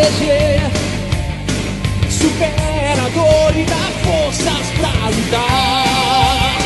[0.00, 0.60] proteger.
[2.08, 6.56] Supera a dor e dá forças pra lutar.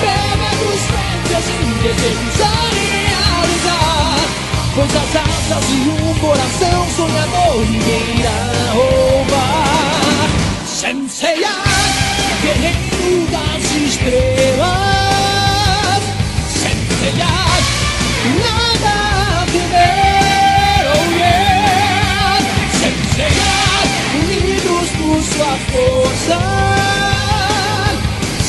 [0.00, 2.44] Pega dos frentes e desejos a
[2.80, 4.16] realizar.
[4.74, 8.40] Pois as asas e um coração sonhador ninguém irá
[8.72, 10.28] roubar.
[10.66, 11.54] Senseiya,
[12.42, 15.01] guerreiro das estrelas.
[25.42, 26.38] Sua força.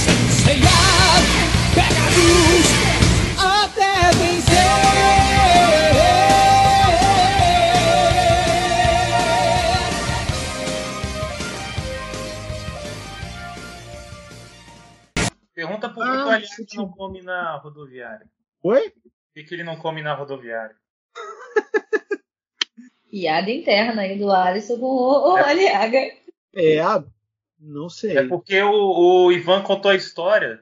[0.04, 0.80] Senseiya,
[1.74, 2.68] pega a luz
[3.40, 4.54] até vencer.
[15.54, 18.28] Pergunta por que Ah, que o Aliás não come na rodoviária.
[18.64, 18.90] Oi?
[18.90, 20.76] Por que, que ele não come na rodoviária?
[23.10, 25.44] Piada interna aí do Alisson com o, o É.
[25.50, 26.23] Aliaga.
[26.56, 26.80] É,
[27.60, 28.18] não sei.
[28.18, 30.62] É porque o, o Ivan contou a história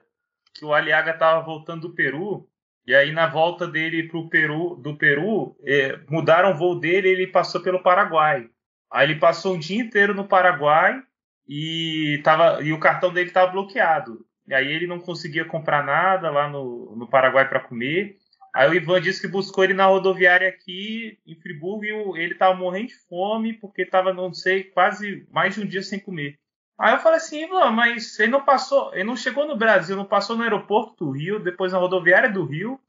[0.54, 2.48] que o Aliaga tava voltando do Peru
[2.86, 7.12] e aí na volta dele pro Peru, do Peru, eh, mudaram o voo dele e
[7.12, 8.50] ele passou pelo Paraguai.
[8.92, 11.02] Aí ele passou um dia inteiro no Paraguai
[11.48, 14.26] e, tava, e o cartão dele estava bloqueado.
[14.48, 18.18] E aí ele não conseguia comprar nada lá no, no Paraguai para comer.
[18.54, 22.56] Aí o Ivan disse que buscou ele na rodoviária aqui em Friburgo e ele tava
[22.56, 26.38] morrendo de fome porque tava, não sei, quase mais de um dia sem comer.
[26.78, 30.04] Aí eu falei assim, Ivan, mas ele não passou, ele não chegou no Brasil, não
[30.04, 32.80] passou no aeroporto do Rio, depois na rodoviária do Rio.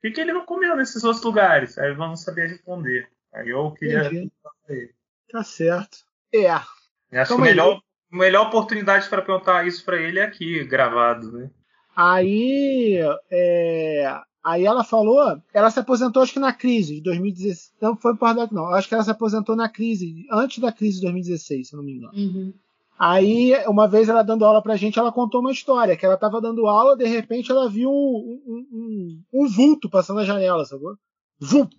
[0.00, 1.76] Por que, que ele não comeu nesses outros lugares?
[1.76, 3.08] Aí o Ivan não sabia responder.
[3.34, 4.06] Aí eu queria.
[4.06, 4.94] Entendi.
[5.30, 5.98] Tá certo.
[6.32, 6.46] É.
[7.10, 11.30] Eu acho que a melhor, melhor oportunidade para perguntar isso para ele é aqui, gravado,
[11.32, 11.50] né?
[11.94, 12.98] Aí,
[13.30, 17.72] é, aí ela falou, ela se aposentou acho que na crise de 2016.
[17.80, 18.66] Não foi por causa não.
[18.66, 21.84] Acho que ela se aposentou na crise, antes da crise de 2016, se eu não
[21.84, 22.12] me engano.
[22.14, 22.52] Uhum.
[22.98, 26.38] Aí, uma vez ela dando aula pra gente, ela contou uma história, que ela tava
[26.40, 30.96] dando aula, de repente ela viu um, um, um- um vulto passando na janela, sacou?
[31.40, 31.74] Vulto!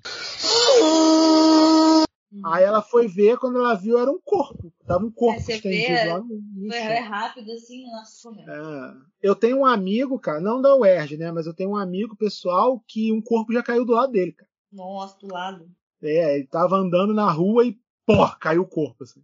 [2.46, 4.72] Aí ela foi ver, quando ela viu, era um corpo.
[4.88, 6.28] Tava um corpo É, você estendido vê, lá no,
[6.69, 8.52] Foi é rápido assim, nossa, é.
[8.52, 8.94] É.
[9.22, 11.31] Eu tenho um amigo, cara, não da UERJ, né?
[11.31, 14.50] Mas eu tenho um amigo pessoal que um corpo já caiu do lado dele, cara.
[14.72, 15.70] Nossa, do lado.
[16.02, 19.22] É, ele tava andando na rua e, pô, caiu o corpo, assim.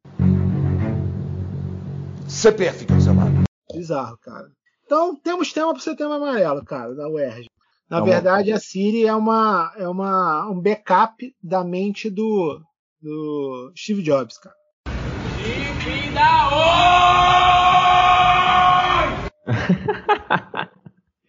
[2.28, 3.44] CPF, cancelado.
[3.74, 4.52] Bizarro, cara.
[4.86, 7.48] Então, temos tema pro setembro amarelo, cara, da UERJ.
[7.90, 8.12] Na Tá bom.
[8.12, 12.62] verdade, a Siri é uma é uma um backup da mente do
[13.02, 14.56] do Steve Jobs, cara.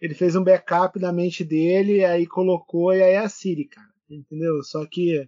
[0.01, 3.87] Ele fez um backup da mente dele, aí colocou e aí é a Siri, cara.
[4.09, 4.63] Entendeu?
[4.63, 5.27] Só que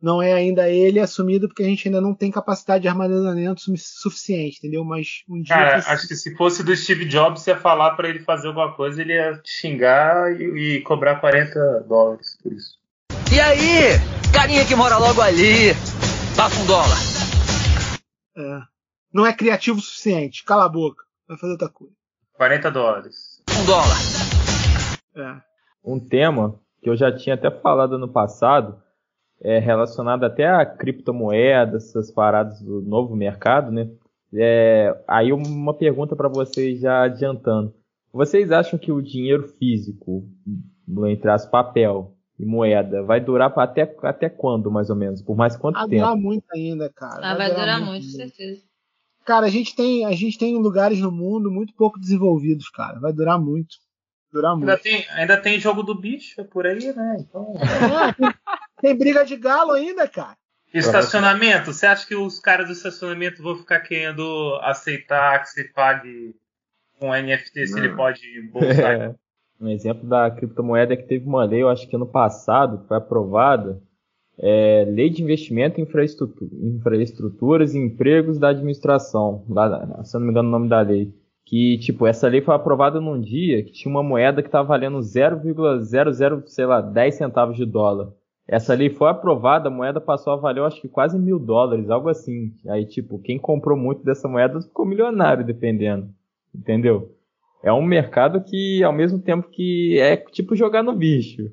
[0.00, 3.76] não é ainda ele assumido porque a gente ainda não tem capacidade de armazenamento su-
[3.76, 4.84] suficiente, entendeu?
[4.84, 8.08] Mas um dia Cara, precisa- acho que se fosse do Steve Jobs, ia falar para
[8.08, 12.81] ele fazer alguma coisa, ele ia xingar e, e cobrar 40 dólares por isso.
[13.34, 13.98] E aí?
[14.30, 15.72] Carinha que mora logo ali.
[16.36, 16.98] Passa um dólar.
[18.36, 18.60] É.
[19.10, 20.44] Não é criativo o suficiente.
[20.44, 21.02] Cala a boca.
[21.26, 21.94] Vai fazer outra coisa.
[22.34, 23.42] 40 dólares.
[23.58, 23.96] Um dólar.
[25.16, 25.40] É.
[25.82, 28.82] um tema que eu já tinha até falado no passado,
[29.42, 33.88] é relacionado até a criptomoedas, essas paradas do novo mercado, né?
[34.34, 37.74] É, aí uma pergunta para vocês já adiantando.
[38.12, 40.28] Vocês acham que o dinheiro físico,
[41.06, 45.22] entre as papel e moeda, vai durar pra até, até quando, mais ou menos?
[45.22, 46.02] Por mais quanto Vai tempo?
[46.02, 47.20] durar muito ainda, cara.
[47.22, 48.60] Ah, vai durar muito, certeza.
[49.24, 52.98] Cara, a gente, tem, a gente tem lugares no mundo muito pouco desenvolvidos, cara.
[52.98, 53.76] Vai durar muito.
[54.32, 54.68] Durar muito.
[54.68, 57.16] Ainda tem, ainda tem jogo do bicho por aí, né?
[57.20, 57.54] Então...
[57.60, 58.34] É, tem,
[58.80, 60.36] tem briga de galo ainda, cara.
[60.74, 61.72] Estacionamento?
[61.72, 66.34] Você acha que os caras do estacionamento vão ficar querendo aceitar que se pague
[66.98, 69.00] com NFT se ele pode bolsar?
[69.00, 69.14] É.
[69.62, 73.80] Um exemplo da criptomoeda que teve uma lei, eu acho que ano passado, foi aprovada,
[74.36, 80.26] é, Lei de Investimento em Infraestrutura, Infraestruturas e Empregos da Administração, lá, se eu não
[80.26, 81.14] me engano o nome da lei.
[81.44, 84.98] Que, tipo, essa lei foi aprovada num dia que tinha uma moeda que estava valendo
[84.98, 88.12] 0,00, sei lá, 10 centavos de dólar.
[88.48, 92.08] Essa lei foi aprovada, a moeda passou a valer, acho que quase mil dólares, algo
[92.08, 92.52] assim.
[92.66, 96.08] Aí, tipo, quem comprou muito dessa moeda ficou milionário, dependendo.
[96.54, 97.14] Entendeu?
[97.62, 101.50] É um mercado que, ao mesmo tempo que é tipo jogar no bicho.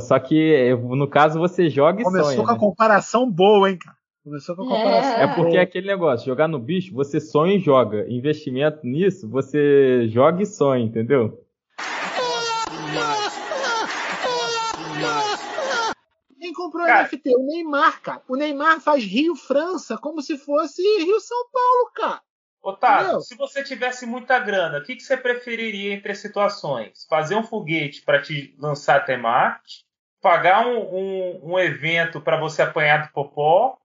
[0.00, 2.44] Só que, no caso, você joga e Começou sonha.
[2.44, 2.58] com a né?
[2.58, 3.96] comparação boa, hein, cara?
[4.24, 4.68] Começou com a É.
[4.68, 5.62] comparação É porque é boa.
[5.62, 8.04] aquele negócio, jogar no bicho, você sonha e joga.
[8.10, 11.38] Investimento nisso, você joga e sonha, entendeu?
[16.40, 17.02] Quem comprou Cara.
[17.04, 17.30] NFT?
[17.36, 18.22] O Neymar, cara.
[18.28, 22.20] O Neymar faz Rio-França como se fosse Rio-São Paulo, cara.
[22.62, 27.06] Otávio, se você tivesse muita grana, o que, que você preferiria entre as situações?
[27.08, 29.84] Fazer um foguete para te lançar até Marte?
[30.20, 33.76] Pagar um, um, um evento para você apanhar do popó?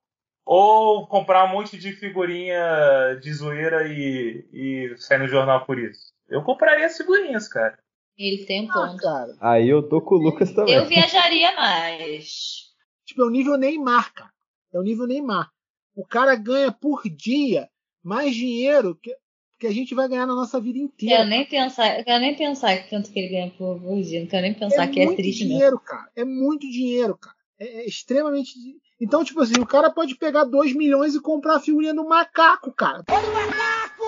[0.44, 6.12] Ou comprar um monte de figurinha de zoeira e, e sair no jornal por isso?
[6.28, 7.78] Eu compraria as figurinhas, cara.
[8.18, 8.96] Ele tem um Ah, ponto.
[8.98, 9.32] cara.
[9.40, 10.74] Aí eu tô com o Lucas também.
[10.74, 12.72] Eu viajaria mais.
[13.06, 14.30] Tipo, é o nível Neymar, cara.
[14.72, 15.50] É o nível Neymar.
[15.96, 17.68] O cara ganha por dia
[18.04, 19.16] mais dinheiro que,
[19.58, 21.16] que a gente vai ganhar na nossa vida inteira.
[21.16, 24.20] Quero nem pensar, eu quero nem pensar que tanto que ele ganha por, por dia.
[24.20, 25.54] Não quero nem pensar é que é muito triste mesmo.
[25.54, 26.10] dinheiro, cara.
[26.14, 27.34] É muito dinheiro, cara.
[27.58, 28.52] É, é extremamente.
[29.00, 32.70] Então, tipo assim, o cara pode pegar 2 milhões e comprar a figurinha do macaco,
[32.72, 33.02] cara.
[33.08, 34.04] Olha o macaco!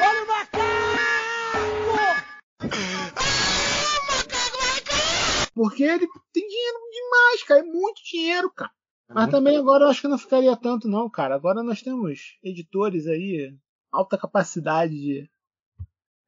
[0.00, 0.68] Olha o macaco!
[5.54, 7.60] Porque ele tem dinheiro demais, cara.
[7.60, 8.70] É muito dinheiro, cara.
[9.08, 9.30] Mas Muito.
[9.30, 11.34] também agora eu acho que não ficaria tanto, não, cara.
[11.34, 13.54] Agora nós temos editores aí,
[13.90, 15.30] alta capacidade de.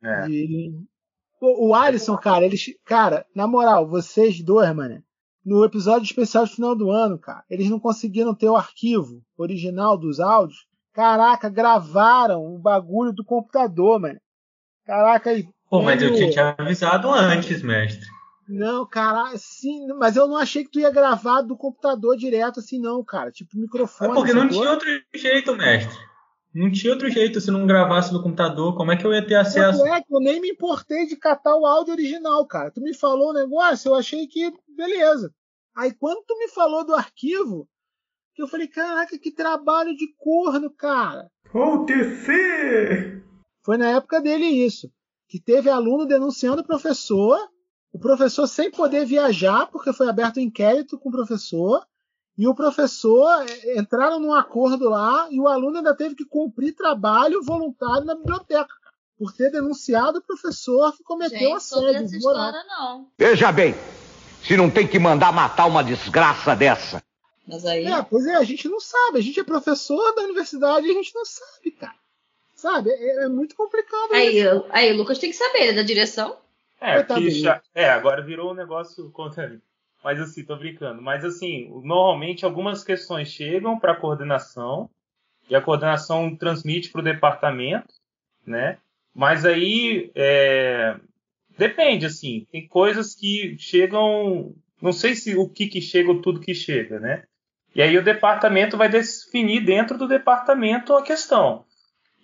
[0.03, 0.27] É.
[0.27, 0.73] de-
[1.41, 2.65] O, o Alisson, cara, eles.
[2.85, 5.03] Cara, na moral, vocês dois, mano,
[5.45, 9.97] no episódio especial do final do ano, cara, eles não conseguiram ter o arquivo original
[9.97, 10.67] dos áudios.
[10.93, 14.21] Caraca, gravaram o bagulho do computador, mano.
[14.85, 15.47] Caraca, aí.
[15.69, 18.07] Pô, mas eu tinha te avisado antes, mestre.
[18.51, 22.81] Não, cara, sim, mas eu não achei que tu ia gravar do computador direto assim,
[22.81, 23.31] não, cara.
[23.31, 24.13] Tipo, É microfone.
[24.15, 25.97] porque não tinha outro jeito, mestre.
[26.53, 28.77] Não tinha outro jeito se não gravasse do computador.
[28.77, 29.87] Como é que eu ia ter acesso?
[29.87, 32.73] É que eu nem me importei de catar o áudio original, cara.
[32.73, 35.33] Tu me falou o negócio, eu achei que beleza.
[35.77, 37.69] Aí quando tu me falou do arquivo,
[38.35, 41.31] que eu falei, caraca, que trabalho de corno, cara.
[41.87, 43.23] TC!
[43.65, 44.91] Foi na época dele isso.
[45.29, 47.39] Que teve aluno denunciando o professor,
[47.93, 51.85] o professor sem poder viajar, porque foi aberto um inquérito com o professor,
[52.39, 56.75] e o professor eh, entraram num acordo lá, e o aluno ainda teve que cumprir
[56.75, 58.73] trabalho voluntário na biblioteca,
[59.19, 62.49] por ter denunciado o professor que cometeu Gente, assédio moral.
[62.49, 63.09] história, não.
[63.19, 63.75] Veja bem,
[64.43, 67.03] se não tem que mandar matar uma desgraça dessa.
[67.47, 67.85] Mas aí.
[67.85, 70.95] É, pois é, a gente não sabe, a gente é professor da universidade e a
[70.95, 71.95] gente não sabe, cara.
[72.55, 72.91] Sabe?
[72.91, 74.47] É, é muito complicado Aí, isso.
[74.49, 76.37] eu- aí o Lucas tem que saber, ele é da direção.
[76.81, 77.31] É, que dele.
[77.31, 79.61] já- é, agora virou um negócio contra.
[80.03, 81.03] Mas assim, tô brincando.
[81.03, 84.89] Mas assim, normalmente algumas questões chegam para a coordenação
[85.49, 87.93] e a coordenação transmite para o departamento,
[88.47, 88.79] né?
[89.15, 90.97] Mas aí é,
[91.59, 96.41] depende, assim, tem coisas que chegam, não sei se o que que chega ou tudo
[96.41, 97.25] que chega, né?
[97.75, 101.65] E aí o departamento vai definir dentro do departamento a questão.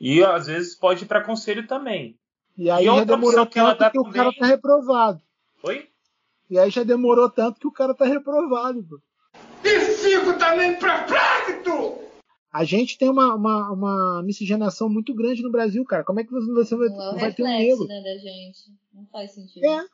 [0.01, 2.17] E às vezes pode ir para conselho também.
[2.57, 5.21] E aí E já demorou que tanto que o cara tá reprovado.
[5.63, 5.89] Oi?
[6.49, 8.83] E aí já demorou tanto que o cara tá reprovado.
[8.85, 9.01] Pô.
[9.65, 11.99] E fico também perplexo!
[12.53, 16.05] A gente tem uma, uma, uma miscigenação muito grande no Brasil, cara.
[16.05, 17.87] Como é que você, vai, Não é o vai ter um reflexo negro?
[17.87, 18.59] né, da gente.
[18.95, 19.67] Não faz sentido.
[19.67, 19.85] É,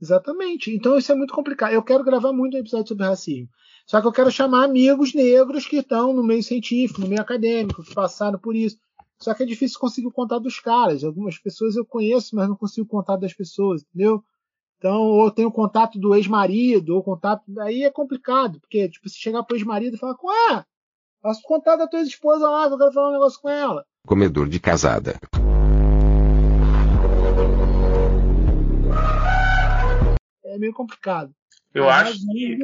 [0.00, 0.74] exatamente.
[0.74, 1.72] Então isso é muito complicado.
[1.72, 3.48] Eu quero gravar muito um episódio sobre racismo.
[3.84, 7.82] Só que eu quero chamar amigos negros que estão no meio científico, no meio acadêmico,
[7.82, 8.78] que passaram por isso.
[9.22, 11.04] Só que é difícil conseguir o contato dos caras.
[11.04, 14.24] Algumas pessoas eu conheço, mas não consigo o contato das pessoas, entendeu?
[14.78, 17.42] Então, ou eu tenho o contato do ex-marido, ou contato.
[17.60, 20.64] Aí é complicado, porque, tipo, se chegar pro ex-marido e falar, ué,
[21.20, 23.84] passa o contato da tua esposa lá, que eu quero falar um negócio com ela.
[24.06, 25.20] Comedor de casada.
[30.42, 31.30] É meio complicado.
[31.74, 32.58] Eu Mas acho que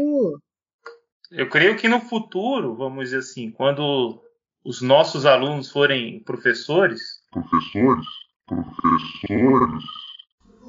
[1.31, 4.26] Eu creio que no futuro, vamos dizer assim, quando
[4.67, 8.07] os nossos alunos forem professores, Professores?
[8.47, 9.85] Professores?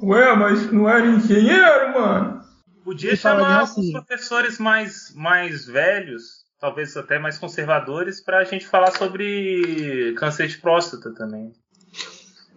[0.00, 2.38] Ué, mas não era engenheiro, mano?
[2.84, 3.92] podia chamar os racismo.
[4.04, 10.58] professores mais, mais velhos, talvez até mais conservadores, para a gente falar sobre câncer de
[10.58, 11.52] próstata também.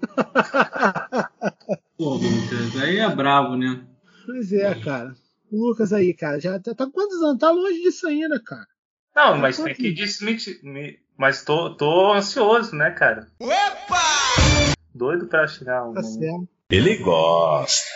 [1.98, 3.84] Pô, Lucas, aí é bravo, né?
[4.26, 5.16] Pois é, cara.
[5.52, 7.40] O Lucas aí, cara, já tá, tá quantos anos?
[7.40, 8.68] Tá longe disso ainda, cara.
[9.16, 10.62] Não, mas tem que desmentir.
[11.22, 13.28] Mas tô, tô ansioso, né, cara?
[14.92, 16.50] Doido pra chegar um Tá certo.
[16.68, 17.88] Ele gosta.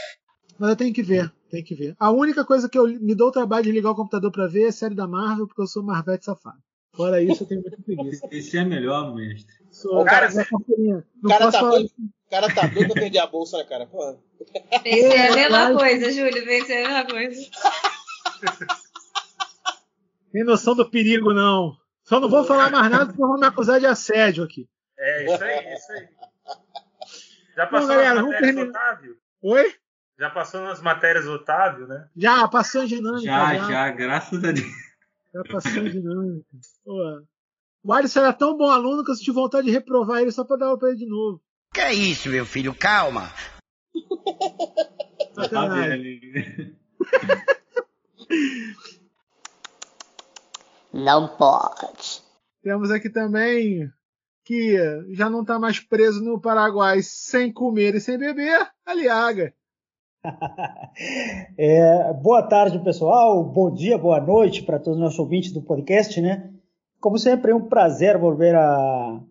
[0.60, 1.96] Mas eu tenho que ver, tem que ver.
[2.00, 4.66] A única coisa que eu me dou o trabalho de ligar o computador pra ver
[4.66, 6.60] é a série da Marvel, porque eu sou Marvete safado.
[6.96, 8.28] Fora isso, eu tenho muita preguiça.
[8.30, 9.56] Esse é melhor, mestre.
[9.72, 13.20] Sou, cara, O não cara posso tá falar doido, o cara tá doido pra perder
[13.20, 13.88] a bolsa, né, cara?
[13.88, 14.20] Pô.
[14.84, 16.46] Pensei a mesma coisa, Júlio.
[16.46, 17.42] Pensei a mesma coisa.
[20.32, 21.76] Tem noção do perigo, não.
[22.06, 24.70] Só não vou falar mais nada, senão vão me acusar de assédio aqui.
[24.98, 26.08] É, isso aí, isso aí.
[27.56, 28.70] Já Bom, passou galera, nas matérias terminar.
[28.70, 29.18] Otávio?
[29.42, 29.76] Oi?
[30.20, 32.08] Já passou nas matérias do Otávio, né?
[32.16, 33.26] Já, passou em dinâmica.
[33.26, 34.68] Já, já, graças a Deus.
[35.34, 36.46] Já passou em dinâmica.
[36.86, 37.24] Pô.
[37.84, 40.58] O Alisson era tão bom aluno que eu senti vontade de reprovar ele só pra
[40.58, 41.42] dar aula pra ele de novo.
[41.74, 42.74] Que é isso, meu filho?
[42.74, 43.32] Calma.
[45.36, 46.76] Já tá Sacanagem.
[50.96, 52.24] Não pode.
[52.64, 53.92] Temos aqui também
[54.46, 54.78] que
[55.10, 59.54] já não tá mais preso no Paraguai sem comer e sem beber, Aliaga.
[61.58, 63.44] É, boa tarde, pessoal.
[63.44, 66.52] Bom dia, boa noite para todos os nossos ouvintes do podcast, né?
[67.02, 69.22] Como sempre, é um prazer voltar a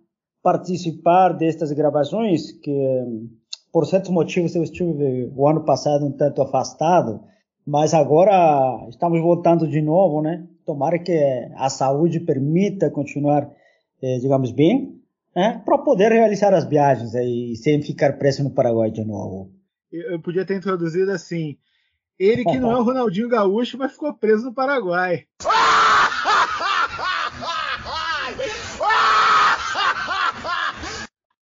[0.42, 3.30] participar destas gravações, que
[3.72, 7.22] por certos motivos eu estive o ano passado um tanto afastado,
[7.66, 10.46] mas agora estamos voltando de novo, né?
[10.64, 11.12] Tomara que
[11.56, 13.50] a saúde permita continuar,
[14.02, 15.00] eh, digamos, bem,
[15.34, 15.62] né?
[15.64, 19.52] Para poder realizar as viagens aí sem ficar preso no Paraguai de novo.
[19.90, 21.56] Eu, podia ter introduzido assim.
[22.18, 25.26] Ele que não é o Ronaldinho Gaúcho, mas ficou preso no Paraguai.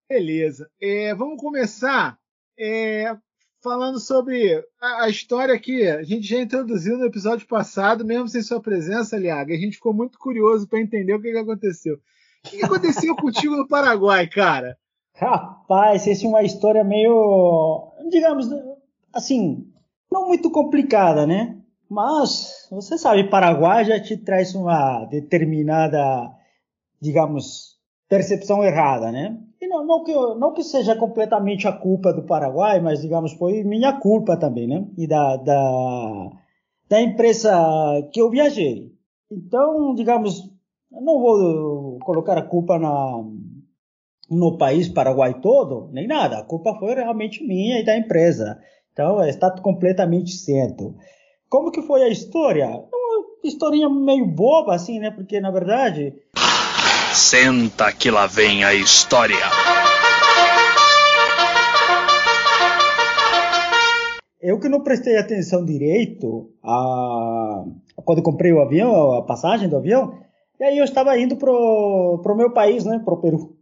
[0.10, 0.68] Beleza.
[0.82, 2.18] É, vamos começar
[2.58, 3.16] é,
[3.62, 8.42] falando sobre a, a história que a gente já introduziu no episódio passado, mesmo sem
[8.42, 9.54] sua presença, Liaga.
[9.54, 11.96] A gente ficou muito curioso para entender o que, que aconteceu.
[11.96, 14.78] O que, que aconteceu contigo no Paraguai, cara?
[15.13, 18.48] Rapaz, essa é uma história meio, digamos,
[19.13, 19.68] assim,
[20.10, 21.58] não muito complicada, né?
[21.89, 26.32] Mas você sabe, Paraguai já te traz uma determinada,
[27.01, 29.38] digamos, percepção errada, né?
[29.62, 33.62] E não, não, que, não que seja completamente a culpa do Paraguai, mas, digamos, foi
[33.63, 34.88] minha culpa também, né?
[34.98, 36.32] E da, da,
[36.88, 37.51] da empresa
[38.13, 38.94] que eu viajei.
[39.30, 40.50] Então, digamos,
[40.89, 43.22] não vou colocar a culpa na,
[44.30, 46.38] no país Paraguai todo, nem nada.
[46.38, 48.58] A culpa foi realmente minha e da empresa.
[48.94, 50.96] Então, está completamente certo.
[51.50, 52.68] Como que foi a história?
[52.68, 55.12] Uma historinha meio boba, assim, né?
[55.12, 56.13] Porque, na verdade,
[57.13, 59.36] Senta que lá vem a história.
[64.42, 67.66] eu que não prestei atenção direito a...
[68.04, 70.18] quando comprei o avião, a passagem do avião,
[70.60, 73.01] e aí eu estava indo pro, pro meu país, né?
[73.04, 73.56] Pro Peru.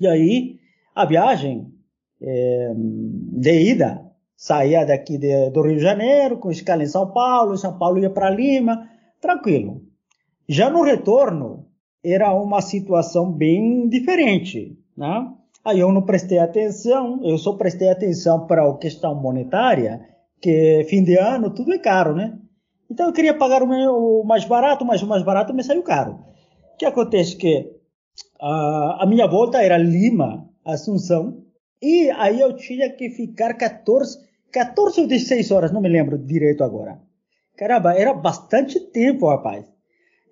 [0.00, 0.58] E aí,
[0.94, 1.72] a viagem
[2.20, 4.04] é, de ida
[4.36, 7.98] saía daqui de, do Rio de Janeiro, com escala em São Paulo, em São Paulo
[7.98, 8.88] ia para Lima,
[9.20, 9.82] tranquilo.
[10.48, 11.65] Já no retorno,
[12.04, 15.32] era uma situação bem diferente, né?
[15.64, 20.00] Aí eu não prestei atenção, eu só prestei atenção para a questão monetária,
[20.40, 22.38] que fim de ano tudo é caro, né?
[22.88, 25.82] Então eu queria pagar o, meu, o mais barato, mas o mais barato me saiu
[25.82, 26.20] caro.
[26.74, 27.68] O que acontece que
[28.40, 31.42] a, a minha volta era Lima, Assunção,
[31.82, 34.18] e aí eu tinha que ficar 14,
[34.52, 37.00] 14 ou 16 horas, não me lembro direito agora.
[37.56, 39.66] Caramba, era bastante tempo, rapaz.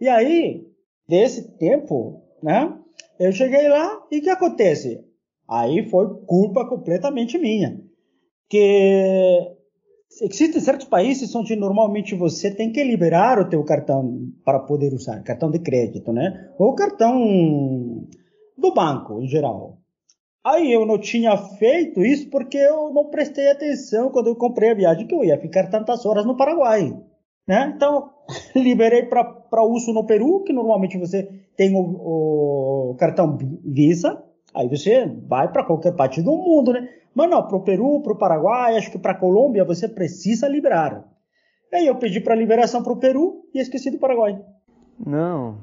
[0.00, 0.66] E aí,
[1.08, 2.76] desse tempo, né?
[3.18, 5.04] Eu cheguei lá e o que acontece?
[5.48, 7.80] Aí foi culpa completamente minha.
[8.48, 9.54] Que
[10.22, 15.22] existem certos países onde normalmente você tem que liberar o teu cartão para poder usar,
[15.22, 16.50] cartão de crédito, né?
[16.58, 18.06] Ou cartão
[18.56, 19.78] do banco, em geral.
[20.44, 24.74] Aí eu não tinha feito isso porque eu não prestei atenção quando eu comprei a
[24.74, 26.94] viagem que eu ia ficar tantas horas no Paraguai.
[27.48, 27.72] Né?
[27.74, 28.10] Então,
[28.54, 29.24] liberei para
[29.62, 34.22] uso no Peru, que normalmente você tem o, o cartão Visa,
[34.54, 36.88] aí você vai para qualquer parte do mundo, né?
[37.14, 40.48] Mas não, para o Peru, para o Paraguai, acho que para a Colômbia você precisa
[40.48, 41.04] liberar.
[41.72, 44.40] Aí eu pedi para liberação para o Peru e esqueci do Paraguai.
[45.04, 45.58] Não.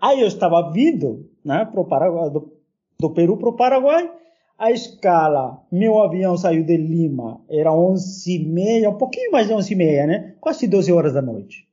[0.00, 2.52] Aí eu estava vindo né, pro Paraguai, do,
[2.98, 4.10] do Peru para o Paraguai,
[4.58, 10.34] a escala, meu avião saiu de Lima, era 11h30, um pouquinho mais de 11h30, né?
[10.40, 11.66] Quase 12 horas da noite.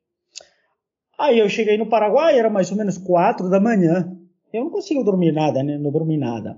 [1.20, 4.18] Aí eu cheguei no Paraguai, era mais ou menos 4 da manhã.
[4.54, 5.78] Eu não consigo dormir nada, né?
[5.78, 6.58] Não dormi nada.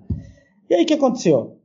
[0.69, 1.57] E aí o que aconteceu?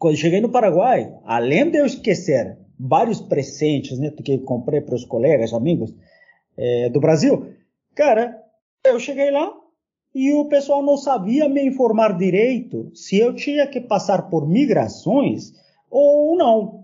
[0.00, 4.10] Quando cheguei no Paraguai, além de eu esquecer vários presentes, né?
[4.10, 5.94] Que eu comprei para os colegas, amigos
[6.56, 7.54] é, do Brasil,
[7.94, 8.36] cara,
[8.84, 9.52] eu cheguei lá,
[10.12, 15.52] e o pessoal não sabia me informar direito se eu tinha que passar por migrações
[15.88, 16.80] ou não.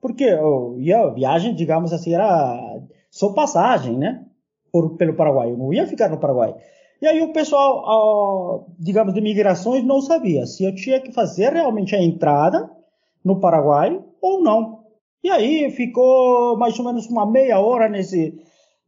[0.00, 4.24] Porque eu ia, a viagem, digamos assim, era só passagem, né?
[4.72, 5.50] Por, pelo Paraguai.
[5.50, 6.54] Eu não ia ficar no Paraguai.
[7.00, 11.94] E aí o pessoal, digamos, de migrações não sabia se eu tinha que fazer realmente
[11.94, 12.70] a entrada
[13.24, 14.84] no Paraguai ou não.
[15.22, 18.40] E aí ficou mais ou menos uma meia hora nesse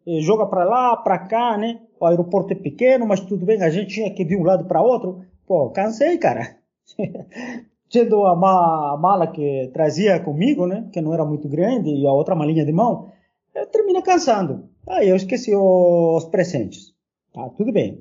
[0.07, 1.81] eh, joga para lá, para cá, né?
[1.99, 4.65] O aeroporto é pequeno, mas tudo bem, a gente tinha que ir de um lado
[4.67, 5.25] para outro.
[5.47, 6.57] Pô, cansei, cara.
[7.91, 10.89] Tendo a, ma a mala que trazia comigo, né?
[10.93, 13.11] Que não era muito grande, e a outra malinha de mão,
[13.55, 14.69] eu termina cansando.
[14.87, 16.95] Aí eu esqueci os presentes.
[17.33, 17.95] Tá, tudo bem.
[17.95, 17.99] O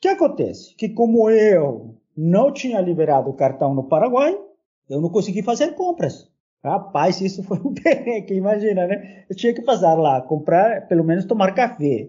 [0.00, 0.74] que acontece?
[0.76, 4.38] Que como eu não tinha liberado o cartão no Paraguai,
[4.88, 6.30] eu não consegui fazer compras.
[6.62, 9.24] Rapaz, isso foi um perrengue, imagina, né?
[9.28, 12.08] Eu tinha que passar lá, comprar, pelo menos tomar café.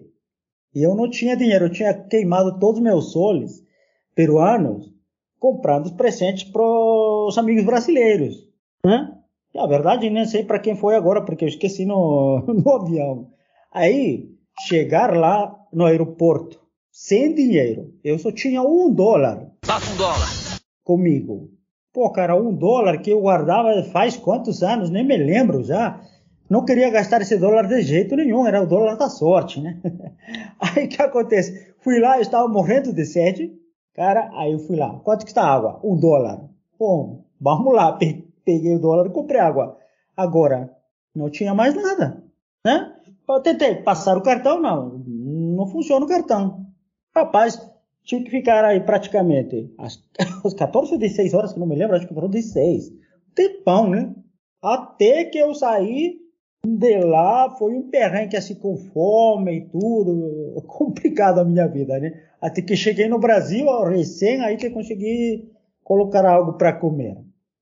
[0.74, 3.64] E eu não tinha dinheiro, eu tinha queimado todos os meus soles
[4.14, 4.92] peruanos
[5.38, 8.48] comprando os presentes para os amigos brasileiros,
[8.84, 9.12] né?
[9.52, 13.33] E a verdade, nem sei para quem foi agora, porque eu esqueci no, no avião.
[13.74, 14.30] Aí,
[14.68, 16.60] chegar lá no aeroporto
[16.92, 17.92] sem dinheiro.
[18.04, 19.50] Eu só tinha um dólar.
[19.66, 20.28] Passa um dólar.
[20.84, 21.50] Comigo.
[21.92, 24.90] Pô, cara, um dólar que eu guardava faz quantos anos?
[24.90, 26.00] Nem me lembro já.
[26.48, 29.80] Não queria gastar esse dólar de jeito nenhum, era o dólar da sorte, né?
[30.60, 31.74] Aí o que acontece?
[31.80, 33.52] Fui lá, eu estava morrendo de sede.
[33.92, 35.00] Cara, aí eu fui lá.
[35.00, 35.80] Quanto que está a água?
[35.82, 36.48] Um dólar.
[36.78, 37.96] Bom, vamos lá.
[38.44, 39.78] Peguei o dólar e comprei água.
[40.16, 40.70] Agora,
[41.14, 42.22] não tinha mais nada,
[42.64, 42.93] né?
[43.28, 44.98] Eu tentei passar o cartão, não.
[45.06, 46.66] Não funciona o cartão.
[47.14, 47.58] Rapaz,
[48.04, 49.96] tive que ficar aí praticamente às
[50.56, 52.92] 14 ou 16 horas, que não me lembro, acho que foram 16.
[53.34, 54.14] Tempão, né?
[54.62, 56.18] Até que eu saí
[56.66, 60.62] de lá, foi um perrengue assim com fome e tudo.
[60.66, 62.20] Complicado a minha vida, né?
[62.40, 65.50] Até que cheguei no Brasil, recém, aí que consegui
[65.82, 67.16] colocar algo para comer.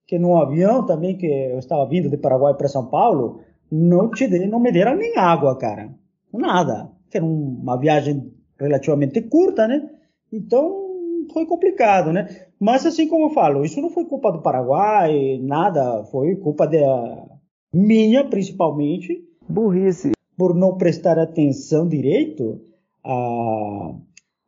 [0.06, 3.40] Que no avião também, que eu estava vindo de Paraguai para São Paulo,
[3.74, 5.94] não, te, não me deram nem água, cara.
[6.30, 6.90] Nada.
[7.10, 9.88] Era uma viagem relativamente curta, né?
[10.30, 10.90] Então
[11.32, 12.28] foi complicado, né?
[12.60, 17.24] Mas assim como eu falo, isso não foi culpa do Paraguai, nada, foi culpa da
[17.72, 19.26] minha, principalmente.
[19.48, 20.12] Burrice.
[20.36, 22.60] Por não prestar atenção direito
[23.02, 23.94] a,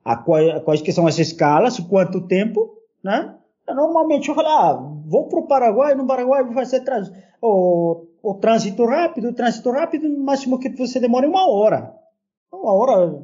[0.05, 3.35] a, quais, a quais que são as escalas, quanto tempo, né?
[3.67, 7.11] Normalmente eu falo, ah, vou para o Paraguai, no Paraguai vou fazer trans,
[7.41, 11.95] o, o trânsito rápido, o trânsito rápido, no máximo que você demora uma hora.
[12.51, 13.23] Uma hora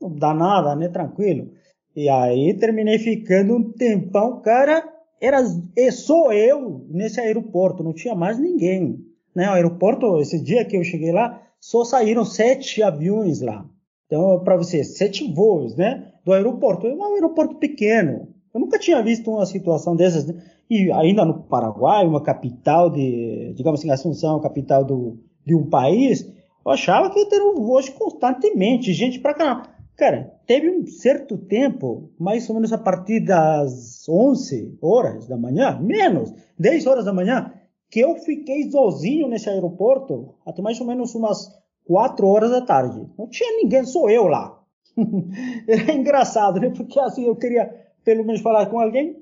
[0.00, 0.88] não dá nada, né?
[0.88, 1.50] Tranquilo.
[1.94, 4.86] E aí terminei ficando um tempão, cara,
[5.20, 5.42] era
[5.90, 9.04] só eu nesse aeroporto, não tinha mais ninguém.
[9.34, 9.48] Né?
[9.48, 13.68] O aeroporto, esse dia que eu cheguei lá, só saíram sete aviões lá.
[14.06, 16.12] Então, para você, sete voos, né?
[16.24, 16.86] Do aeroporto.
[16.86, 18.28] É um aeroporto pequeno.
[18.56, 20.24] Eu nunca tinha visto uma situação dessas.
[20.26, 20.42] Né?
[20.70, 26.26] E ainda no Paraguai, uma capital de, digamos assim, Assunção, capital do, de um país,
[26.64, 29.62] eu achava que ia ter um voos constantemente, gente para cá.
[29.94, 35.78] Cara, teve um certo tempo, mais ou menos a partir das 11 horas da manhã,
[35.78, 37.52] menos, 10 horas da manhã,
[37.90, 41.46] que eu fiquei sozinho nesse aeroporto até mais ou menos umas
[41.84, 43.06] 4 horas da tarde.
[43.18, 44.58] Não tinha ninguém, só eu lá.
[45.68, 46.70] Era engraçado, né?
[46.70, 49.16] Porque assim eu queria pelo menos falar com alguém,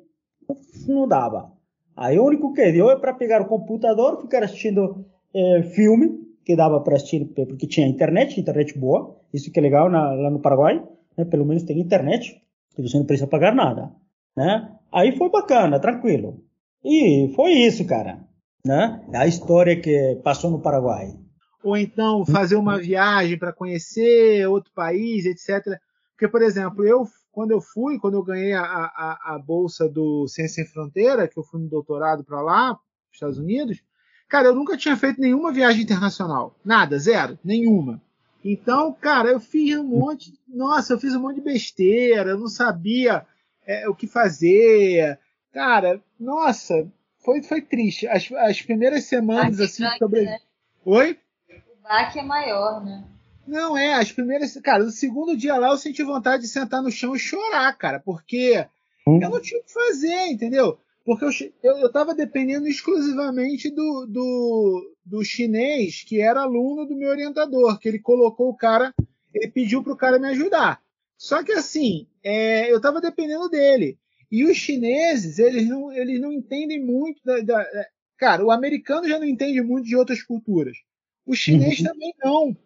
[0.87, 1.51] não dava.
[1.97, 6.55] Aí o único que deu é para pegar o computador, ficar assistindo é, filme, que
[6.55, 10.39] dava para assistir porque tinha internet, internet boa, isso que é legal na, lá no
[10.39, 11.25] Paraguai, né?
[11.25, 12.43] Pelo menos tem internet,
[12.77, 13.91] e você não precisa pagar nada,
[14.37, 14.71] né?
[14.93, 16.45] Aí foi bacana, tranquilo.
[16.85, 18.23] E foi isso, cara,
[18.67, 19.03] né?
[19.15, 21.15] A história que passou no Paraguai.
[21.63, 25.79] Ou então fazer uma viagem para conhecer outro país, etc.
[26.11, 30.27] Porque, por exemplo, eu quando eu fui, quando eu ganhei a, a, a bolsa do
[30.29, 32.79] Ciência Sem Fronteira, que eu fui no doutorado para lá,
[33.13, 33.83] Estados Unidos,
[34.29, 36.57] Cara, eu nunca tinha feito nenhuma viagem internacional.
[36.65, 38.03] Nada, zero, nenhuma.
[38.45, 40.35] Então, cara, eu fiz um monte.
[40.49, 43.25] Nossa, eu fiz um monte de besteira, eu não sabia
[43.67, 45.19] é, o que fazer.
[45.53, 46.91] Cara, nossa,
[47.25, 48.07] foi, foi triste.
[48.07, 50.23] As, as primeiras semanas, assim, sobre.
[50.23, 50.39] Né?
[50.85, 51.19] Oi?
[51.49, 53.05] O baque é maior, né?
[53.47, 54.57] Não, é, as primeiras.
[54.61, 58.01] Cara, no segundo dia lá eu senti vontade de sentar no chão e chorar, cara,
[58.01, 58.67] porque
[59.07, 59.21] hum.
[59.23, 60.79] eu não tinha o que fazer, entendeu?
[61.05, 67.79] Porque eu estava dependendo exclusivamente do, do, do chinês, que era aluno do meu orientador,
[67.79, 68.95] que ele colocou o cara,
[69.35, 70.81] ele pediu para o cara me ajudar.
[71.19, 73.99] Só que assim, é, eu estava dependendo dele.
[74.33, 79.09] E os chineses, eles não, eles não entendem muito da, da, é, Cara, o americano
[79.09, 80.79] já não entende muito de outras culturas.
[81.27, 81.87] O chinês uhum.
[81.87, 82.57] também não.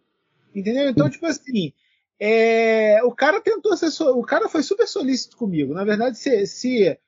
[0.55, 0.89] Entendeu?
[0.89, 1.73] Então, tipo assim,
[2.19, 3.91] é, o cara tentou ser.
[4.03, 5.75] O cara foi super solícito comigo.
[5.75, 6.99] Na verdade, se, se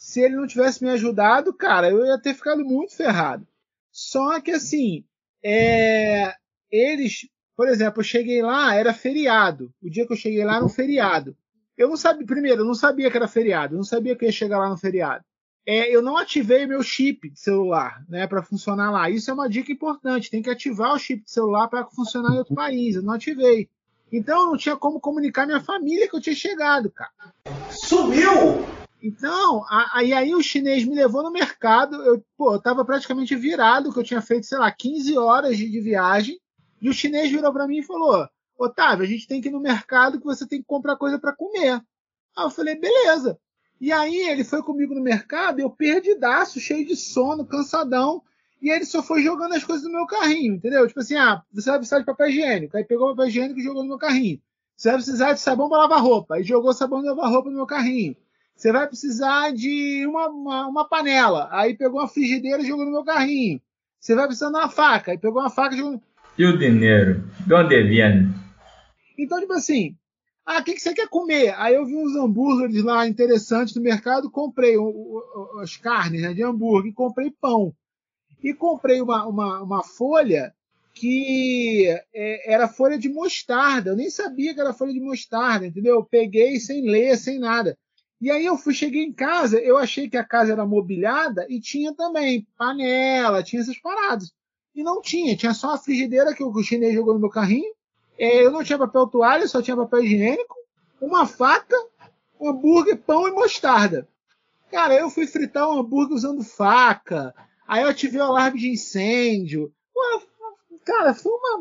[0.00, 3.46] se ele não tivesse me ajudado, cara, eu ia ter ficado muito ferrado.
[3.92, 5.04] Só que assim,
[5.44, 6.34] é,
[6.70, 9.70] eles, por exemplo, eu cheguei lá, era feriado.
[9.82, 11.36] O dia que eu cheguei lá era um feriado.
[11.76, 14.32] Eu não sabia, primeiro, eu não sabia que era feriado, eu não sabia que ia
[14.32, 15.22] chegar lá no feriado.
[15.66, 19.10] É, eu não ativei meu chip de celular, né, para funcionar lá.
[19.10, 20.30] Isso é uma dica importante.
[20.30, 22.96] Tem que ativar o chip de celular para funcionar em outro país.
[22.96, 23.68] Eu não ativei.
[24.12, 27.12] Então eu não tinha como comunicar minha família que eu tinha chegado, cara.
[27.70, 28.64] Sumiu!
[29.02, 31.96] Então, aí, aí o chinês me levou no mercado.
[32.02, 35.70] Eu, pô, eu tava praticamente virado, que eu tinha feito, sei lá, 15 horas de,
[35.70, 36.38] de viagem.
[36.80, 39.60] E o chinês virou para mim e falou: Otávio, a gente tem que ir no
[39.60, 41.82] mercado que você tem que comprar coisa para comer.
[42.36, 43.38] Aí eu falei: beleza.
[43.80, 48.22] E aí ele foi comigo no mercado, eu perdidaço, cheio de sono, cansadão.
[48.60, 50.86] E ele só foi jogando as coisas no meu carrinho, entendeu?
[50.86, 52.76] Tipo assim, ah, você vai precisar de papel higiênico.
[52.76, 54.38] Aí pegou o papel higiênico e jogou no meu carrinho.
[54.76, 56.34] Você vai precisar de sabão para lavar roupa.
[56.34, 58.14] Aí jogou sabão para lavar roupa no meu carrinho.
[58.54, 61.48] Você vai precisar de uma, uma, uma, panela.
[61.50, 63.58] Aí pegou uma frigideira e jogou no meu carrinho.
[63.98, 65.12] Você vai precisar de uma faca.
[65.12, 66.02] Aí pegou uma faca e jogou.
[66.36, 67.24] E o dinheiro?
[67.46, 68.28] De onde vem?
[69.18, 69.96] Então, tipo assim,
[70.50, 71.54] ah, o que, que você quer comer?
[71.56, 76.34] Aí eu vi uns hambúrgueres lá interessantes no mercado, comprei o, o, as carnes né,
[76.34, 77.72] de hambúrguer, comprei pão.
[78.42, 80.52] E comprei uma, uma, uma folha
[80.92, 83.90] que é, era folha de mostarda.
[83.90, 85.94] Eu nem sabia que era folha de mostarda, entendeu?
[85.94, 87.78] Eu peguei sem ler, sem nada.
[88.20, 91.60] E aí eu fui, cheguei em casa, eu achei que a casa era mobiliada e
[91.60, 94.32] tinha também panela, tinha essas paradas.
[94.74, 97.72] E não tinha, tinha só a frigideira que o chinês jogou no meu carrinho.
[98.20, 100.54] É, eu não tinha papel toalha, só tinha papel higiênico,
[101.00, 101.74] uma faca,
[102.38, 104.06] um hambúrguer, pão e mostarda.
[104.70, 107.34] Cara, eu fui fritar um hambúrguer usando faca.
[107.66, 109.72] Aí eu ativei o alarme de incêndio.
[109.94, 110.22] Pô,
[110.84, 111.58] cara, foi uma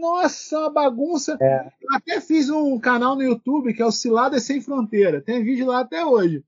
[0.00, 1.36] nossa, uma bagunça.
[1.38, 1.70] É.
[1.82, 5.20] Eu até fiz um canal no YouTube que é o Ciladas Sem Fronteira.
[5.20, 6.42] Tem vídeo lá até hoje.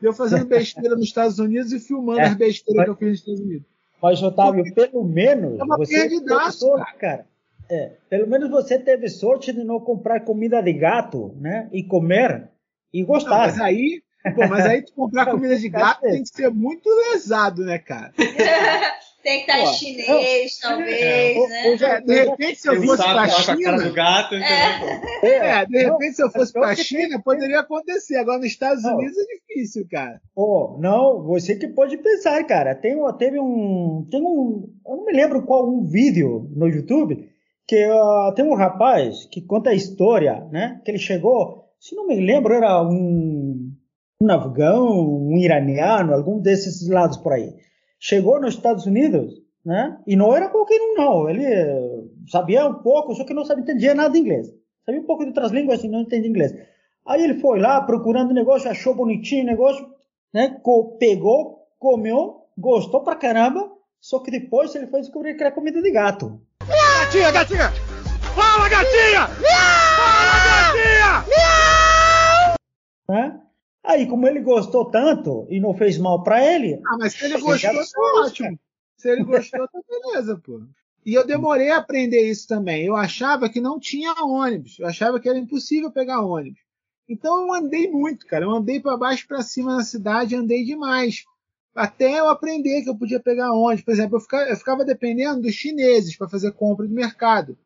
[0.00, 2.26] Eu fazendo besteira nos Estados Unidos e filmando é.
[2.26, 3.66] as besteiras que eu fiz nos Estados Unidos.
[4.00, 5.58] Mas, Otávio, pelo menos.
[5.58, 6.08] É uma você
[6.52, 7.26] sorte, cara.
[7.70, 11.68] É, pelo menos você teve sorte de não comprar comida de gato, né?
[11.72, 12.48] E comer
[12.92, 13.30] e gostar.
[13.30, 14.02] Não, mas aí,
[14.34, 18.12] pô, mas aí tu comprar comida de gato tem que ser muito lesado, né, cara?
[19.20, 21.76] Tem que estar Pô, chinês, eu, talvez, é, né?
[21.76, 23.90] Já, de repente, se eu fosse para a China.
[23.90, 25.26] Gato, é.
[25.26, 25.66] é.
[25.66, 28.16] de repente, se eu fosse para a China, poderia acontecer.
[28.16, 28.96] Agora, nos Estados não.
[28.96, 30.20] Unidos é difícil, cara.
[30.36, 32.76] Oh, não, você que pode pensar, cara.
[32.76, 34.06] Tem, teve um.
[34.08, 34.72] Tem um.
[34.86, 37.28] Eu não me lembro qual um vídeo no YouTube
[37.68, 40.80] que uh, tem um rapaz que conta a história, né?
[40.84, 43.70] Que ele chegou, se não me lembro, era um,
[44.20, 47.54] um afegão, um iraniano, algum desses lados por aí
[47.98, 49.98] chegou nos Estados Unidos, né?
[50.06, 51.28] E não era qualquer um, não.
[51.28, 51.44] Ele
[52.28, 54.54] sabia um pouco, só que não sabia, entendia nada de inglês.
[54.84, 56.54] Sabia um pouco de outras línguas e não entendia inglês.
[57.04, 59.86] Aí ele foi lá procurando negócio, achou bonitinho o negócio,
[60.32, 60.60] né?
[60.98, 63.70] Pegou, comeu, gostou pra caramba.
[64.00, 66.40] Só que depois ele foi descobrir que era comida de gato.
[66.98, 67.70] Gatinha, gatinha!
[68.34, 69.28] Fala, gatinha!
[69.96, 71.24] Fala, gatinha!
[73.08, 73.40] Né?
[73.84, 76.80] Aí, como ele gostou tanto e não fez mal para ele.
[76.84, 78.58] Ah, mas se ele gostou, tá ótimo.
[78.96, 80.60] Se ele gostou, tá beleza, pô.
[81.06, 82.84] E eu demorei a aprender isso também.
[82.84, 84.80] Eu achava que não tinha ônibus.
[84.80, 86.60] Eu achava que era impossível pegar ônibus.
[87.08, 88.44] Então eu andei muito, cara.
[88.44, 91.24] Eu andei para baixo para cima na cidade, andei demais.
[91.78, 93.84] Até eu aprender que eu podia pegar ônibus.
[93.84, 97.56] Por exemplo, eu ficava, eu ficava dependendo dos chineses para fazer compra de mercado.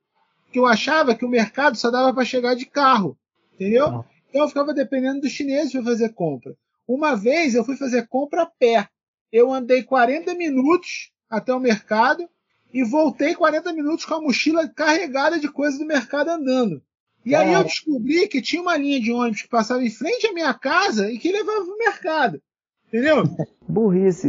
[0.44, 3.16] Porque eu achava que o mercado só dava para chegar de carro.
[3.54, 4.04] Entendeu?
[4.28, 6.54] Então eu ficava dependendo dos chineses para fazer compra.
[6.86, 8.86] Uma vez eu fui fazer compra a pé.
[9.32, 12.28] Eu andei 40 minutos até o mercado
[12.72, 16.82] e voltei 40 minutos com a mochila carregada de coisas do mercado andando.
[17.24, 20.32] E aí eu descobri que tinha uma linha de ônibus que passava em frente à
[20.34, 22.42] minha casa e que levava para o mercado.
[22.88, 23.22] Entendeu?
[23.72, 24.28] Burrice.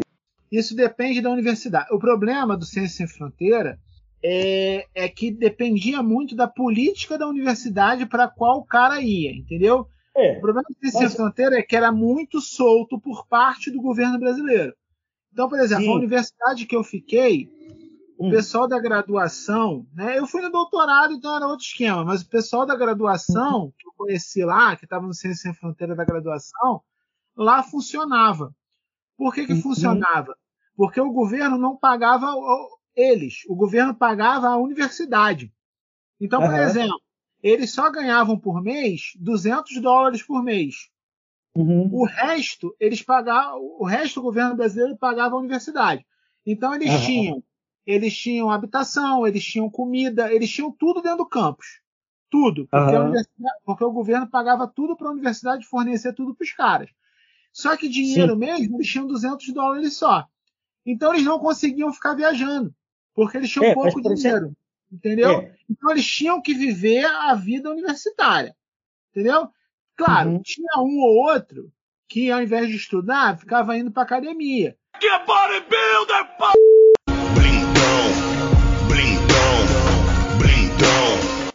[0.49, 1.93] Isso depende da universidade.
[1.93, 3.77] O problema do Ciência Sem Fronteira
[4.23, 9.87] é, é que dependia muito da política da universidade para qual o cara ia, entendeu?
[10.15, 11.15] É, o problema do Ciência mas...
[11.15, 14.73] Fronteira é que era muito solto por parte do governo brasileiro.
[15.33, 15.91] Então, por exemplo, Sim.
[15.91, 17.49] a universidade que eu fiquei,
[18.17, 18.29] o hum.
[18.29, 20.19] pessoal da graduação, né?
[20.19, 23.73] Eu fui no doutorado, então era outro esquema, mas o pessoal da graduação, uhum.
[23.77, 26.81] que eu conheci lá, que estava no Ciência Sem Fronteira da graduação,
[27.35, 28.53] lá funcionava.
[29.17, 29.61] Por que, que uhum.
[29.61, 30.35] funcionava?
[30.75, 32.33] Porque o governo não pagava
[32.95, 35.53] eles, o governo pagava a universidade.
[36.19, 36.57] Então, por uhum.
[36.57, 37.01] exemplo,
[37.41, 40.89] eles só ganhavam por mês 200 dólares por mês.
[41.55, 41.89] Uhum.
[41.91, 46.05] O resto, eles pagavam, o resto do governo brasileiro pagava a universidade.
[46.45, 47.01] Então eles uhum.
[47.01, 47.43] tinham,
[47.85, 51.81] eles tinham habitação, eles tinham comida, eles tinham tudo dentro do campus.
[52.29, 52.67] Tudo.
[52.67, 53.13] Porque, uhum.
[53.63, 56.89] porque o governo pagava tudo para a universidade fornecer tudo para os caras.
[57.53, 58.39] Só que dinheiro Sim.
[58.39, 60.27] mesmo, eles tinham 200 dólares só.
[60.83, 62.73] Então eles não conseguiam ficar viajando.
[63.13, 64.53] Porque eles tinham é, pouco dinheiro.
[64.91, 65.41] Entendeu?
[65.41, 65.55] É.
[65.69, 68.55] Então eles tinham que viver a vida universitária.
[69.11, 69.47] Entendeu?
[69.95, 70.41] Claro, Uhum.
[70.41, 71.71] tinha um ou outro
[72.07, 74.75] que ao invés de estudar, ficava indo pra academia.
[74.99, 76.53] Que bodybuilder, pô!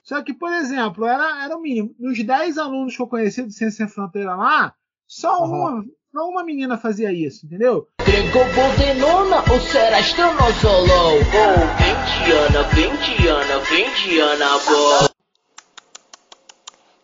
[0.02, 1.94] Só que, por exemplo, era, era o mínimo.
[1.98, 4.74] Nos 10 alunos que eu conheci do Ciência Sem Fronteira lá,
[5.08, 7.88] só uma, só uma menina fazia isso, entendeu?
[8.04, 11.16] Trincou Boldenona ou será estronosolol?
[11.18, 15.08] Oh, Vindiana, Vindiana, Vindiana, boy.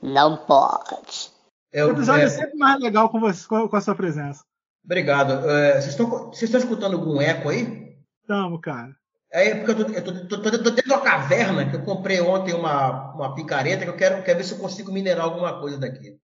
[0.02, 1.32] Não pode.
[1.74, 4.44] O episódio é sempre mais legal com, você, com, com a sua presença.
[4.84, 5.48] Obrigado.
[5.50, 7.96] É, Vocês estão vocês estão escutando algum eco aí?
[8.26, 8.94] Tamo, cara.
[9.32, 11.82] É porque eu tô, eu tô, tô- tô- tô dentro de uma caverna que eu
[11.82, 15.58] comprei ontem uma, uma picareta que eu quero, quero ver se eu consigo minerar alguma
[15.58, 16.18] coisa daqui.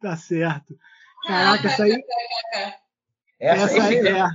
[0.00, 0.74] Tá certo.
[1.26, 2.02] Caraca, essa aí.
[3.40, 4.26] Essa, Essa esse, aí é.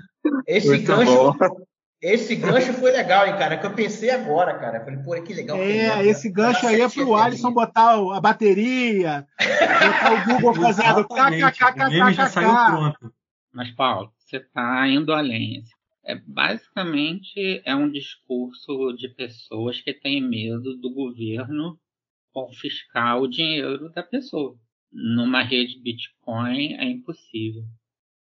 [0.48, 1.34] esse Muito gancho.
[1.34, 1.66] bom.
[2.02, 3.58] Esse gancho foi legal, hein, cara?
[3.58, 4.84] Que eu pensei agora, cara.
[4.84, 5.58] Falei, pô, que legal.
[5.58, 10.54] que legal, É, esse gancho aí é pro Alisson botar a bateria, botar o Google
[10.54, 12.66] fazendo Exatamente, o meme já saiu kkkk.
[12.72, 13.14] pronto.
[13.54, 15.64] Mas, Paulo, você está indo além.
[16.06, 21.80] É, basicamente, é um discurso de pessoas que têm medo do governo
[22.34, 24.56] confiscar o dinheiro da pessoa.
[24.92, 27.64] Numa rede Bitcoin é impossível.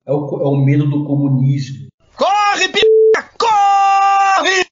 [0.06, 1.88] É o, é o medo do comunismo.
[2.16, 2.80] Corre, p...
[3.40, 4.66] corre!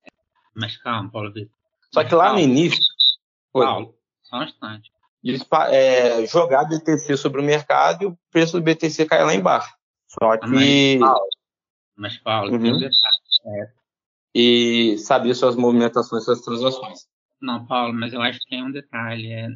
[0.55, 1.51] Mas calma, Paulo Vitor.
[1.93, 2.79] Só que lá no início,
[3.51, 4.91] foi, Paulo, só um instante.
[5.71, 9.73] é, jogar BTC sobre o mercado e o preço do BTC cair lá embaixo.
[10.07, 10.47] Só que.
[10.47, 11.27] Mas, Paulo,
[11.95, 12.79] mas, Paulo tem um Uhum.
[12.79, 13.61] detalhe.
[13.61, 13.79] É,
[14.35, 17.07] E saber suas movimentações, suas transações.
[17.41, 19.31] Não, Paulo, mas eu acho que tem um detalhe.
[19.31, 19.47] É,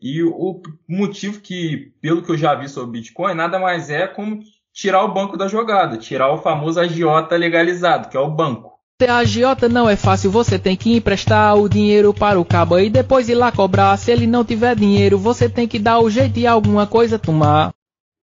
[0.00, 4.06] E o o motivo que, pelo que eu já vi sobre Bitcoin, nada mais é
[4.06, 4.40] como
[4.72, 8.78] tirar o banco da jogada, tirar o famoso agiota legalizado, que é o banco.
[8.96, 12.90] Ter agiota não é fácil, você tem que emprestar o dinheiro para o cabo e
[12.90, 13.96] depois ir lá cobrar.
[13.96, 17.72] Se ele não tiver dinheiro, você tem que dar o jeito de alguma coisa tomar.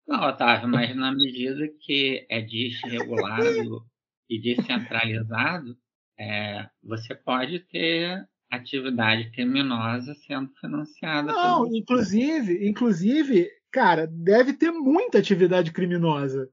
[0.06, 3.84] Não, Otávio, mas na medida que é desregulado
[4.28, 5.76] e descentralizado,
[6.18, 11.32] é, você pode ter atividade criminosa sendo financiada.
[11.32, 16.48] Não, pelo- inclusive, inclusive, cara, deve ter muita atividade criminosa.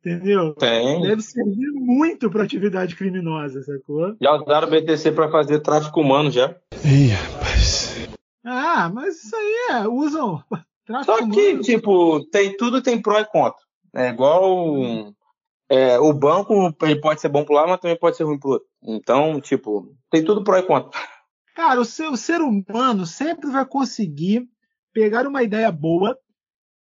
[0.00, 0.54] Entendeu?
[0.54, 1.02] Tem.
[1.02, 4.16] Deve servir muito para atividade criminosa, sacou?
[4.18, 6.56] Já usaram o BTC para fazer tráfico humano já.
[6.84, 8.08] Ih, rapaz.
[8.42, 10.42] Ah, mas isso aí é, usam.
[10.86, 11.60] tráfico Só que, humano.
[11.60, 13.60] tipo, tem, tudo tem pró e contra.
[13.94, 15.14] É igual
[15.68, 18.52] é, o banco, ele pode ser bom pro lado, mas também pode ser ruim pro
[18.52, 18.68] outro.
[18.82, 20.98] Então, tipo, tem tudo pró e contra.
[21.54, 24.48] Cara, o ser, o ser humano sempre vai conseguir
[24.92, 26.18] pegar uma ideia boa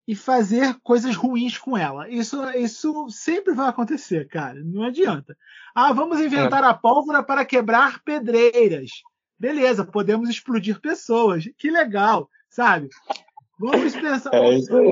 [0.07, 2.09] e fazer coisas ruins com ela.
[2.09, 4.63] Isso, isso sempre vai acontecer, cara.
[4.65, 5.37] Não adianta.
[5.75, 8.91] Ah, vamos inventar a pólvora para quebrar pedreiras.
[9.39, 11.45] Beleza, podemos explodir pessoas.
[11.59, 12.89] Que legal, sabe?
[13.59, 14.33] Vamos pensar.
[14.33, 14.41] É.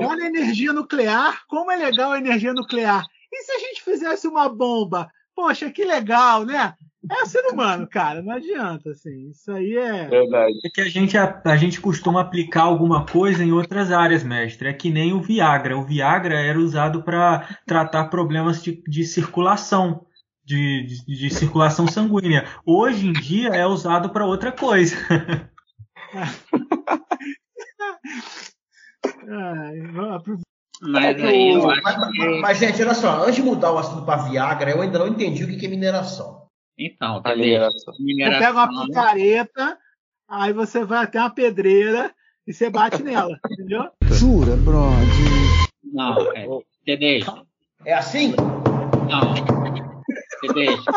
[0.05, 3.05] Olha a energia nuclear, como é legal a energia nuclear.
[3.31, 5.09] E se a gente fizesse uma bomba?
[5.35, 6.73] Poxa, que legal, né?
[7.11, 8.21] É ser humano, cara.
[8.21, 9.29] Não adianta, assim.
[9.29, 10.07] Isso aí é.
[10.07, 10.53] Verdade.
[10.65, 14.69] É que a gente, a, a gente costuma aplicar alguma coisa em outras áreas, mestre.
[14.69, 15.77] É que nem o Viagra.
[15.77, 20.05] O Viagra era usado para tratar problemas de, de circulação,
[20.43, 22.45] de, de, de circulação sanguínea.
[22.65, 24.95] Hoje em dia é usado para outra coisa.
[30.81, 31.17] Mas
[31.83, 35.07] mas, mas- gente, olha só, antes de mudar o assunto para Viagra, eu ainda não
[35.07, 36.44] entendi o que é mineração.
[36.77, 37.93] Então, A mineração.
[37.93, 39.77] Você pega uma picareta,
[40.27, 42.13] aí você vai até uma pedreira
[42.45, 43.89] e você bate nela, entendeu?
[44.03, 45.07] Jura, brother?
[45.83, 46.45] Não, é.
[46.45, 47.43] Você deixa.
[47.85, 48.33] É assim?
[49.09, 49.33] Não.
[50.41, 50.91] Você deixa.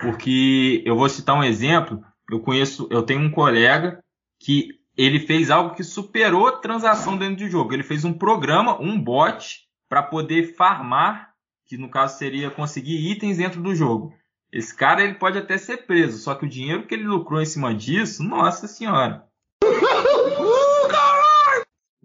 [0.00, 2.02] Porque eu vou citar um exemplo.
[2.28, 4.02] Eu conheço, eu tenho um colega
[4.40, 7.72] que ele fez algo que superou a transação dentro do jogo.
[7.72, 11.34] Ele fez um programa, um bot, para poder farmar,
[11.66, 14.14] que no caso seria conseguir itens dentro do jogo.
[14.52, 17.46] Esse cara ele pode até ser preso, só que o dinheiro que ele lucrou em
[17.46, 19.26] cima disso, nossa senhora.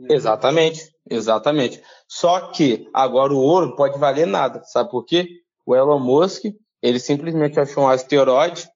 [0.10, 1.82] Exatamente, exatamente.
[2.08, 5.41] Só que agora o ouro pode valer nada, sabe por quê?
[5.63, 6.45] O Elon Musk,
[6.82, 8.67] ele simplesmente achou um asteroide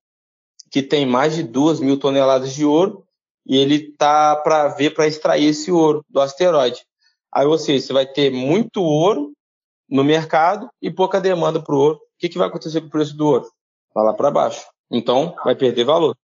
[0.72, 3.04] que tem mais de duas mil toneladas de ouro
[3.44, 6.86] e ele tá para ver para extrair esse ouro do asteroide.
[7.34, 9.32] Aí, ou seja, você vai ter muito ouro
[9.90, 11.96] no mercado e pouca demanda para o ouro.
[11.98, 13.48] O que, que vai acontecer com o preço do ouro?
[13.94, 14.66] Vai lá para baixo.
[14.92, 16.16] Então, vai perder valor.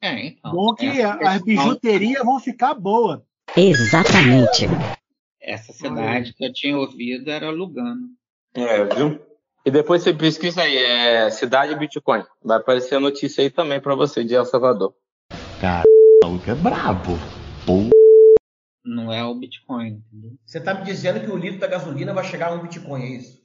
[0.00, 0.52] É, então.
[0.52, 3.20] Bom que as questão- bijuterias vão ficar boas.
[3.56, 4.66] Exatamente.
[5.40, 8.08] Essa cidade que eu tinha ouvido era Lugano.
[8.54, 9.20] É, viu?
[9.64, 12.22] E depois você pesquisa aí, é Cidade Bitcoin.
[12.42, 14.94] Vai aparecer a notícia aí também pra você de El Salvador.
[15.60, 15.84] Cara,
[16.24, 17.12] o que é brabo.
[17.66, 17.97] Pô.
[18.85, 20.37] Não é o Bitcoin, entendeu?
[20.45, 23.09] Você tá me dizendo que o litro da gasolina vai chegar a um Bitcoin, é
[23.17, 23.41] isso?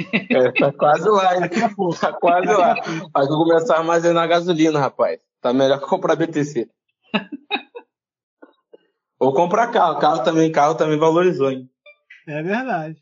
[0.29, 1.49] É, tá quase lá, hein?
[1.99, 2.73] Tá quase lá.
[2.73, 5.19] Aí que eu começar a armazenar gasolina, rapaz.
[5.41, 6.69] Tá melhor comprar BTC.
[9.19, 9.99] Ou comprar carro.
[9.99, 11.69] Carro também, carro também valorizou, hein?
[12.27, 13.01] É verdade.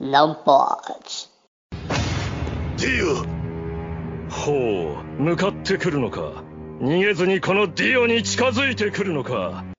[0.00, 1.30] Não pode.
[2.82, 3.14] ディオ
[4.28, 6.42] ほう向かってくるのか
[6.79, 9.76] 逃げずにこのディオに近づいてくるのか。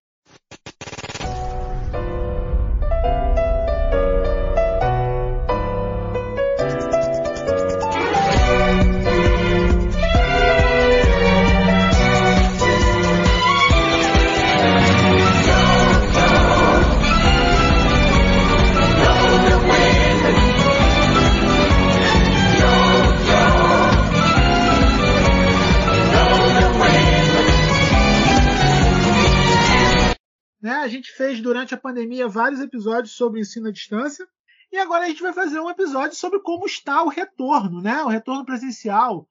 [30.69, 30.75] Né?
[30.75, 34.29] A gente fez durante a pandemia vários episódios sobre ensino à distância.
[34.71, 38.03] E agora a gente vai fazer um episódio sobre como está o retorno, né?
[38.03, 39.27] O retorno presencial.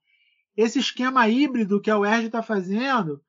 [0.56, 3.22] Esse esquema híbrido que a UERJ está fazendo.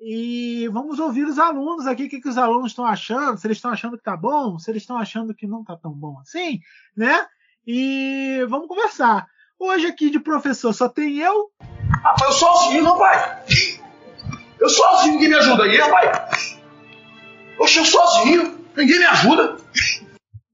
[0.00, 3.58] E vamos ouvir os alunos aqui, o que, que os alunos estão achando, se eles
[3.58, 6.58] estão achando que está bom, se eles estão achando que não está tão bom assim,
[6.96, 7.26] né?
[7.66, 9.26] E vamos conversar.
[9.58, 11.50] Hoje aqui de professor só tem eu.
[12.02, 13.44] Rapaz, eu sozinho, não vai.
[14.58, 16.31] Eu sozinho, ninguém me ajuda aí, rapaz.
[17.62, 19.56] Oxe, eu sozinho, ninguém me ajuda.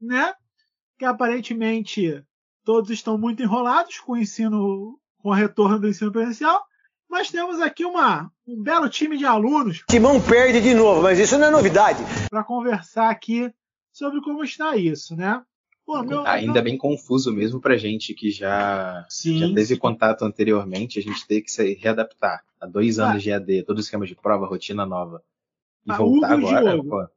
[0.01, 0.35] né?
[0.99, 2.23] Que aparentemente
[2.65, 6.63] todos estão muito enrolados com o ensino, com o retorno do ensino presencial.
[7.09, 9.83] Mas temos aqui uma, um belo time de alunos.
[9.89, 12.01] Timão perde de novo, mas isso não é novidade.
[12.29, 13.51] Para conversar aqui
[13.93, 15.41] sobre como está isso, né?
[15.87, 16.63] Pô, meu, Ainda meu...
[16.65, 19.77] bem confuso mesmo pra gente que já, Sim, já teve sim.
[19.79, 23.09] contato anteriormente, a gente ter que se readaptar a dois Ah.
[23.13, 25.23] anos de AD, todo esquema de prova, rotina nova.
[25.89, 26.89] E Ah, voltar Hugo e agora, Diogo.
[26.91, 27.09] pô.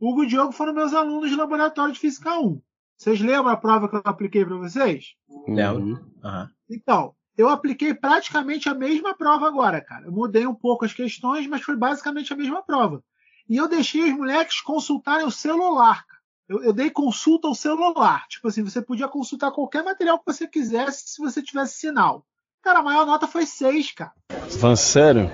[0.00, 2.60] Hugo e Diogo foram meus alunos de laboratório de Física 1.
[2.96, 5.14] Vocês lembram a prova que eu apliquei para vocês?
[5.48, 6.06] Lembro.
[6.22, 6.48] Aham.
[6.70, 10.06] Então, eu apliquei praticamente a mesma prova agora, cara.
[10.06, 13.02] Eu mudei um pouco as questões, mas foi basicamente a mesma prova.
[13.48, 16.20] E eu deixei os moleques consultarem o celular, cara.
[16.48, 18.26] Eu, eu dei consulta ao celular.
[18.28, 22.24] Tipo assim, você podia consultar qualquer material que você quisesse se você tivesse sinal.
[22.62, 24.12] Cara, a maior nota foi 6, cara.
[24.60, 25.30] Falando sério?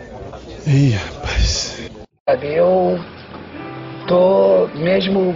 [0.66, 1.76] Ih, rapaz.
[2.30, 2.98] Eu
[4.06, 5.32] tô mesmo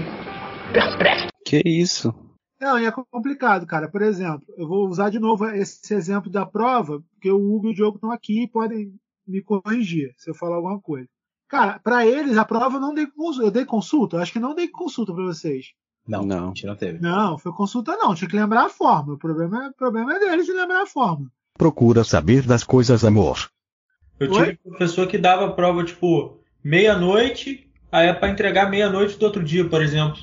[0.75, 1.29] perplexo.
[1.43, 2.15] Que isso?
[2.61, 3.89] Não, e é complicado, cara.
[3.89, 7.71] Por exemplo, eu vou usar de novo esse exemplo da prova, porque o Hugo e
[7.71, 8.93] o Diogo estão aqui e podem
[9.27, 11.09] me corrigir se eu falar alguma coisa.
[11.49, 13.47] Cara, para eles a prova eu não dei consulta.
[13.47, 14.17] Eu dei consulta?
[14.17, 15.69] Eu acho que não dei consulta para vocês.
[16.07, 16.99] Não, não, a gente não teve.
[17.01, 18.15] Não, foi consulta não.
[18.15, 19.17] Tinha que lembrar a fórmula.
[19.17, 21.31] O problema, é- o problema é deles de lembrar a fórmula.
[21.57, 23.49] Procura saber das coisas, amor.
[24.21, 29.25] Eu tive um professor que dava prova, tipo, meia-noite, aí é pra entregar meia-noite do
[29.25, 30.19] outro dia, por exemplo.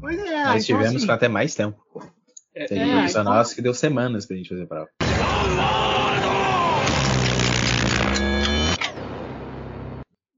[0.00, 1.80] Pois é, Nós então, tivemos assim, com até mais tempo.
[2.54, 4.88] É, Teve é, um então- nosso que deu semanas pra gente fazer prova.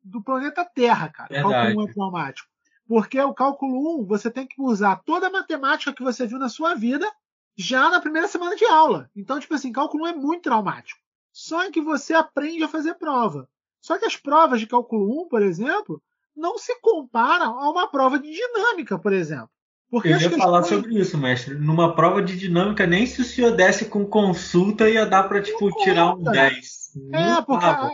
[0.04, 1.28] do planeta Terra, cara.
[1.30, 1.52] Verdade.
[1.52, 2.48] Cálculo 1 é traumático.
[2.86, 6.48] Porque o cálculo 1, você tem que usar toda a matemática que você viu na
[6.48, 7.10] sua vida
[7.56, 9.08] já na primeira semana de aula.
[9.16, 11.00] Então, tipo assim, cálculo 1 é muito traumático.
[11.32, 13.48] Só que você aprende a fazer prova.
[13.82, 16.00] Só que as provas de cálculo 1, por exemplo,
[16.34, 19.50] não se comparam a uma prova de dinâmica, por exemplo.
[19.90, 21.54] Porque Eu ia falar sobre isso, mestre.
[21.54, 25.70] Numa prova de dinâmica, nem se o senhor desse com consulta ia dar pra, tipo,
[25.82, 26.92] tirar um 10.
[27.12, 27.66] É, Não porque.
[27.66, 27.90] dava.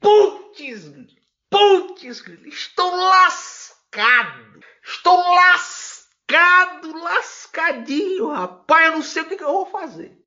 [0.00, 0.92] Putz,
[1.48, 4.58] putz, estou lascado.
[4.82, 8.86] Estou lascado, lascadinho, rapaz.
[8.86, 10.17] Eu não sei o que, que eu vou fazer.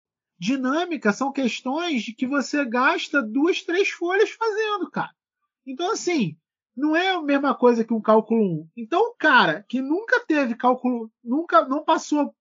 [0.42, 5.12] Dinâmica são questões que você gasta duas, três folhas fazendo, cara.
[5.68, 6.36] Então, assim,
[6.76, 8.70] não é a mesma coisa que um cálculo 1.
[8.76, 12.34] Então, o cara que nunca teve cálculo, nunca não passou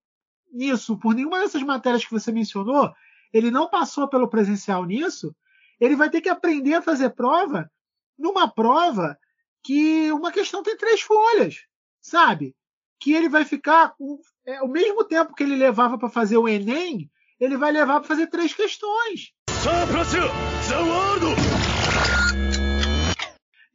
[0.50, 2.90] nisso por nenhuma dessas matérias que você mencionou,
[3.34, 5.36] ele não passou pelo presencial nisso,
[5.78, 7.70] ele vai ter que aprender a fazer prova
[8.18, 9.18] numa prova
[9.62, 11.66] que uma questão tem três folhas,
[12.00, 12.56] sabe?
[12.98, 16.48] Que ele vai ficar com é, o mesmo tempo que ele levava para fazer o
[16.48, 17.10] Enem,
[17.40, 19.32] ele vai levar para fazer três questões.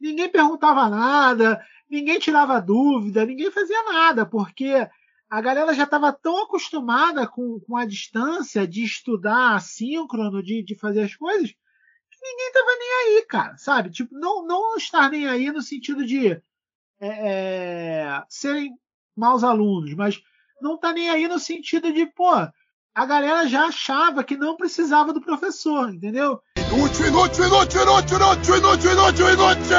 [0.00, 4.88] Ninguém perguntava nada, ninguém tirava dúvida, ninguém fazia nada, porque
[5.28, 10.76] a galera já estava tão acostumada com, com a distância de estudar assíncrono, de, de
[10.76, 13.90] fazer as coisas, que ninguém tava nem aí, cara, sabe?
[13.90, 16.42] Tipo, não, não estar nem aí no sentido de é,
[17.00, 18.78] é, serem
[19.16, 20.22] maus alunos, mas
[20.60, 22.30] não tá nem aí no sentido de, pô,
[22.96, 26.40] a galera já achava que não precisava do professor, entendeu?
[26.56, 29.76] Inútil, inútil, inútil, inútil, inútil, inútil, inútil, inútil!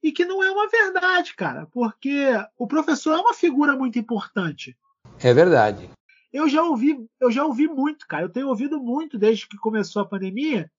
[0.00, 4.76] E que não é uma verdade, cara, porque o professor é uma figura muito importante.
[5.18, 5.90] É verdade.
[6.32, 8.22] Eu já ouvi, eu já ouvi muito, cara.
[8.22, 10.70] Eu tenho ouvido muito desde que começou a pandemia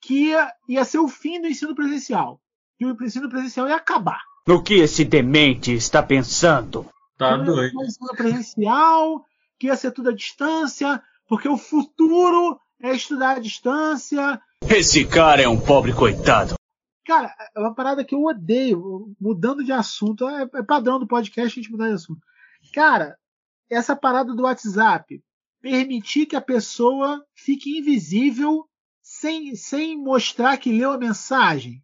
[0.00, 2.40] que ia, ia ser o fim do ensino presencial.
[2.76, 4.20] Que o ensino presencial ia acabar.
[4.48, 6.84] No que esse demente está pensando?
[7.16, 7.78] Tá doido.
[7.78, 9.24] ser ensino presencial,
[9.62, 14.42] que ia ser tudo à distância, porque o futuro é estudar à distância.
[14.68, 16.54] Esse cara é um pobre coitado.
[17.06, 21.60] Cara, é uma parada que eu odeio, mudando de assunto, é, é padrão do podcast
[21.60, 22.20] a gente mudar de assunto.
[22.74, 23.16] Cara,
[23.70, 25.22] essa parada do WhatsApp,
[25.60, 28.68] permitir que a pessoa fique invisível
[29.00, 31.80] sem, sem mostrar que leu a mensagem.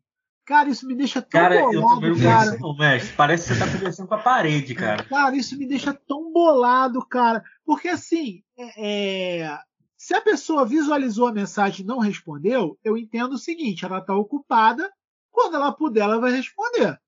[0.49, 2.59] Cara, isso me deixa tão Cara, eu bolado, também cara.
[2.79, 3.13] mestre.
[3.15, 5.05] Parece que você tá conversando com a parede, cara.
[5.05, 7.45] Cara, isso me deixa tão bolado, cara.
[7.67, 9.59] Porque assim, é, é,
[9.95, 14.17] se a pessoa visualizou a mensagem e não respondeu, eu entendo o seguinte: ela está
[14.17, 14.91] ocupada.
[15.31, 16.99] Quando ela puder, ela vai responder.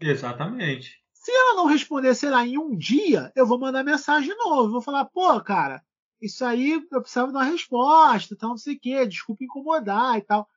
[0.00, 0.96] Exatamente.
[1.12, 4.72] Se ela não responder, sei lá, em um dia, eu vou mandar mensagem de novo.
[4.72, 5.82] Vou falar, pô, cara,
[6.22, 10.22] isso aí eu precisava de uma resposta, tal, não sei o quê, desculpa incomodar e
[10.22, 10.48] tal.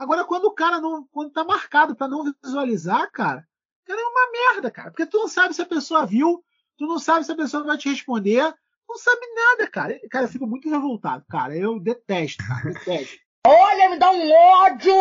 [0.00, 1.06] Agora, quando o cara não.
[1.12, 3.46] Quando tá marcado para não visualizar, cara,
[3.84, 4.90] cara, é uma merda, cara.
[4.90, 6.42] Porque tu não sabe se a pessoa viu,
[6.78, 8.42] tu não sabe se a pessoa vai te responder,
[8.88, 10.00] não sabe nada, cara.
[10.10, 11.54] Cara, eu fico muito revoltado, cara.
[11.54, 13.14] Eu detesto, cara, detesto.
[13.46, 14.94] Olha, me dá um ódio!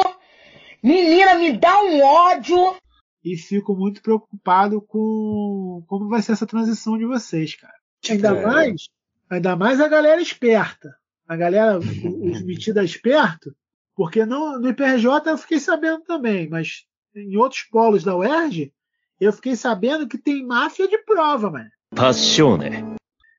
[0.83, 2.75] Menina, me dá um ódio!
[3.23, 7.73] E fico muito preocupado com como vai ser essa transição de vocês, cara.
[8.09, 8.45] Ainda É.
[8.45, 8.87] mais,
[9.29, 10.93] ainda mais a galera esperta.
[11.27, 13.53] A galera, os metida esperto,
[13.99, 18.71] porque no, no IPRJ eu fiquei sabendo também, mas em outros polos da UERJ,
[19.19, 21.69] eu fiquei sabendo que tem máfia de prova, mano.
[21.93, 22.95] Passione.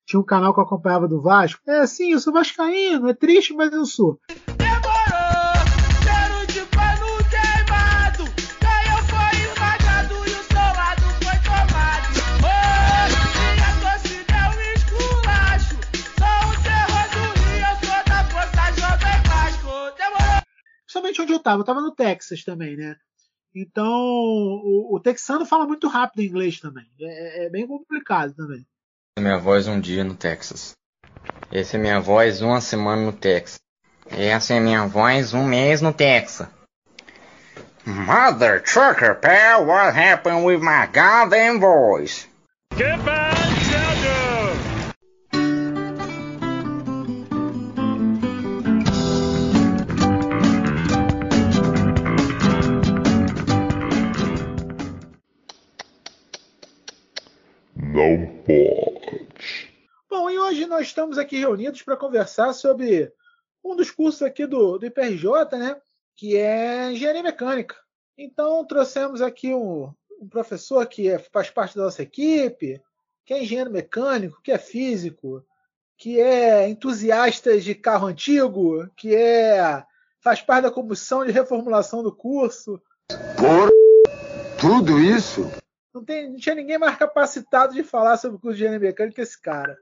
[0.07, 1.63] Tinha um canal que eu acompanhava do Vasco.
[1.67, 4.21] É assim, eu sou vascaíno, é triste, mas eu sou.
[20.91, 21.61] Principalmente onde eu tava.
[21.61, 22.97] Eu tava no Texas também, né?
[23.55, 26.85] Então, o, o texano fala muito rápido inglês também.
[27.01, 28.67] É, é bem complicado também.
[29.17, 30.73] Essa é minha voz um dia no Texas.
[31.53, 33.61] Essa é minha voz uma semana no Texas.
[34.11, 36.49] Essa é minha voz um mês no Texas.
[37.87, 42.27] Mother trucker pal, what happened with my goddamn voice?
[42.77, 42.99] Get
[60.51, 63.13] hoje nós estamos aqui reunidos para conversar sobre
[63.65, 65.81] um dos cursos aqui do, do IPRJ, né?
[66.17, 67.77] Que é Engenharia Mecânica.
[68.19, 72.83] Então trouxemos aqui um, um professor que é- faz parte da nossa equipe,
[73.25, 75.45] que é engenheiro mecânico, que é físico,
[75.97, 79.85] que é entusiasta de carro antigo, que é
[80.21, 82.83] faz parte da comissão de reformulação do curso.
[83.37, 83.71] Por
[84.61, 85.49] tudo isso?
[85.95, 89.15] Não, tem, não tinha ninguém mais capacitado de falar sobre o curso de engenharia mecânica
[89.15, 89.79] que esse cara.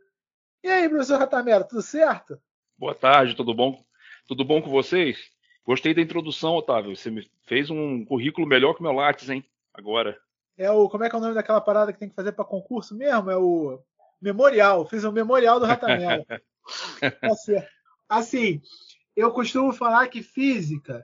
[0.62, 2.40] E aí, professor Ratamero, tudo certo?
[2.76, 3.80] Boa tarde, tudo bom?
[4.26, 5.30] Tudo bom com vocês?
[5.64, 6.96] Gostei da introdução, Otávio.
[6.96, 9.44] Você me fez um currículo melhor que o meu Lattes, hein?
[9.72, 10.18] Agora.
[10.56, 10.88] É o.
[10.88, 13.30] Como é que é o nome daquela parada que tem que fazer para concurso mesmo?
[13.30, 13.80] É o
[14.20, 14.84] memorial.
[14.86, 16.24] Fiz um memorial do Ratamelo.
[17.22, 17.66] Tá certo.
[18.06, 18.60] Assim,
[19.16, 21.02] eu costumo falar que física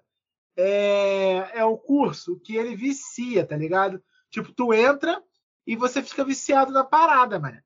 [0.55, 4.03] é, é o curso que ele vicia, tá ligado?
[4.31, 5.23] Tipo, tu entra
[5.67, 7.59] e você fica viciado na parada, mano.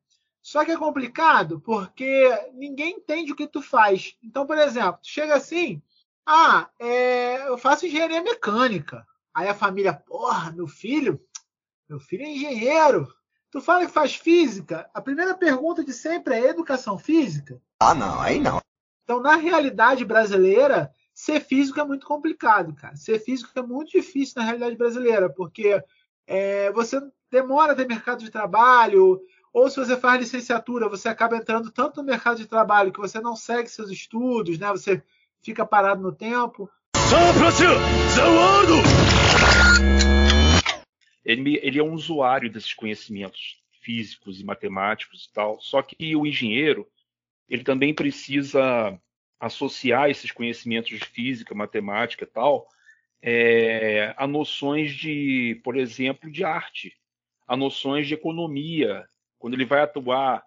[0.43, 4.17] Só que é complicado porque ninguém entende o que tu faz.
[4.23, 5.83] Então, por exemplo, tu chega assim,
[6.27, 9.07] ah, é, eu faço engenharia mecânica.
[9.35, 11.21] Aí a família, porra, meu filho,
[11.89, 13.09] meu filho é engenheiro.
[13.51, 17.61] Tu fala que faz física, a primeira pergunta de sempre é educação física?
[17.81, 18.61] Ah, não, aí não.
[19.05, 22.95] Então, na realidade brasileira, ser físico é muito complicado, cara.
[22.95, 25.83] Ser físico é muito difícil na realidade brasileira, porque
[26.27, 29.21] é, você demora a ter mercado de trabalho,
[29.53, 33.21] ou se você faz licenciatura, você acaba entrando tanto no mercado de trabalho que você
[33.21, 34.69] não segue seus estudos, né?
[34.69, 35.03] Você
[35.43, 36.71] fica parado no tempo.
[41.25, 45.61] Ele, ele é um usuário desses conhecimentos físicos e matemáticos e tal.
[45.61, 46.87] Só que o engenheiro,
[47.49, 48.99] ele também precisa
[49.41, 52.67] associar esses conhecimentos de física, matemática e tal,
[53.23, 56.97] é, a noções de, por exemplo, de arte,
[57.47, 59.09] a noções de economia.
[59.39, 60.45] Quando ele vai atuar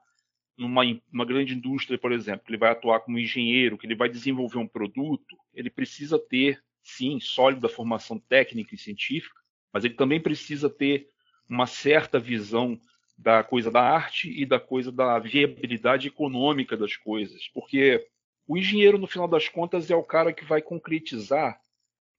[0.57, 4.09] numa, numa grande indústria, por exemplo, que ele vai atuar como engenheiro, que ele vai
[4.09, 9.39] desenvolver um produto, ele precisa ter, sim, sólida formação técnica e científica,
[9.73, 11.07] mas ele também precisa ter
[11.49, 12.79] uma certa visão
[13.17, 18.07] da coisa da arte e da coisa da viabilidade econômica das coisas, porque
[18.47, 21.59] o engenheiro, no final das contas, é o cara que vai concretizar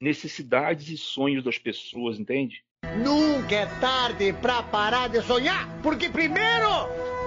[0.01, 2.64] necessidades e sonhos das pessoas, entende?
[2.97, 6.68] Nunca é tarde para parar de sonhar, porque primeiro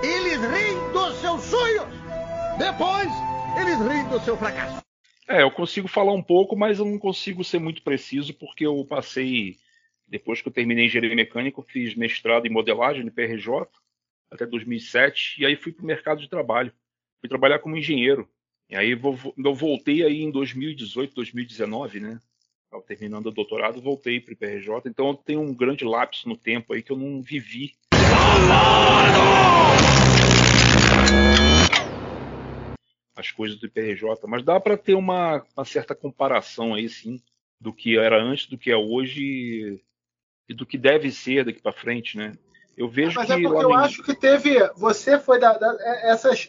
[0.03, 1.87] eles riem dos seus sonhos,
[2.59, 3.09] depois
[3.59, 4.83] eles riem do seu fracasso.
[5.27, 8.85] É, eu consigo falar um pouco, mas eu não consigo ser muito preciso, porque eu
[8.85, 9.57] passei,
[10.07, 13.67] depois que eu terminei engenharia mecânica, eu fiz mestrado em modelagem no PRJ,
[14.29, 16.71] até 2007, e aí fui para o mercado de trabalho.
[17.19, 18.29] Fui trabalhar como engenheiro.
[18.69, 22.19] E aí eu voltei aí em 2018, 2019, né?
[22.75, 26.35] Estava terminando o doutorado, voltei para o IPRJ, então eu tenho um grande lapso no
[26.35, 27.73] tempo aí que eu não vivi.
[33.15, 37.21] As coisas do IPRJ, mas dá para ter uma, uma, certa comparação aí, sim,
[37.61, 39.81] do que era antes, do que é hoje
[40.49, 42.33] e do que deve ser daqui para frente, né?
[42.75, 44.59] Eu vejo Mas que é porque eu acho que teve.
[44.75, 45.57] Você foi da.
[45.57, 46.45] da- é- essas.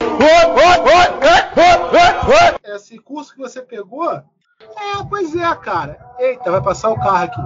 [2.65, 4.25] Esse curso que você pegou.
[4.61, 5.99] É, pois é, cara.
[6.19, 7.41] Eita, vai passar o carro aqui.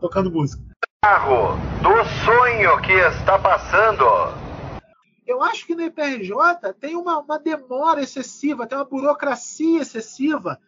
[0.00, 0.62] Tocando música.
[1.02, 4.04] Carro do sonho que está passando.
[5.26, 10.58] Eu acho que no IPRJ tem uma, uma demora excessiva, tem uma burocracia excessiva,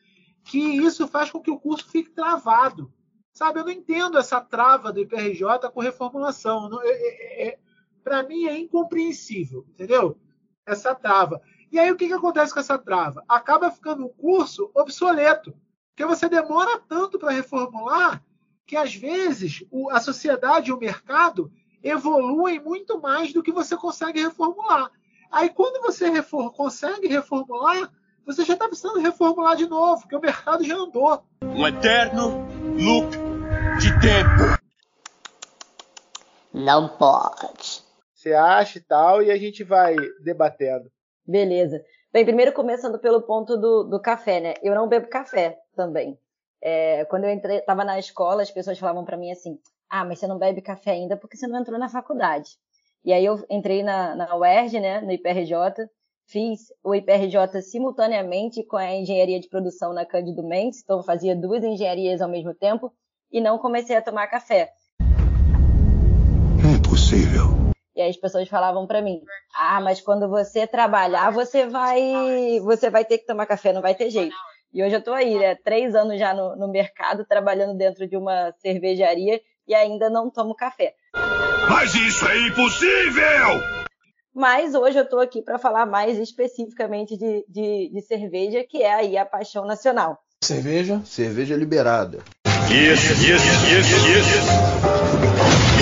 [0.45, 2.93] que isso faz com que o curso fique travado.
[3.33, 6.68] Sabe, eu não entendo essa trava do IPRJ com reformulação.
[8.05, 10.18] Para mim é incompreensível, entendeu?
[10.66, 11.41] Essa trava.
[11.72, 13.24] E aí o que, que acontece com essa trava?
[13.28, 15.55] Acaba ficando um curso obsoleto.
[16.01, 18.24] Porque você demora tanto para reformular
[18.66, 23.76] que às vezes o- a sociedade e o mercado evoluem muito mais do que você
[23.76, 24.90] consegue reformular.
[25.30, 27.92] Aí quando você refor- consegue reformular,
[28.24, 31.22] você já está precisando reformular de novo, porque o mercado já andou.
[31.42, 32.46] Um eterno
[32.78, 33.11] loop
[33.78, 34.59] de tempo.
[36.51, 37.82] Não pode.
[38.14, 40.90] Você acha e tal, e a gente vai debatendo.
[41.26, 41.78] Beleza.
[42.12, 44.55] Bem, primeiro começando pelo ponto do, do café, né?
[44.64, 46.18] Eu não bebo café também.
[46.62, 49.59] É, quando eu entrei, estava na escola, as pessoas falavam para mim assim:
[49.89, 52.51] Ah, mas você não bebe café ainda porque você não entrou na faculdade.
[53.03, 55.89] E aí eu entrei na, na UERJ, né, no IPRJ,
[56.26, 61.64] fiz o IPRJ simultaneamente com a engenharia de produção na Cândido Mendes, então fazia duas
[61.64, 62.93] engenharias ao mesmo tempo
[63.33, 64.70] e não comecei a tomar café.
[66.62, 67.59] Impossível.
[67.97, 69.22] E aí as pessoas falavam para mim:
[69.55, 73.95] "Ah, mas quando você trabalhar, você vai, você vai ter que tomar café, não vai
[73.95, 74.37] ter jeito".
[74.73, 75.57] E hoje eu tô aí, né?
[75.57, 80.55] Três anos já no, no mercado, trabalhando dentro de uma cervejaria e ainda não tomo
[80.55, 80.95] café.
[81.68, 83.81] Mas isso é impossível!
[84.33, 88.95] Mas hoje eu tô aqui para falar mais especificamente de, de, de cerveja, que é
[88.95, 90.18] aí a paixão nacional.
[90.45, 91.03] Cerveja?
[91.05, 92.18] Cerveja liberada.
[92.71, 94.31] Yes, yes, yes, yes.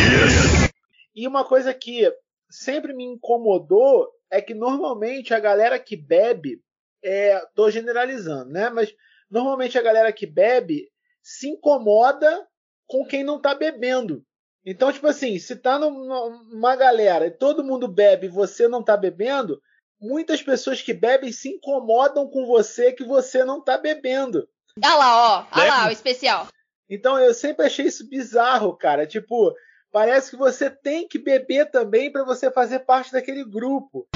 [0.00, 0.72] Yes.
[1.14, 2.10] E uma coisa que
[2.50, 6.62] sempre me incomodou é que normalmente a galera que bebe,
[7.04, 8.68] é, tô generalizando, né?
[8.70, 8.92] Mas
[9.30, 10.88] normalmente a galera que bebe
[11.22, 12.46] se incomoda
[12.86, 14.24] com quem não tá bebendo.
[14.64, 18.82] Então, tipo assim, se tá num- numa galera e todo mundo bebe e você não
[18.82, 19.60] tá bebendo,
[20.00, 24.48] muitas pessoas que bebem se incomodam com você que você não tá bebendo.
[24.84, 25.38] Olha lá, ó.
[25.52, 25.68] Olha Bebe.
[25.70, 26.48] lá, o especial.
[26.88, 29.06] Então eu sempre achei isso bizarro, cara.
[29.06, 29.54] Tipo,
[29.90, 34.06] parece que você tem que beber também para você fazer parte daquele grupo.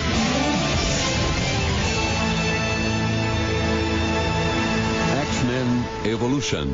[6.12, 6.66] Evolution.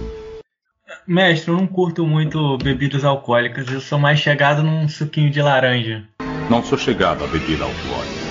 [1.07, 6.07] Mestre, eu não curto muito bebidas alcoólicas, eu sou mais chegado num suquinho de laranja.
[6.51, 8.29] Não sou chegado a bebida alcoólica.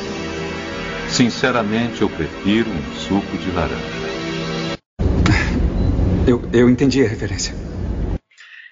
[1.08, 3.97] Sinceramente, eu prefiro um suco de laranja.
[6.28, 7.55] Eu, eu entendi a referência.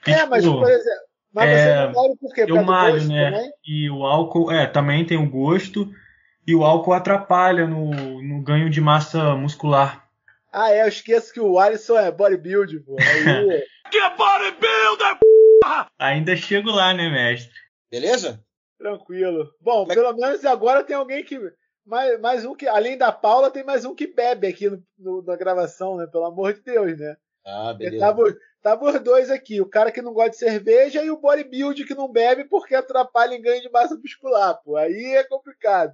[0.06, 2.46] É, mas por exemplo, mas é, você não por quê?
[2.46, 3.32] Por Eu malho, gosto né?
[3.32, 3.52] também?
[3.66, 5.90] E o álcool, é, também tem o gosto.
[6.46, 10.05] E o álcool atrapalha no, no ganho de massa muscular.
[10.58, 12.96] Ah, é, eu esqueço que o Alisson é bodybuilder, pô.
[12.98, 13.04] Aí,
[13.92, 15.20] Que bodybuilder,
[16.00, 17.52] Ainda chego lá, né, mestre?
[17.92, 18.42] Beleza?
[18.78, 19.50] tranquilo.
[19.60, 21.40] Bom, pelo menos agora tem alguém que.
[21.86, 22.68] Mais, mais um que.
[22.68, 26.08] Além da Paula, tem mais um que bebe aqui no, no- na gravação, né?
[26.08, 27.16] Pelo amor de Deus, né?
[27.46, 28.00] Ah, beleza.
[28.06, 28.24] Tava,
[28.62, 31.94] tava os dois aqui, o cara que não gosta de cerveja e o bodybuilder que
[31.96, 34.76] não bebe porque atrapalha em ganho de massa muscular, pô.
[34.78, 35.94] Aí é complicado.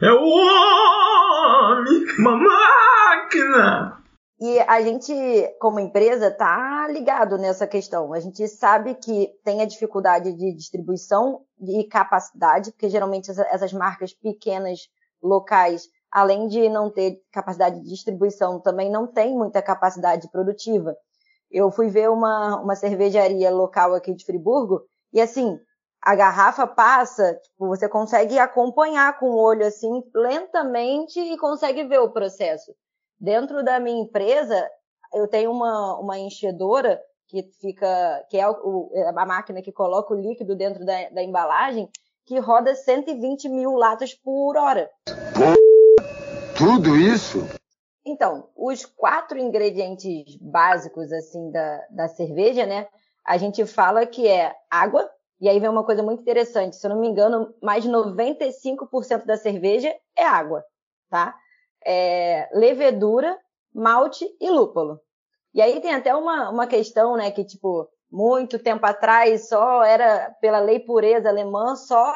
[0.00, 3.98] É o homem, uma máquina!
[4.40, 5.12] E a gente,
[5.60, 8.12] como empresa, tá ligado nessa questão.
[8.12, 13.72] A gente sabe que tem a dificuldade de distribuição e capacidade, porque geralmente essa- essas
[13.72, 14.78] marcas pequenas
[15.20, 20.94] locais, além de não ter capacidade de distribuição, também não tem muita capacidade produtiva.
[21.50, 24.82] Eu fui ver uma, uma cervejaria local aqui de Friburgo
[25.12, 25.58] e assim,
[26.08, 31.98] a garrafa passa, tipo, você consegue acompanhar com o olho assim lentamente e consegue ver
[31.98, 32.72] o processo.
[33.20, 34.66] Dentro da minha empresa,
[35.12, 40.18] eu tenho uma, uma enchedora que fica, que é o, a máquina que coloca o
[40.18, 41.90] líquido dentro da, da embalagem,
[42.24, 44.88] que roda 120 mil latas por hora.
[46.56, 47.46] Tudo isso?
[48.02, 52.88] Então, os quatro ingredientes básicos assim da, da cerveja, né?
[53.26, 55.06] A gente fala que é água,
[55.40, 56.76] e aí vem uma coisa muito interessante.
[56.76, 60.64] Se eu não me engano, mais de 95% da cerveja é água,
[61.08, 61.36] tá?
[61.84, 63.38] É levedura,
[63.72, 65.00] malte e lúpulo.
[65.54, 70.34] E aí tem até uma, uma questão, né, que tipo, muito tempo atrás só era
[70.40, 72.14] pela lei pureza alemã, só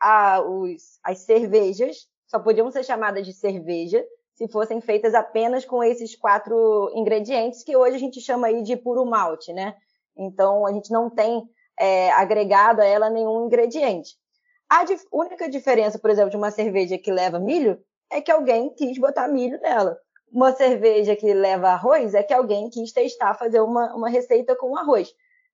[0.00, 4.04] a, os, as cervejas só podiam ser chamadas de cerveja
[4.34, 8.76] se fossem feitas apenas com esses quatro ingredientes que hoje a gente chama aí de
[8.76, 9.74] puro malte, né?
[10.16, 11.42] Então a gente não tem
[11.78, 14.16] é, agregado a ela nenhum ingrediente.
[14.68, 18.74] A dif única diferença, por exemplo, de uma cerveja que leva milho é que alguém
[18.74, 19.98] quis botar milho nela.
[20.30, 24.76] Uma cerveja que leva arroz é que alguém quis testar fazer uma, uma receita com
[24.76, 25.08] arroz.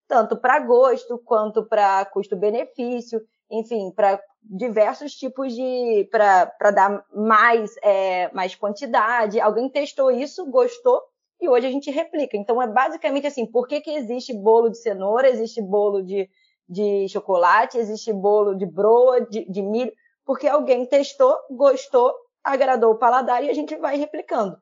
[0.08, 3.20] Tanto para gosto quanto para custo-benefício,
[3.50, 6.08] enfim, para diversos tipos de.
[6.10, 9.40] para dar mais, é, mais quantidade.
[9.40, 11.02] Alguém testou isso, gostou
[11.44, 12.36] e hoje a gente replica.
[12.36, 16.28] Então é basicamente assim: por que, que existe bolo de cenoura, existe bolo de,
[16.68, 19.92] de chocolate, existe bolo de broa, de, de milho?
[20.24, 24.56] Porque alguém testou, gostou, agradou o paladar e a gente vai replicando.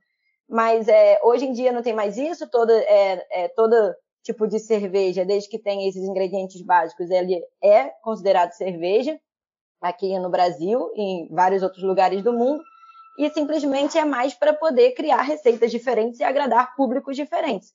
[0.48, 2.44] Mas é, hoje em dia não tem mais isso,
[2.86, 3.74] é, é, todo
[4.22, 9.18] tipo de cerveja, desde que tem esses ingredientes básicos, ele é considerado cerveja
[9.80, 12.62] aqui no Brasil e em vários outros lugares do mundo
[13.18, 17.72] e simplesmente é mais para poder criar receitas diferentes e agradar públicos diferentes.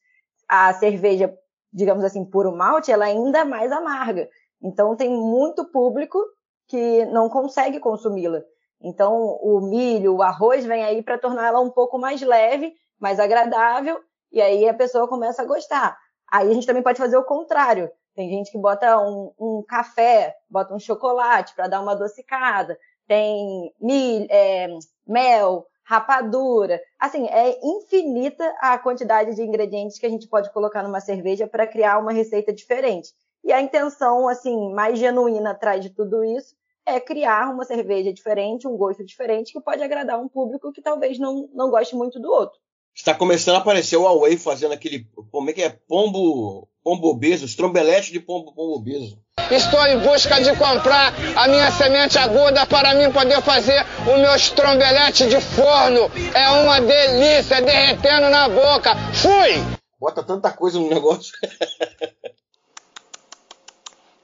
[0.48, 1.34] A cerveja,
[1.72, 4.28] digamos assim, puro malte, ela é ainda mais amarga.
[4.62, 6.20] Então tem muito público
[6.68, 8.42] que não consegue consumi-la.
[8.82, 14.00] Então o milho, o arroz vem aí para torná-la um pouco mais leve, mais agradável,
[14.32, 15.98] e aí a pessoa começa a gostar.
[16.32, 17.90] Aí a gente também pode fazer o contrário.
[18.16, 22.78] Tem gente que bota um, um café, bota um chocolate para dar uma adocicada.
[23.08, 24.68] Tem milho, é,
[25.08, 26.82] mel, rapadura.
[27.00, 31.66] Assim, é infinita a quantidade de ingredientes que a gente pode colocar numa cerveja para
[31.66, 33.14] criar uma receita diferente.
[33.44, 36.56] E a intenção, assim, mais genuína atrás de tudo isso
[36.86, 41.20] é criar uma cerveja diferente, um gosto diferente, que pode agradar um público que talvez
[41.20, 42.60] não, não goste muito do outro.
[42.98, 45.08] Está começando a aparecer o Huawei fazendo aquele.
[45.32, 45.70] Como é que é?
[45.70, 46.68] Pombo.
[46.84, 49.22] Pombo obeso, estrombelete de pombo, pombo obeso.
[49.52, 54.34] Estou em busca de comprar a minha semente aguda para mim poder fazer o meu
[54.34, 56.10] estrombelete de forno.
[56.34, 58.96] É uma delícia, derretendo na boca.
[59.14, 59.54] Fui!
[60.00, 61.34] Bota tanta coisa no negócio.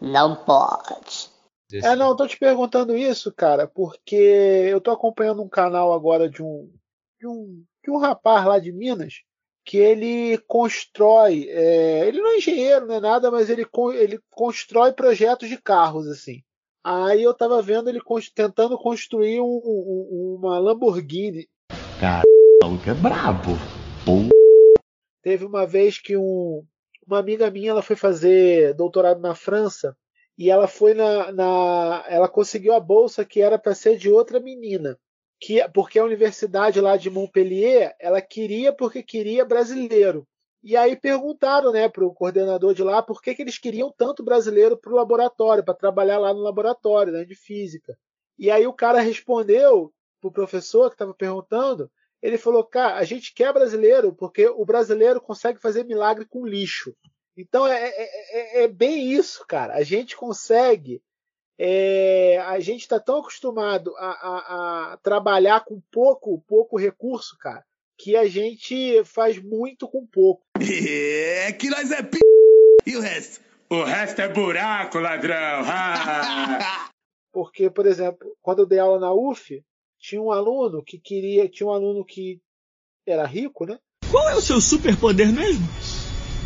[0.01, 1.29] Não pode.
[1.71, 6.29] É, não, eu tô te perguntando isso, cara, porque eu tô acompanhando um canal agora
[6.29, 6.69] de um,
[7.19, 9.21] de um, de um rapaz lá de Minas
[9.65, 13.65] que ele constrói, é, ele não é engenheiro, não é nada, mas ele,
[13.95, 16.43] ele constrói projetos de carros, assim.
[16.83, 18.01] Aí eu tava vendo ele
[18.35, 21.47] tentando construir um, um, uma Lamborghini.
[21.99, 23.51] Cara, o maluco é brabo.
[24.05, 24.29] Pô.
[25.21, 26.65] Teve uma vez que um,
[27.07, 29.95] uma amiga minha ela foi fazer doutorado na França
[30.37, 34.41] e ela foi na, na ela conseguiu a bolsa que era para ser de outra
[34.41, 34.99] menina
[35.43, 40.25] que porque a universidade lá de Montpellier ela queria porque queria brasileiro
[40.63, 44.23] e aí perguntaram né para o coordenador de lá por que, que eles queriam tanto
[44.23, 47.97] brasileiro para o laboratório para trabalhar lá no laboratório né, de física
[48.39, 51.91] e aí o cara respondeu para o professor que estava perguntando
[52.21, 56.95] ele falou cara a gente quer brasileiro porque o brasileiro consegue fazer milagre com lixo
[57.35, 59.73] então é, é, é, é bem isso, cara.
[59.73, 61.01] A gente consegue.
[61.57, 67.63] É, a gente está tão acostumado a, a, a, trabalhar com pouco, pouco recurso, cara,
[67.97, 70.43] que a gente faz muito com pouco.
[70.59, 72.17] É que nós é p...
[72.85, 73.41] E o resto?
[73.69, 75.63] O resto é buraco, ladrão.
[77.31, 79.63] Porque, por exemplo, quando eu dei aula na UF,
[79.99, 81.49] tinha um aluno que queria.
[81.49, 82.39] Tinha um aluno que
[83.07, 83.79] era rico, né?
[84.11, 85.65] Qual é o seu superpoder mesmo?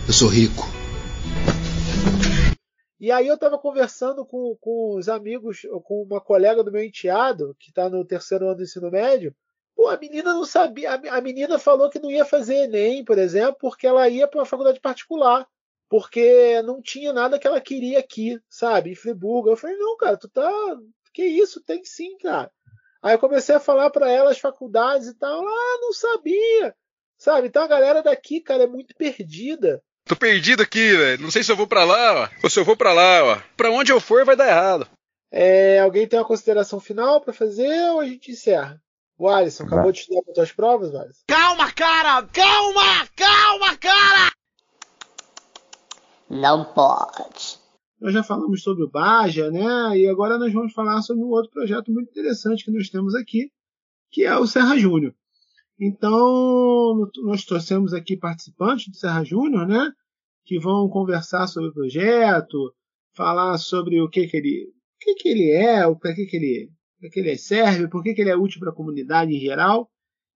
[0.07, 0.76] Eu sou rico.
[2.99, 7.55] E aí eu estava conversando com, com os amigos, com uma colega do meu enteado,
[7.59, 9.35] que está no terceiro ano do ensino médio.
[9.75, 10.93] Pô, a menina não sabia.
[10.93, 14.45] A menina falou que não ia fazer Enem, por exemplo, porque ela ia para uma
[14.45, 15.47] faculdade particular.
[15.87, 18.91] Porque não tinha nada que ela queria aqui, sabe?
[18.91, 19.49] Em Friburgo.
[19.49, 20.51] Eu falei, não, cara, tu tá.
[21.13, 21.61] Que isso?
[21.61, 22.51] Tem sim, cara.
[23.01, 25.47] Aí eu comecei a falar para ela as faculdades e tal.
[25.47, 26.75] Ah, não sabia.
[27.17, 27.47] Sabe?
[27.47, 29.83] Então a galera daqui, cara, é muito perdida.
[30.07, 31.21] Tô perdido aqui, velho.
[31.21, 33.41] Não sei se eu vou pra lá, ó, ou se eu vou pra lá, ó.
[33.57, 34.87] Pra onde eu for vai dar errado.
[35.29, 38.81] É, alguém tem uma consideração final para fazer ou a gente encerra?
[39.17, 41.23] O Alisson, acabou de estudar para tuas provas, Alisson?
[41.27, 42.23] Calma, cara!
[42.31, 43.07] Calma!
[43.15, 44.31] Calma, cara!
[46.29, 47.59] Não pode.
[47.99, 49.97] Nós já falamos sobre o Baja, né?
[49.97, 53.51] E agora nós vamos falar sobre um outro projeto muito interessante que nós temos aqui,
[54.11, 55.13] que é o Serra Júnior.
[55.79, 59.91] Então, nós trouxemos aqui participantes do Serra Júnior, né?
[60.45, 62.73] Que vão conversar sobre o projeto,
[63.15, 66.69] falar sobre o que, que ele, o que, que ele é, para que, que ele,
[66.99, 69.89] para que ele serve, por que, que ele é útil para a comunidade em geral.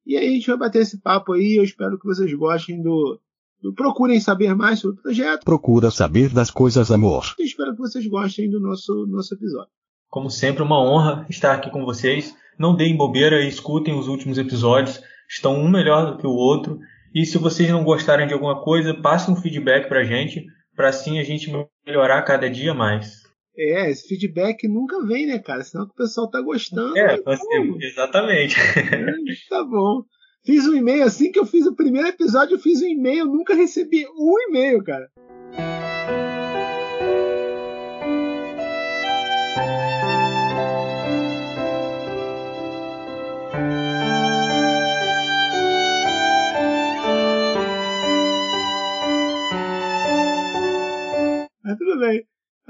[0.05, 1.57] E aí a gente vai bater esse papo aí.
[1.57, 3.19] Eu espero que vocês gostem do,
[3.61, 5.43] do procurem saber mais sobre o projeto.
[5.43, 7.35] Procura saber das coisas, amor.
[7.37, 9.71] Eu espero que vocês gostem do nosso nosso episódio.
[10.09, 12.35] Como sempre, uma honra estar aqui com vocês.
[12.59, 15.01] Não deem bobeira e escutem os últimos episódios.
[15.31, 16.77] Estão um melhor do que o outro.
[17.15, 21.19] E se vocês não gostarem de alguma coisa, passem um feedback pra gente, para assim
[21.19, 21.49] a gente
[21.87, 23.21] melhorar cada dia mais.
[23.57, 25.63] É, esse feedback nunca vem, né, cara?
[25.63, 26.97] Senão que o pessoal tá gostando.
[26.97, 27.77] É, né?
[27.79, 28.55] exatamente.
[28.59, 29.13] É,
[29.49, 30.03] tá bom.
[30.45, 33.55] Fiz um e-mail assim que eu fiz o primeiro episódio, eu fiz um e-mail, nunca
[33.55, 35.07] recebi um e-mail, cara.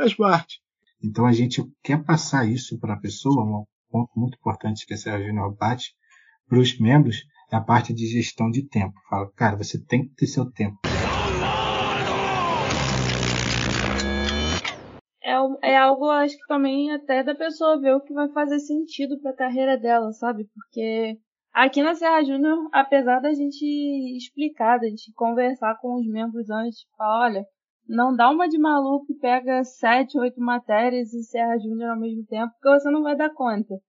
[0.02, 0.60] Faz parte.
[1.04, 4.98] Então a gente quer passar isso para a pessoa, um ponto muito importante que a
[4.98, 5.94] Serra Júnior bate
[6.48, 8.94] para os membros, é a parte de gestão de tempo.
[9.10, 10.80] Fala, cara, você tem que ter seu tempo.
[15.24, 19.20] É, é algo, acho que também até da pessoa ver o que vai fazer sentido
[19.22, 20.48] para a carreira dela, sabe?
[20.54, 21.18] Porque
[21.54, 23.64] aqui na Serra Júnior, apesar da gente
[24.18, 27.46] explicar, da gente conversar com os membros antes, falar, olha,
[27.88, 32.26] não dá uma de maluco e pega sete, oito matérias e Serra Júnior ao mesmo
[32.26, 33.80] tempo, porque você não vai dar conta.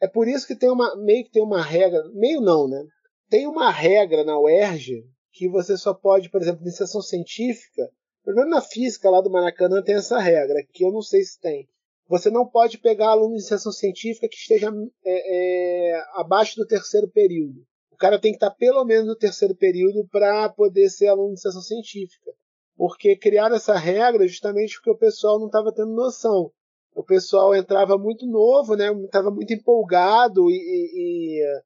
[0.00, 2.82] É por isso que tem uma meio que tem uma regra, meio não, né?
[3.28, 7.88] Tem uma regra na UERJ que você só pode, por exemplo, iniciação científica,
[8.24, 11.38] pelo menos na física lá do Maracanã tem essa regra, que eu não sei se
[11.40, 11.68] tem.
[12.08, 14.72] Você não pode pegar aluno de iniciação científica que esteja
[15.04, 17.66] é, é, abaixo do terceiro período.
[17.98, 21.32] O cara tem que estar pelo menos no terceiro período para poder ser aluno de
[21.32, 22.30] iniciação científica.
[22.76, 26.52] Porque criaram essa regra justamente porque o pessoal não estava tendo noção
[26.98, 28.90] o pessoal entrava muito novo, né?
[29.04, 31.62] Estava muito empolgado e, e, e,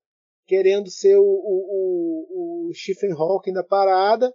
[0.47, 4.31] querendo ser o, o, o Stephen Hawking da parada.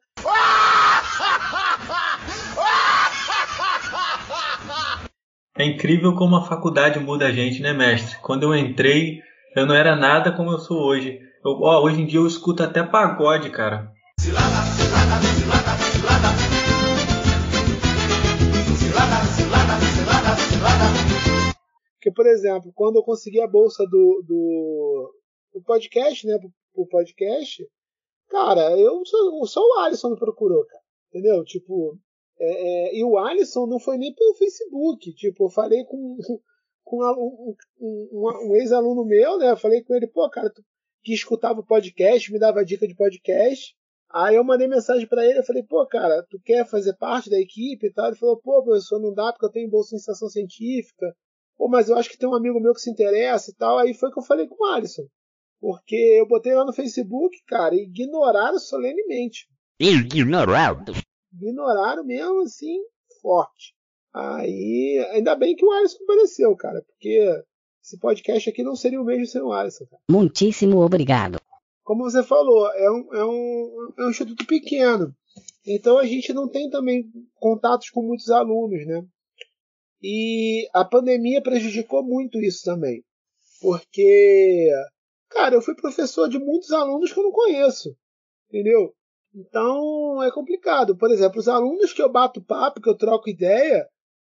[5.56, 8.20] É incrível como a faculdade muda a gente, né, mestre?
[8.24, 9.22] Quando eu entrei,
[9.56, 11.20] eu não era nada como eu sou hoje.
[11.46, 13.94] Eu, ó, hoje em dia eu escuto até pagode, cara.
[14.20, 16.38] Cilada, cilada, cilada, cilada.
[21.94, 25.14] Porque, por exemplo, quando eu consegui a bolsa do, do,
[25.54, 26.40] do podcast, né,
[26.74, 27.64] pro, podcast,
[28.30, 30.84] cara, eu só, só o Alisson me procurou, cara.
[31.10, 31.44] Entendeu?
[31.44, 32.00] Tipo,
[32.40, 32.50] é,
[32.90, 35.14] é, e o Alisson não foi nem pelo Facebook.
[35.14, 36.18] Tipo, eu falei com,
[36.84, 39.52] com um, um, um ex-aluno meu, né?
[39.52, 40.64] Eu falei com ele, pô, cara, tu
[41.04, 43.76] que escutava o podcast, me dava dica de podcast.
[44.10, 47.40] Aí eu mandei mensagem para ele, eu falei, pô, cara, tu quer fazer parte da
[47.40, 48.08] equipe e tal?
[48.08, 51.14] Ele falou, pô, professor, não dá porque eu tenho bolsa de iniciação científica.
[51.58, 53.78] Pô, mas eu acho que tem um amigo meu que se interessa e tal.
[53.78, 55.04] Aí foi que eu falei com o Alisson.
[55.60, 59.48] Porque eu botei lá no Facebook, cara, e ignoraram solenemente.
[59.80, 60.86] Ignoraram?
[61.34, 62.80] Ignoraram mesmo, assim,
[63.22, 63.76] forte.
[64.14, 67.44] Aí, ainda bem que o Alisson apareceu, cara, porque
[67.88, 69.86] esse podcast aqui não seria o mesmo sem o Alisson.
[69.86, 70.02] Cara.
[70.12, 71.40] Muitíssimo obrigado.
[71.86, 75.16] Como você falou, é um, é, um, é um instituto pequeno.
[75.66, 79.06] Então a gente não tem também contatos com muitos alunos, né?
[80.04, 83.06] E a pandemia prejudicou muito isso também.
[83.62, 84.70] Porque,
[85.30, 87.96] cara, eu fui professor de muitos alunos que eu não conheço.
[88.50, 88.94] Entendeu?
[89.34, 90.98] Então é complicado.
[90.98, 93.88] Por exemplo, os alunos que eu bato papo, que eu troco ideia,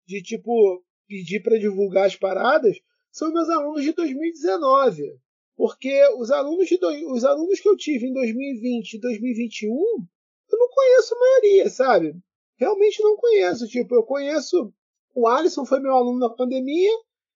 [0.07, 2.77] de tipo pedir para divulgar as paradas,
[3.11, 5.19] são meus alunos de 2019.
[5.55, 6.87] Porque os alunos, de do...
[7.13, 12.15] os alunos que eu tive em 2020 e 2021, eu não conheço a maioria, sabe?
[12.57, 13.67] Realmente não conheço.
[13.67, 14.73] Tipo, eu conheço
[15.13, 16.91] o Alisson foi meu aluno na pandemia,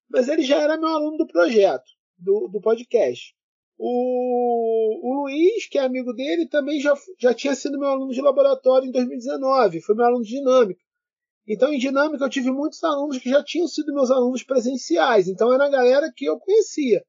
[0.09, 1.85] mas ele já era meu aluno do projeto,
[2.17, 3.35] do, do podcast.
[3.77, 8.21] O, o Luiz, que é amigo dele, também já, já tinha sido meu aluno de
[8.21, 10.81] laboratório em 2019, foi meu aluno de dinâmica.
[11.47, 15.27] Então, em dinâmica, eu tive muitos alunos que já tinham sido meus alunos presenciais.
[15.27, 17.03] Então, era a galera que eu conhecia.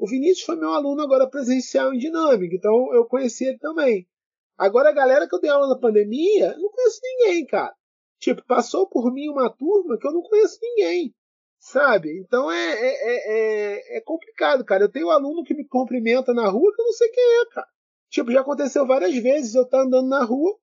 [0.00, 4.08] O Vinícius foi meu aluno agora presencial em dinâmica, então eu conheci ele também.
[4.56, 7.74] Agora, a galera que eu dei aula na pandemia, eu não conheço ninguém, cara.
[8.18, 11.14] Tipo, passou por mim uma turma que eu não conheço ninguém,
[11.58, 12.18] sabe?
[12.18, 14.84] Então é, é, é, é complicado, cara.
[14.84, 17.68] Eu tenho aluno que me cumprimenta na rua que eu não sei quem é, cara.
[18.08, 19.54] Tipo, já aconteceu várias vezes.
[19.54, 20.58] Eu tá andando na rua,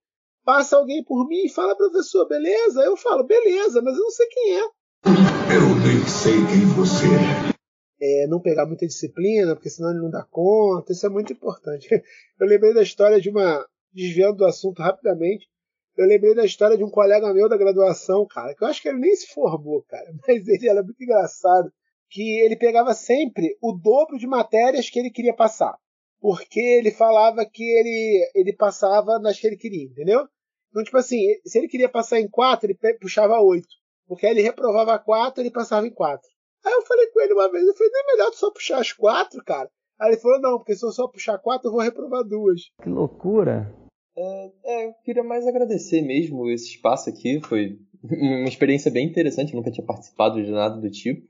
[0.48, 2.82] passa alguém por mim e fala, professor, beleza?
[2.82, 4.62] Eu falo, beleza, mas eu não sei quem é.
[4.64, 8.24] Eu nem sei quem você é.
[8.24, 10.94] É, não pegar muita disciplina, porque senão ele não dá conta.
[10.94, 11.90] Isso é muito importante.
[12.40, 13.66] Eu lembrei da história de uma.
[13.92, 15.50] Desviando do assunto rapidamente.
[15.98, 18.88] Eu lembrei da história de um colega meu da graduação, cara, que eu acho que
[18.88, 21.74] ele nem se formou, cara, mas ele era muito engraçado.
[22.08, 25.76] Que ele pegava sempre o dobro de matérias que ele queria passar.
[26.22, 30.28] Porque ele falava que ele, ele passava nas que ele queria, entendeu?
[30.70, 33.68] Então, tipo assim, se ele queria passar em quatro, ele puxava oito.
[34.08, 36.28] Porque aí ele reprovava quatro, ele passava em quatro.
[36.66, 38.80] Aí eu falei com ele uma vez, eu falei, não é melhor tu só puxar
[38.80, 39.70] as quatro, cara?
[40.00, 42.62] Aí ele falou, não, porque se eu só puxar quatro, eu vou reprovar duas.
[42.82, 43.74] Que loucura.
[44.16, 47.40] É, é, eu queria mais agradecer mesmo esse espaço aqui.
[47.42, 49.54] Foi uma experiência bem interessante.
[49.54, 51.28] Eu nunca tinha participado de nada do tipo.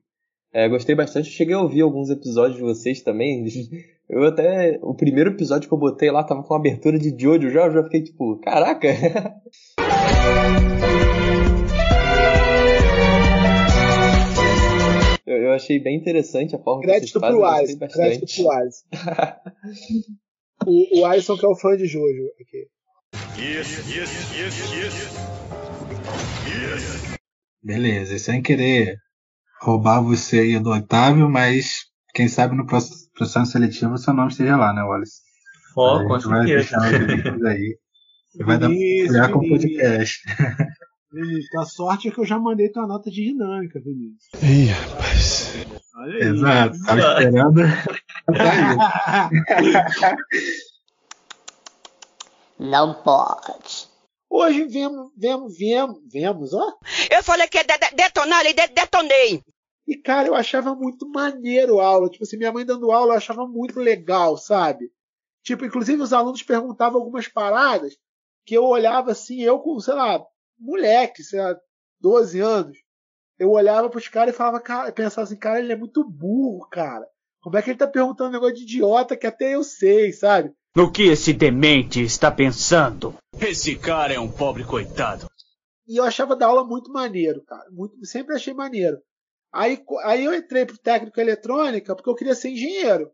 [0.53, 1.29] É, gostei bastante.
[1.29, 3.45] Cheguei a ouvir alguns episódios de vocês também.
[4.09, 4.79] Eu até.
[4.81, 7.65] O primeiro episódio que eu botei lá tava com uma abertura de Jojo já.
[7.65, 8.87] Eu já fiquei tipo, caraca!
[15.25, 17.77] eu, eu, achei bem interessante a forma Crédito que vocês fazem.
[17.77, 18.85] Pro Alisson, crédito pro Alisson.
[20.65, 22.69] o, o Alisson que é o fã de Jojo aqui.
[23.37, 24.93] Yes, yes, yes, yes.
[26.47, 27.17] Yes.
[27.61, 28.95] Beleza, sem querer
[29.61, 32.65] roubar você aí do Otávio, mas quem sabe no
[33.17, 35.21] processo seletivo seu nome esteja lá, né, Wallace?
[35.75, 36.77] Oh, com certeza.
[37.47, 37.77] Aí.
[38.31, 40.21] Você vai dar criar com o podcast.
[41.11, 44.29] Vinícius, a sorte é que eu já mandei tua nota de dinâmica, Vinícius.
[44.43, 45.55] Ih, rapaz.
[45.95, 46.21] Olha aí.
[46.21, 47.61] Exato, tava esperando.
[52.59, 53.87] Não pode.
[54.29, 56.73] Hoje viemos, viemos, viemos, viemos, ó.
[57.09, 59.41] Eu falei que ia de detonar e de detonei.
[59.87, 62.09] E, cara, eu achava muito maneiro a aula.
[62.09, 64.91] Tipo assim, minha mãe dando aula, eu achava muito legal, sabe?
[65.43, 67.97] Tipo, inclusive os alunos perguntavam algumas paradas
[68.45, 70.21] que eu olhava assim, eu com, sei lá,
[70.59, 71.55] moleque, sei lá,
[72.01, 72.77] 12 anos.
[73.39, 77.07] Eu olhava pros caras e falava, cara, pensava assim, cara, ele é muito burro, cara.
[77.39, 80.51] Como é que ele tá perguntando um negócio de idiota que até eu sei, sabe?
[80.75, 83.15] No que esse demente está pensando?
[83.39, 85.29] Esse cara é um pobre coitado.
[85.87, 87.69] E eu achava da aula muito maneiro, cara.
[87.71, 88.97] Muito, sempre achei maneiro.
[89.51, 93.11] Aí, aí eu entrei pro técnico eletrônica porque eu queria ser engenheiro.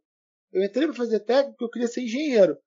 [0.52, 2.58] Eu entrei para fazer técnico porque eu queria ser engenheiro.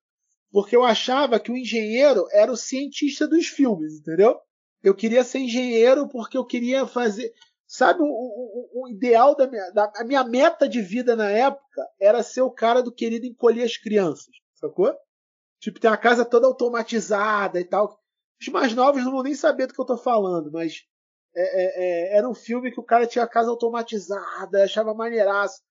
[0.50, 4.38] Porque eu achava que o engenheiro era o cientista dos filmes, entendeu?
[4.82, 7.32] Eu queria ser engenheiro porque eu queria fazer.
[7.66, 11.82] Sabe, o, o, o ideal da minha, da a minha meta de vida na época
[12.00, 14.96] era ser o cara do querido encolher as crianças, sacou?
[15.60, 18.00] Tipo, ter a casa toda automatizada e tal.
[18.40, 20.84] Os mais novos não vão nem saber do que eu tô falando, mas
[21.35, 25.61] é, é, é, era um filme que o cara tinha a casa automatizada, achava maneiraço.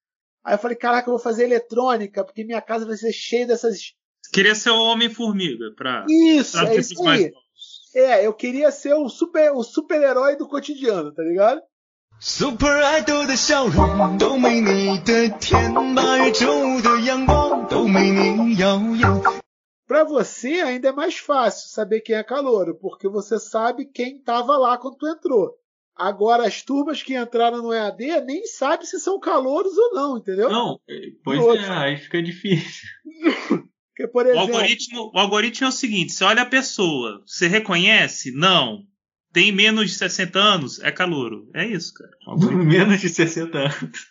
[0.44, 3.92] Aí eu falei, caraca, eu vou fazer eletrônica, porque minha casa vai ser cheia dessas.
[4.32, 6.06] Queria ser o Homem-Formiga, pra.
[6.08, 7.32] Isso, é isso aí.
[7.94, 11.60] É, eu queria ser o super o super-herói do cotidiano, tá ligado?
[12.20, 19.43] Super Idol 的笑容都没你的甜，八月中的阳光都没你耀眼。
[19.87, 24.57] Para você ainda é mais fácil saber quem é calouro, porque você sabe quem estava
[24.57, 25.53] lá quando tu entrou.
[25.95, 30.49] Agora as turmas que entraram no EAD nem sabe se são calouros ou não, entendeu?
[30.49, 30.79] Não,
[31.23, 32.87] pois é, aí fica difícil.
[33.95, 37.47] Porque, por exemplo, o, algoritmo, o algoritmo é o seguinte: você olha a pessoa, você
[37.47, 38.31] reconhece?
[38.31, 38.83] Não.
[39.31, 40.79] Tem menos de 60 anos?
[40.79, 41.49] É calouro.
[41.53, 42.11] É isso, cara.
[42.55, 44.07] menos de 60 anos.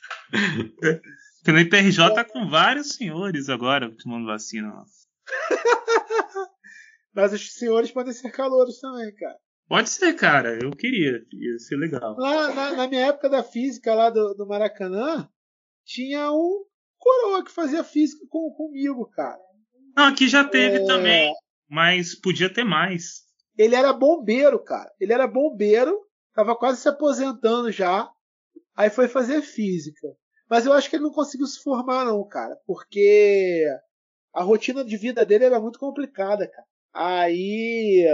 [0.81, 4.73] Porque no IPRJ tá com vários senhores agora tomando vacina.
[7.15, 9.39] Mas os senhores podem ser calouros também, cara.
[9.69, 10.59] Pode ser, cara.
[10.63, 11.13] Eu queria.
[11.33, 12.17] Ia ser legal.
[12.19, 15.29] Lá na, na minha época da física lá do, do, Maracanã,
[15.85, 16.65] tinha um
[16.99, 19.39] coroa que fazia física com, comigo, cara.
[19.97, 20.87] Não, aqui já teve é...
[20.87, 21.33] também.
[21.69, 23.23] Mas podia ter mais.
[23.57, 24.91] Ele era bombeiro, cara.
[25.01, 25.99] Ele era bombeiro,
[26.35, 28.11] tava quase se aposentando já.
[28.77, 30.09] Aí foi fazer física.
[30.51, 32.57] Mas eu acho que ele não conseguiu se formar, não, cara.
[32.67, 33.65] Porque
[34.35, 36.67] a rotina de vida dele era muito complicada, cara.
[36.93, 38.05] Aí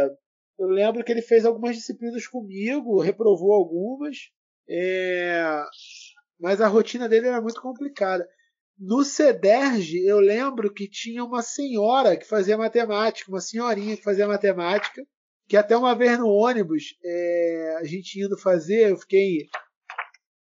[0.59, 4.17] eu lembro que ele fez algumas disciplinas comigo, reprovou algumas,
[4.69, 5.43] é...
[6.39, 8.29] mas a rotina dele era muito complicada.
[8.79, 14.27] No CEDERJ, eu lembro que tinha uma senhora que fazia matemática, uma senhorinha que fazia
[14.27, 15.03] matemática,
[15.49, 19.49] que até uma vez no ônibus, é, a gente indo fazer, eu fiquei.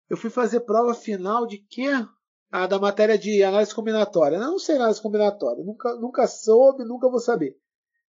[0.10, 1.90] Eu fui fazer prova final de quê?
[2.52, 4.38] Ah, da matéria de análise combinatória.
[4.38, 7.56] Eu não sei análise combinatória, nunca, nunca soube, nunca vou saber.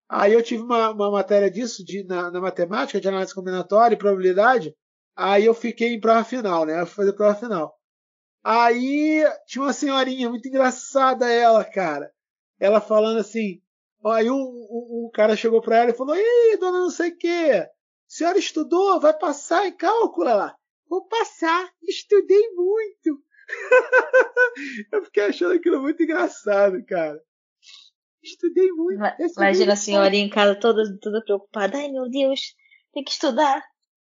[0.09, 3.97] Aí eu tive uma, uma matéria disso de, na, na matemática, de análise combinatória e
[3.97, 4.75] probabilidade.
[5.15, 6.81] Aí eu fiquei em prova final, né?
[6.81, 7.79] Eu fui fazer prova final.
[8.43, 12.11] Aí tinha uma senhorinha, muito engraçada ela, cara.
[12.59, 13.61] Ela falando assim.
[14.05, 17.67] Aí um, um cara chegou pra ela e falou: Ei, dona não sei o quê.
[18.07, 18.99] Senhora estudou?
[18.99, 20.29] Vai passar em cálculo?
[20.29, 20.55] Ela,
[20.87, 23.24] vou passar, estudei muito.
[24.91, 27.19] eu fiquei achando aquilo muito engraçado, cara.
[28.23, 28.99] Estudei muito.
[29.37, 31.77] Imagina a senhorinha em casa toda, toda preocupada.
[31.77, 32.39] Ai, meu Deus,
[32.93, 33.63] tem que estudar.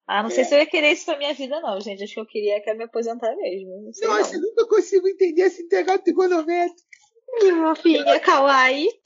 [0.07, 0.45] Ah, não sei É.
[0.45, 2.03] se eu ia querer isso pra minha vida, não, gente.
[2.03, 3.85] Acho que eu queria que me aposentar mesmo.
[3.85, 4.43] Não sei Nossa, não.
[4.43, 6.81] eu nunca consigo entender esse integral trigonométrico.
[7.41, 8.87] Minha filha, kawaii.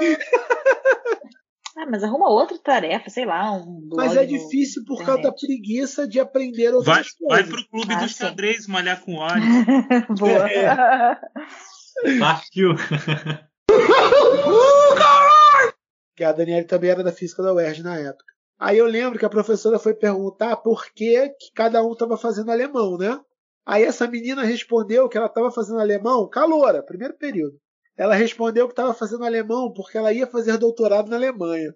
[1.78, 5.22] Ah, mas arruma outra tarefa, sei lá, um blog Mas é difícil por internet.
[5.22, 7.18] causa da preguiça de aprender outras Vai, coisas.
[7.28, 8.14] vai pro clube Ah, do sim.
[8.14, 9.42] xadrez malhar com óleo.
[10.18, 10.48] Boa.
[12.18, 12.70] Partiu.
[16.16, 18.24] Que a Daniela também era da física da UERJ na época.
[18.58, 22.50] Aí eu lembro que a professora foi perguntar por que, que cada um estava fazendo
[22.50, 23.20] alemão, né?
[23.66, 27.58] Aí essa menina respondeu que ela estava fazendo alemão, caloura, primeiro período.
[27.96, 31.74] Ela respondeu que estava fazendo alemão porque ela ia fazer doutorado na Alemanha.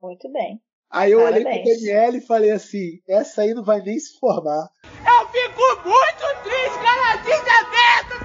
[0.00, 0.60] Muito bem.
[0.90, 1.46] Aí eu Parabéns.
[1.46, 4.68] olhei pro Daniel e falei assim: essa aí não vai nem se formar.
[4.84, 8.24] Eu fico muito triste, cara, da merda!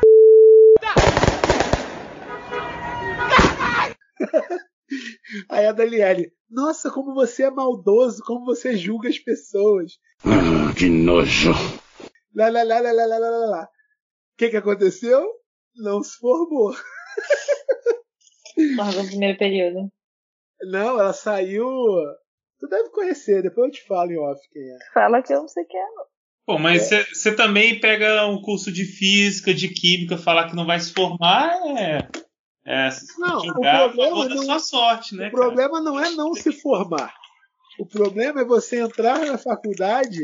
[5.48, 9.94] Aí a Daniele, nossa, como você é maldoso, como você julga as pessoas.
[10.26, 11.52] Ah, que nojo.
[12.36, 13.64] Lá, lá, lá, lá, lá, lá, lá, lá.
[13.64, 15.26] O que, que aconteceu?
[15.76, 16.74] Não se formou.
[18.78, 19.91] Largou no primeiro período.
[20.64, 21.66] Não, ela saiu.
[22.60, 24.78] Tu deve conhecer, depois eu te falo em off quem é.
[24.93, 25.86] Fala que eu não sei quem é.
[25.95, 26.03] não.
[26.45, 30.80] Pô, mas você também pega um curso de física, de química, falar que não vai
[30.80, 31.99] se formar é.
[32.66, 35.28] É Não, o problema não- sua sorte, né?
[35.28, 37.14] O problema não é não se formar.
[37.80, 40.20] O problema é você entrar na faculdade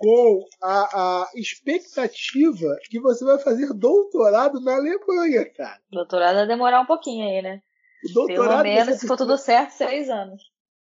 [0.00, 5.78] com a, a expectativa que você vai fazer doutorado na Alemanha, cara.
[5.90, 7.60] Doutorado vai demorar um pouquinho aí, né?
[8.08, 10.42] O doutorado Pelo menos, se for tudo certo, seis anos.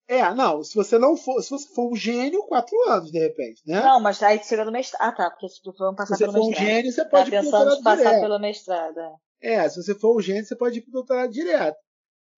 [0.07, 3.61] É, não, se você não for, se você for um gênio, quatro anos, de repente,
[3.65, 3.81] né?
[3.81, 5.01] Não, mas aí chega no mestrado.
[5.01, 6.67] Ah, tá, porque se tu for passar Se você pelo for um mestrado.
[6.67, 8.21] gênio, você Tá pode ir pro doutorado passar direto.
[8.21, 8.97] pelo mestrado.
[8.99, 9.53] é.
[9.55, 11.77] É, se você for um gênio, você pode ir pro doutorado direto.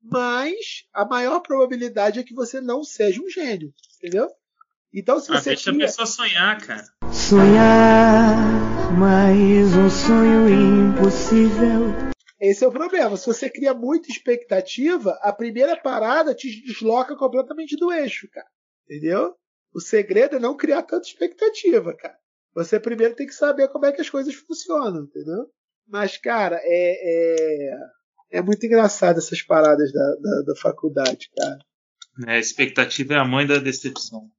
[0.04, 4.28] Mas a maior probabilidade é que você não seja um gênio, entendeu?
[4.98, 6.84] Então, se Ah, você deixa a cria- pessoa sonhar, cara.
[7.12, 8.38] Sonhar
[8.98, 11.94] mais um sonho impossível.
[12.40, 13.18] Esse é o problema.
[13.18, 18.48] Se você cria muita expectativa, a primeira parada te desloca completamente do eixo, cara.
[18.90, 19.36] Entendeu?
[19.74, 22.16] O segredo é não criar tanta expectativa, cara.
[22.54, 25.48] Você primeiro tem que saber como é que as coisas funcionam, entendeu?
[25.88, 27.74] Mas, cara, é,
[28.32, 31.60] é, é muito engraçado essas paradas da, da, da faculdade, cara.
[32.28, 34.30] É, a expectativa é a mãe da decepção.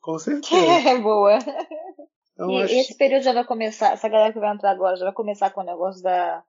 [0.00, 0.88] Com certeza.
[0.90, 1.38] É boa.
[2.34, 5.04] Então, e acho- esse período já vai começar, essa galera que vai entrar agora já
[5.04, 6.42] vai começar com o negócio da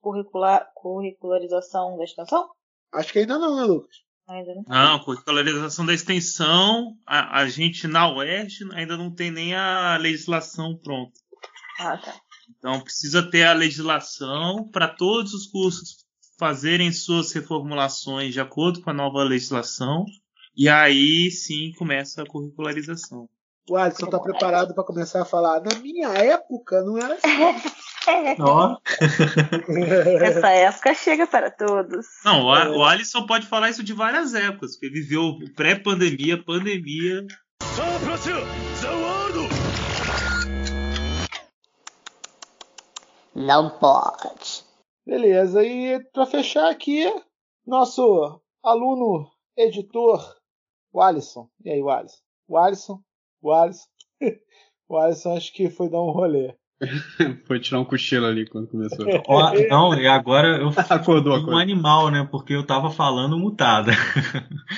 [0.00, 2.50] curricular, curricularização da extensão?
[2.92, 3.96] Acho que ainda não, né, Lucas?
[4.28, 4.64] Ainda não.
[4.66, 10.76] Não, curricularização da extensão, a, a gente na UERJ ainda não tem nem a legislação
[10.76, 11.20] pronta.
[11.78, 12.14] Ah, tá.
[12.58, 16.06] Então precisa ter a legislação para todos os cursos
[16.38, 20.04] fazerem suas reformulações de acordo com a nova legislação.
[20.56, 23.28] E aí sim começa a curricularização.
[23.68, 25.60] O Alisson tá preparado para começar a falar.
[25.60, 27.22] Na minha época não era assim.
[28.40, 28.76] Ó.
[30.22, 32.06] Essa época chega para todos.
[32.24, 37.26] Não, o, o Alisson pode falar isso de várias épocas, porque ele viveu pré-pandemia, pandemia.
[43.34, 44.64] Não pode.
[45.06, 47.04] Beleza, e para fechar aqui,
[47.66, 50.36] nosso aluno editor,
[50.92, 51.48] o Alisson.
[51.64, 52.20] E aí, o Alisson?
[52.46, 53.02] O Alisson?
[53.40, 53.88] O Alisson?
[54.88, 56.54] o Alisson acho que foi dar um rolê.
[57.46, 59.06] Foi tirar um cochilo ali quando começou.
[59.26, 61.58] Ó, não, e agora eu Acordou, um acordou.
[61.58, 62.26] animal, né?
[62.30, 63.92] Porque eu tava falando mutada.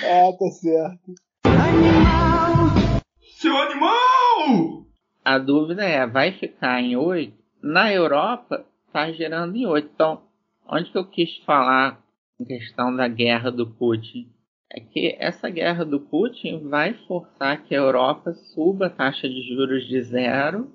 [0.03, 1.15] É, tá certo.
[3.39, 4.85] Seu animal!
[5.25, 7.33] A dúvida é, vai ficar em 8?
[7.63, 9.91] Na Europa, tá gerando em 8.
[9.95, 10.23] Então,
[10.69, 12.01] onde que eu quis falar
[12.39, 14.35] em questão da guerra do Putin?
[14.75, 19.41] é que essa guerra do Putin vai forçar que a Europa suba a taxa de
[19.43, 20.73] juros de zero,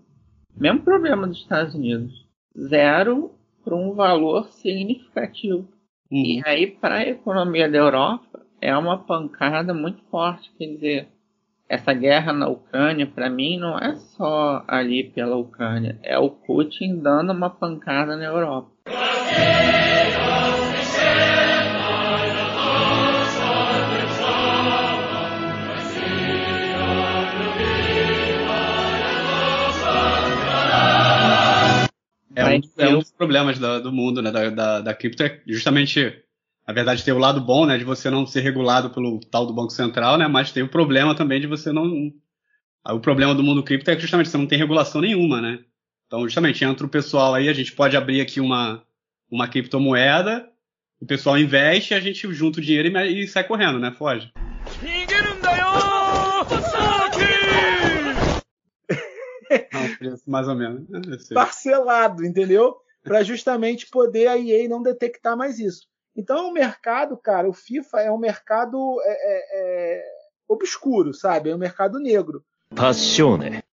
[0.60, 3.32] mesmo problema dos Estados Unidos, zero
[3.64, 5.68] para um valor significativo.
[6.12, 10.52] E aí, para a economia da Europa, é uma pancada muito forte.
[10.58, 11.08] Quer dizer,
[11.68, 16.98] essa guerra na Ucrânia, para mim, não é só ali pela Ucrânia, é o Putin
[16.98, 18.72] dando uma pancada na Europa.
[32.40, 35.40] É um, é um dos problemas da- do mundo, né, da, da, da cripto, é
[35.48, 36.14] justamente,
[36.68, 39.54] na verdade, ter o lado bom, né, de você não ser regulado pelo tal do
[39.54, 42.12] Banco Central, né, mas tem o problema também de você não...
[42.88, 45.60] O problema do mundo cripto é que justamente você não tem regulação nenhuma, né?
[46.08, 48.82] Então, justamente, entra o pessoal aí, a gente pode abrir aqui uma,
[49.30, 50.48] uma criptomoeda,
[51.00, 53.92] o pessoal investe, a gente junta o dinheiro e, e sai correndo, né?
[53.92, 54.32] Foge.
[59.74, 60.88] Não, um preço mais ou menos.
[61.26, 61.36] sei.
[61.36, 62.78] parcelado, entendeu?
[63.04, 65.88] Para justamente poder a EA não detectar mais isso.
[66.16, 70.04] Então o mercado, cara, o FIFA é um mercado é, é, é,
[70.48, 71.50] obscuro, sabe?
[71.50, 72.44] É um mercado negro.
[72.76, 73.64] Passione.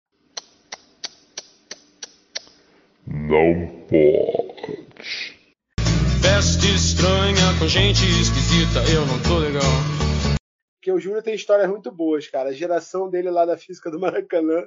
[3.06, 4.86] Não pode.
[6.20, 9.62] Festa estranha com gente esquisita, eu não tô legal.
[10.76, 12.50] Porque o Júlio tem histórias muito boas, cara.
[12.50, 14.64] A geração dele lá da física do Maracanã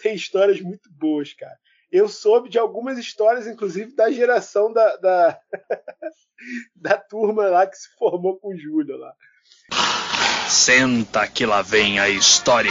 [0.00, 1.56] tem histórias muito boas, cara.
[1.90, 5.40] Eu soube de algumas histórias, inclusive, da geração da, da,
[6.76, 9.12] da turma lá que se formou com o Júlio lá.
[10.48, 12.70] Senta que lá vem a história.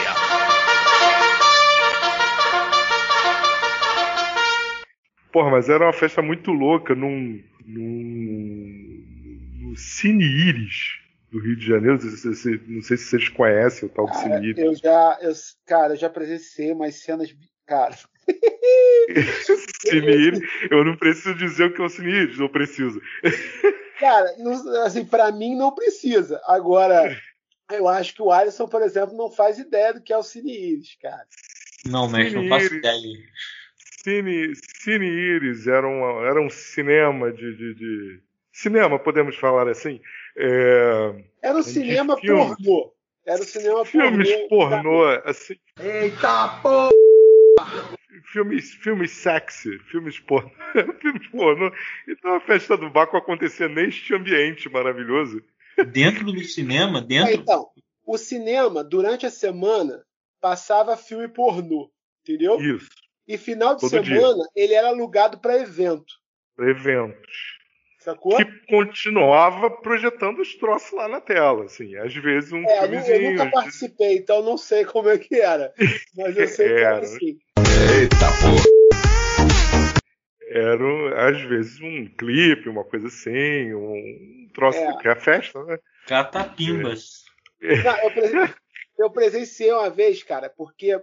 [5.32, 7.44] Porra, mas era uma festa muito louca num.
[7.66, 9.04] num.
[9.60, 11.94] no Cine Iris do Rio de Janeiro.
[12.04, 14.54] Não sei se- Não vocês conhecem o tal do Cine.
[14.58, 15.34] Eu já, eu,
[15.66, 17.34] cara, eu já presenciei umas cenas,
[17.66, 17.96] cara.
[19.82, 23.02] Cine eu não preciso dizer o que é o Cine eu preciso.
[24.00, 26.42] Cara, não- assim, para mim não precisa.
[26.46, 27.16] Agora,
[27.72, 30.52] eu acho que o Alisson, por exemplo, não faz ideia do que é o Cine
[30.74, 31.26] Iris, cara.
[31.86, 33.18] Não, mestre, não Cine faço ideia.
[34.04, 38.22] Cine, Cine Iris era, uma, era um cinema de, de, de-
[38.62, 40.02] Cinema, podemos falar assim?
[40.38, 42.56] É, Era um de cinema filmes.
[42.58, 42.94] pornô.
[43.26, 44.50] Era um cinema Filmes pornô.
[44.50, 45.56] pornô, assim.
[45.80, 46.90] Eita porra!
[48.32, 50.52] Filmes, filmes sexy, filmes pornô.
[51.00, 51.72] filmes pornô.
[52.08, 55.42] Então a festa do Baco acontecia neste ambiente maravilhoso.
[55.94, 57.34] Dentro do cinema, É, dentro.
[57.36, 57.70] então,
[58.06, 60.04] o cinema, durante a semana,
[60.42, 61.90] passava filme pornô,
[62.24, 62.60] entendeu?
[62.60, 62.90] Isso,
[63.26, 66.14] E final de Todo semana, ele era alugado para evento,
[66.60, 67.58] eventos.
[68.00, 68.38] Sacou?
[68.38, 71.96] Que continuava projetando os troços lá na tela, assim.
[71.98, 73.32] Às vezes um É, eu, nu- eu filmezinho.
[73.32, 75.74] nunca participei, então não sei como é que era.
[76.16, 77.00] Mas eu sei que era Era.
[77.00, 77.38] assim.
[77.68, 78.64] Eita porra!
[80.52, 84.98] Era, às vezes, um clipe, uma coisa assim, um troço É.
[84.98, 85.78] que é a festa, né?
[86.08, 87.24] Catapimbas.
[87.62, 88.54] Não, eu, presen-
[88.98, 91.00] eu presenciei uma vez, cara, porque,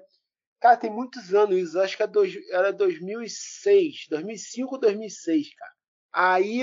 [0.61, 5.73] cara, tem muitos anos isso, acho que é dois- era 2006, 2005 2006, cara.
[6.19, 6.63] Aí,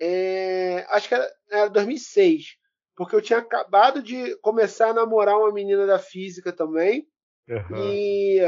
[0.00, 2.56] é, acho que era, era 2006,
[2.94, 7.04] porque eu tinha acabado de começar a namorar uma menina da física também,
[7.50, 7.76] Aham.
[7.76, 8.40] e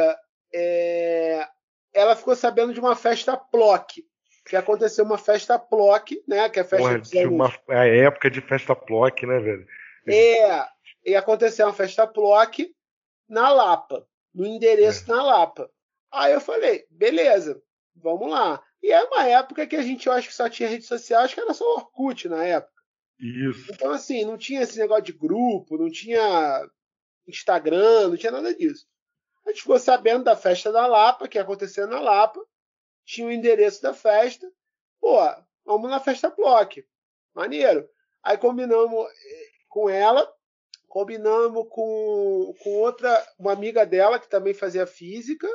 [0.54, 1.44] é,
[1.92, 4.04] ela ficou sabendo de uma festa PLOC,
[4.48, 8.30] que aconteceu uma festa PLOC, né, que é a festa Porra, anos uma, a época
[8.30, 9.66] de festa plock, né, velho?
[10.06, 10.64] é,
[11.04, 12.72] e aconteceu uma festa PLOC
[13.28, 15.68] na Lapa, no endereço na Lapa.
[16.12, 17.60] Aí eu falei, beleza,
[17.96, 18.62] vamos lá.
[18.82, 21.34] E é uma época que a gente, eu acho que só tinha rede social, acho
[21.34, 22.72] que era só Orkut na época.
[23.18, 23.72] Isso.
[23.72, 26.64] Então, assim, não tinha esse negócio de grupo, não tinha
[27.26, 28.86] Instagram, não tinha nada disso.
[29.44, 32.40] A gente ficou sabendo da festa da Lapa, que ia acontecer na Lapa,
[33.04, 34.48] tinha o endereço da festa.
[35.00, 35.16] Pô,
[35.64, 36.84] vamos na festa PLOC.
[37.34, 37.88] Maneiro.
[38.22, 40.30] Aí combinamos eh, com ela,
[40.86, 45.48] combinamos com, com outra, uma amiga dela que também fazia física,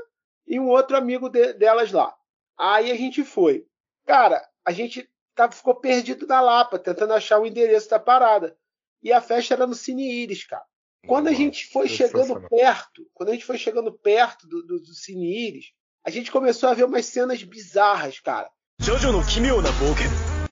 [0.47, 2.13] e um outro amigo de- delas lá.
[2.57, 3.65] Aí a gente foi.
[4.05, 8.57] Cara, a gente tava, ficou perdido na Lapa, tentando achar o endereço da parada.
[9.01, 10.63] E a festa era no Cine Iris, cara.
[11.05, 14.93] Quando a gente foi chegando perto, quando a gente foi chegando perto do, do, do
[14.93, 15.73] Cine Iris,
[16.05, 18.49] a gente começou a ver umas cenas bizarras, cara.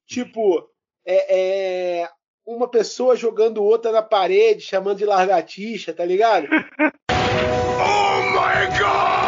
[0.06, 0.70] Tipo,
[1.06, 2.10] é, é,
[2.46, 6.48] uma pessoa jogando outra na parede, chamando de largatixa, tá ligado?
[7.84, 9.21] Oh my god!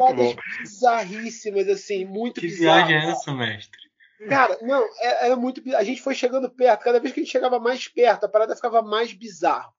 [0.00, 2.88] Paradas bizarríssimas, assim, muito Que bizarras.
[2.88, 3.78] viagem é essa, mestre?
[4.28, 5.60] Cara, não, é- era muito.
[5.62, 8.28] bi- A gente foi chegando perto, cada vez que a gente chegava mais perto, a
[8.28, 9.72] parada ficava mais bizarro.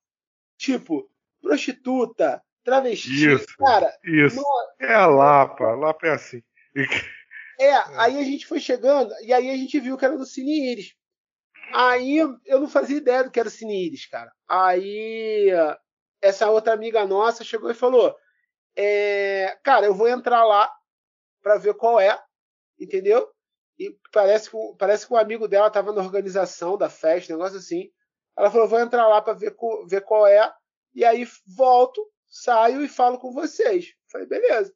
[0.58, 1.10] Tipo,
[1.42, 3.46] prostituta, travesti, Isso.
[3.58, 3.92] cara.
[4.04, 4.36] Isso.
[4.36, 4.46] no-
[4.88, 5.64] É a Lapa.
[5.66, 6.42] A Lapa é assim.
[7.60, 10.72] É, aí a gente foi chegando, e aí a gente viu que era do Cine
[10.72, 10.94] Iris.
[11.74, 14.32] Aí eu não fazia ideia do que era o Cine Iris, cara.
[14.48, 15.50] Aí
[16.22, 18.16] essa outra amiga nossa chegou e falou:
[18.76, 20.72] é, Cara, eu vou entrar lá
[21.42, 22.22] pra ver qual é,
[22.80, 23.30] entendeu?
[23.78, 27.92] E parece que, parece que um amigo dela tava na organização da festa, negócio assim.
[28.38, 29.56] Ela falou: Vou entrar lá pra ver,
[29.88, 30.54] ver qual é,
[30.94, 33.94] e aí volto, saio e falo com vocês.
[34.12, 34.74] Falei: Beleza.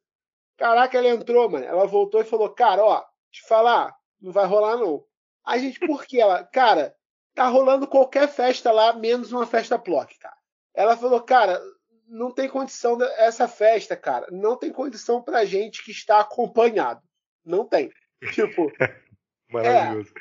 [0.56, 1.64] Caraca, ela entrou, mano.
[1.64, 5.04] Ela voltou e falou: Cara, ó, te falar, não vai rolar não.
[5.44, 6.20] A gente, por quê?
[6.20, 6.94] Ela, cara,
[7.34, 10.36] tá rolando qualquer festa lá, menos uma festa Plock, cara.
[10.74, 11.60] Ela falou: Cara,
[12.10, 14.26] não tem condição essa festa, cara.
[14.30, 17.00] Não tem condição pra gente que está acompanhado.
[17.44, 17.90] Não tem.
[18.34, 18.70] Tipo,
[19.50, 20.12] Maravilhoso.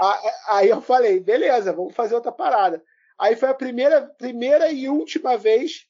[0.00, 0.20] a-
[0.56, 2.82] aí eu falei: Beleza, vamos fazer outra parada.
[3.18, 5.86] Aí foi a primeira, primeira e última vez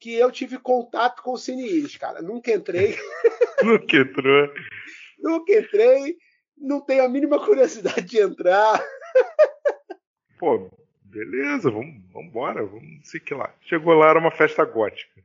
[0.00, 2.20] que eu tive contato com o Cine cara.
[2.20, 2.96] Nunca entrei.
[3.62, 4.52] Nunca entrou.
[5.18, 6.16] Nunca entrei,
[6.56, 8.84] não tenho a mínima curiosidade de entrar.
[10.38, 10.68] Pô,
[11.12, 13.54] beleza, vamos embora, vamos sei que lá.
[13.62, 15.22] Chegou lá, era uma festa gótica.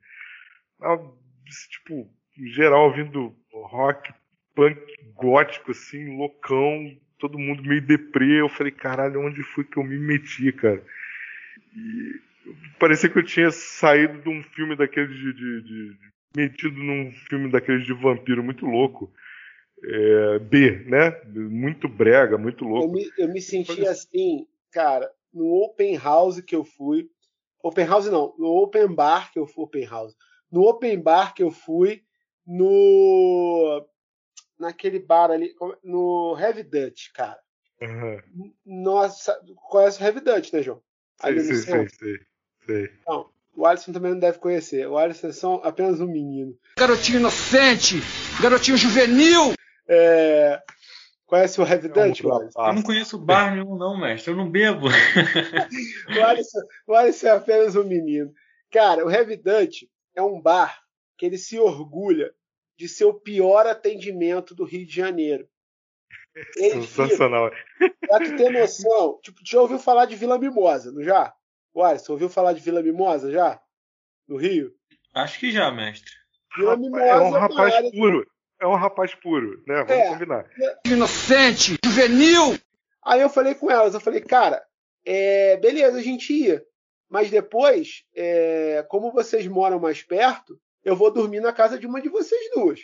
[1.70, 2.08] Tipo,
[2.54, 4.14] geral ouvindo rock,
[4.54, 4.80] punk
[5.16, 8.42] gótico, assim, loucão, todo mundo meio deprê.
[8.42, 10.84] Eu falei, caralho, onde foi que eu me meti, cara?
[11.76, 12.20] E
[12.80, 15.34] parecia que eu tinha saído de um filme daqueles de.
[15.34, 19.12] de- de- de- metido num filme daqueles de vampiro muito louco.
[19.84, 21.20] É, B, né?
[21.26, 22.94] Muito brega, muito Eu louco.
[22.94, 27.10] me, eu me senti assim, cara, no open house que eu fui.
[27.64, 29.64] Open house não, no open bar que eu fui.
[29.64, 30.16] Open house.
[30.52, 32.04] No open bar que eu fui,
[32.46, 33.86] no.
[34.60, 37.38] Naquele bar ali, no Heavy Dutch, cara.
[37.82, 38.18] Aham.
[38.66, 39.40] Nossa,
[39.70, 40.82] conhece o Heavy Dutch, né, João?
[41.22, 41.96] Sei, Ali no sei, sei, centro.
[42.00, 42.20] sei,
[42.66, 42.90] sei.
[43.08, 44.88] Não, o Alisson também não deve conhecer.
[44.88, 46.58] O Alisson é só apenas um menino.
[46.78, 47.96] Garotinho inocente,
[48.42, 49.54] garotinho juvenil.
[49.88, 50.62] É,
[51.28, 52.68] Conhece o Heavy Dutch, Alisson?
[52.68, 54.32] Eu não conheço bar nenhum, não, mestre.
[54.32, 54.88] Eu não bebo.
[56.18, 58.34] O Alisson, o Alisson é apenas um menino.
[58.72, 59.84] Cara, o Heavy Dutch
[60.16, 60.82] é um bar
[61.18, 62.34] que ele se orgulha
[62.78, 65.50] de ser o pior atendimento do Rio de Janeiro.
[66.56, 67.52] Ele fica, Sensacional.
[68.00, 71.34] pra tu ter noção, tipo, tu já ouviu falar de Vila Mimosa, não já?
[71.74, 73.60] O Alisson, ouviu falar de Vila Mimosa já?
[74.26, 74.74] No Rio?
[75.14, 76.12] Acho que já, mestre.
[76.56, 78.26] Vila Mimosa É um rapaz puro.
[78.60, 79.84] É um rapaz puro, né?
[79.84, 80.08] Vamos É.
[80.10, 80.46] combinar.
[80.86, 82.58] Inocente, juvenil.
[83.06, 84.64] Aí eu falei com elas, eu falei, cara,
[85.06, 86.64] é, beleza, a gente ia.
[87.10, 92.02] Mas depois, é, como vocês moram mais perto, eu vou dormir na casa de uma
[92.02, 92.82] de vocês duas.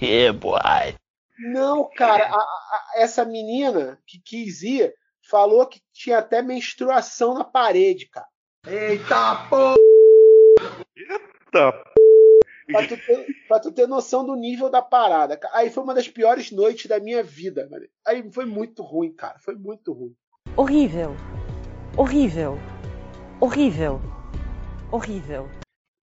[0.00, 0.94] yeah, boy.
[1.38, 4.92] Não, cara, a- a- a- essa menina que quis ir
[5.28, 8.26] falou que tinha até menstruação na parede, cara.
[8.66, 9.76] Eita porra!
[10.96, 11.72] Eita
[12.70, 15.40] Pra tu, ter, pra tu ter noção do nível da parada.
[15.54, 17.86] Aí foi uma das piores noites da minha vida, mano.
[18.06, 19.38] Aí foi muito ruim, cara.
[19.38, 20.14] Foi muito ruim.
[20.54, 21.16] Horrível.
[21.96, 22.58] Horrível.
[23.40, 24.00] Horrível.
[24.92, 25.48] Horrível.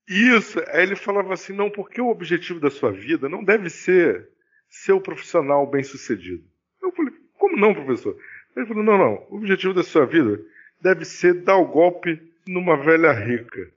[0.07, 0.59] Isso.
[0.69, 4.29] Aí ele falava assim, não, porque o objetivo da sua vida não deve ser
[4.67, 6.43] ser o profissional bem sucedido.
[6.81, 8.17] Eu falei, como não, professor?
[8.55, 9.27] Ele falou, não, não.
[9.29, 10.41] O objetivo da sua vida
[10.81, 13.71] deve ser dar o golpe numa velha rica.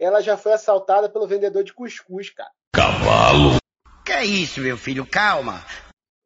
[0.00, 2.50] Ela já foi assaltada pelo vendedor de cuscuz, cara.
[2.74, 3.58] Cavalo.
[4.04, 5.04] Que é isso, meu filho?
[5.04, 5.62] Calma.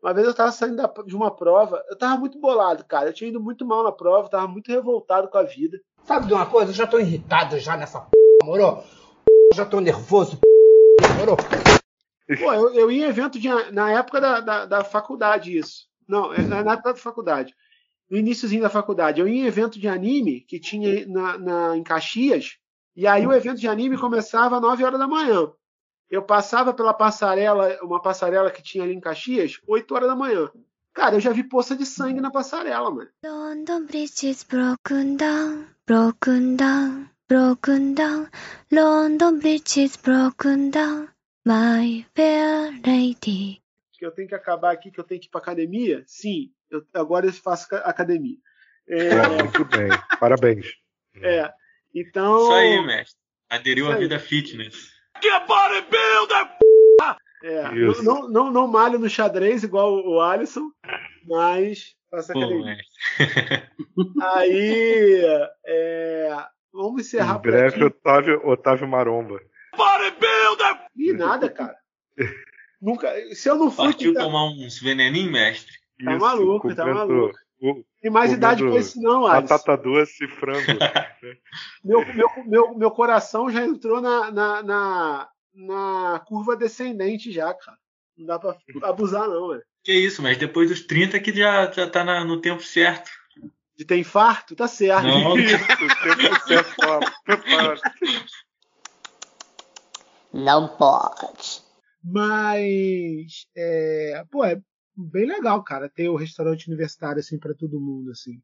[0.00, 3.08] Uma vez eu tava saindo da- de uma prova, eu tava muito bolado, cara.
[3.08, 5.80] Eu tinha ido muito mal na prova, tava muito revoltado com a vida.
[6.04, 6.70] Sabe de uma coisa?
[6.70, 8.10] Eu já tô irritado já nessa p,
[8.44, 8.82] moro?
[9.54, 10.38] Já tô nervoso,
[11.18, 11.36] moro?
[12.38, 15.88] Pô, eu, eu ia em evento de, na época da, da, da faculdade, isso.
[16.08, 17.54] Não, é na época da faculdade.
[18.10, 19.20] No iníciozinho da faculdade.
[19.20, 22.58] Eu ia em evento de anime que tinha na, na, em Caxias,
[22.96, 25.50] e aí o evento de anime começava às 9 horas da manhã.
[26.10, 30.50] Eu passava pela passarela, uma passarela que tinha ali em Caxias, 8 horas da manhã.
[30.92, 33.10] Cara, eu já vi poça de sangue na passarela, mano.
[33.24, 38.28] London Bridge is broken down, broken down, broken down.
[38.70, 41.08] London Bridge is broken down,
[41.44, 43.60] my fair lady.
[43.92, 46.04] que eu tenho que acabar aqui, que eu tenho que ir pra academia?
[46.06, 48.36] Sim, eu, agora eu faço ca- academia.
[48.88, 49.10] É,
[49.40, 49.88] muito bem.
[50.20, 50.66] Parabéns.
[51.22, 51.52] é,
[51.94, 52.42] então.
[52.42, 53.20] Isso aí, mestre.
[53.50, 54.92] Aderiu à vida fitness.
[55.20, 56.58] Que bodybuilder!
[57.44, 58.02] É, Isso.
[58.02, 60.70] não, não, não, malho no xadrez igual o, Alisson,
[61.26, 62.78] mas faço academia.
[64.34, 65.22] Aí,
[65.66, 66.36] é,
[66.72, 67.84] vamos encerrar Em por breve, aqui.
[67.84, 69.38] Otávio, Otávio Maromba.
[69.76, 70.86] Bodybuilder!
[70.96, 71.76] Ih, nada, cara.
[72.80, 73.86] Nunca, se eu não fui.
[73.86, 75.72] Partiu tá, tomar uns veneninhos, mestre?
[76.02, 77.36] tá Isso, maluco, tá maluco.
[77.60, 79.54] O- Tem mais idade pra isso, não, Alisson.
[79.54, 80.58] Batata doce e frango.
[81.82, 87.78] Meu, meu, meu, meu coração já entrou na, na, na, na curva descendente já, cara.
[88.16, 89.62] Não dá pra abusar, não, velho.
[89.82, 93.10] Que isso, mas depois dos 30 que já, já tá na- no tempo certo.
[93.76, 94.54] De ter infarto?
[94.54, 95.02] Tá certo.
[95.06, 95.36] Não.
[95.38, 95.58] Isso,
[96.18, 97.00] tempo certo, fala.
[97.24, 97.80] Prepara.
[100.32, 101.62] Não pode.
[102.02, 104.60] Mas, é, pô, é
[104.96, 108.40] bem legal, cara, ter o restaurante universitário assim pra todo mundo, assim.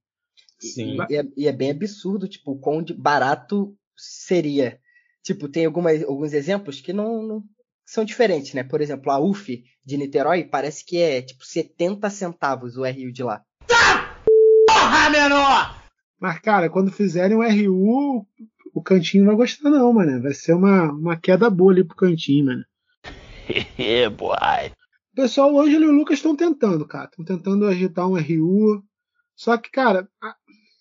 [0.59, 0.99] Sim.
[1.09, 4.79] E é, e é bem absurdo, tipo, o quão barato seria.
[5.23, 7.45] Tipo, tem algumas, alguns exemplos que não, não-
[7.85, 8.63] são diferentes, né?
[8.63, 13.23] Por exemplo, a UF de Niterói parece que é tipo 70 centavos o RU de
[13.23, 13.43] lá.
[14.67, 15.81] Porra, menor!
[16.19, 18.27] Mas, cara, quando fizerem o RU,
[18.75, 20.23] o cantinho não vai gostar, não, mano.
[20.23, 22.65] Vai ser uma, uma queda boa ali pro cantinho, mano.
[23.79, 24.71] yeah, boy.
[25.13, 27.07] O pessoal, o Ângelo e o Lucas estão tentando, cara.
[27.07, 28.83] Estão tentando agitar um RU.
[29.35, 30.09] Só que, cara,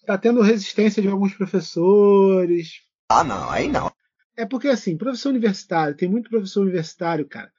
[0.05, 2.81] tá tendo resistência de alguns professores.
[3.09, 3.91] Ah, não, aí não.
[4.37, 7.51] É porque, assim, professor universitário, tem muito professor universitário, cara,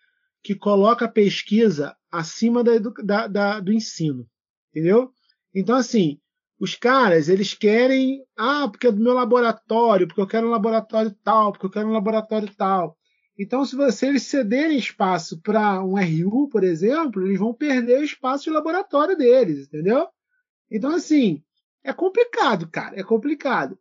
[0.42, 2.72] que coloca a pesquisa acima da
[3.04, 4.26] da- da- do ensino.
[4.70, 5.12] Entendeu?
[5.54, 6.18] Então, assim,
[6.58, 11.14] os caras, eles querem, ah, porque é do meu laboratório, porque eu quero um laboratório
[11.24, 12.96] tal, porque eu quero um laboratório tal.
[13.40, 18.04] Então, se você eles cederem espaço para um RU, por exemplo, eles vão perder o
[18.04, 20.06] espaço de laboratório deles, entendeu?
[20.70, 21.42] Então, assim,
[21.84, 23.78] é complicado, cara, é complicado.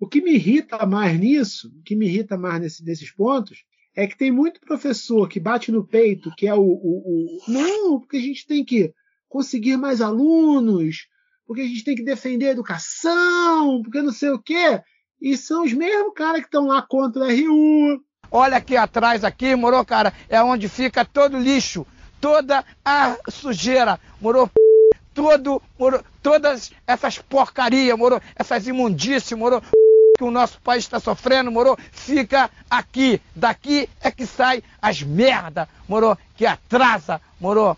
[0.00, 3.64] O que me irrita mais nisso, o que me irrita mais nesse- nesses pontos,
[3.94, 8.00] é que tem muito professor que bate no peito, que é o, o, o- Não,
[8.00, 8.92] porque a gente tem que
[9.28, 11.06] conseguir mais alunos,
[11.46, 14.82] porque a gente tem que defender a educação, porque não sei o quê.
[15.20, 18.02] E são os mesmos caras que estão lá contra o RU.
[18.30, 21.84] Olha aqui atrás, aqui, moro, cara, é onde fica todo lixo,
[22.20, 24.48] toda a sujeira, moro,
[25.12, 29.60] todo, moro, todas essas porcarias, moro, essas imundícias, moro,
[30.16, 33.20] que o nosso país está sofrendo, moro, fica aqui.
[33.34, 37.76] Daqui é que sai as merda, moro, que atrasa, moro,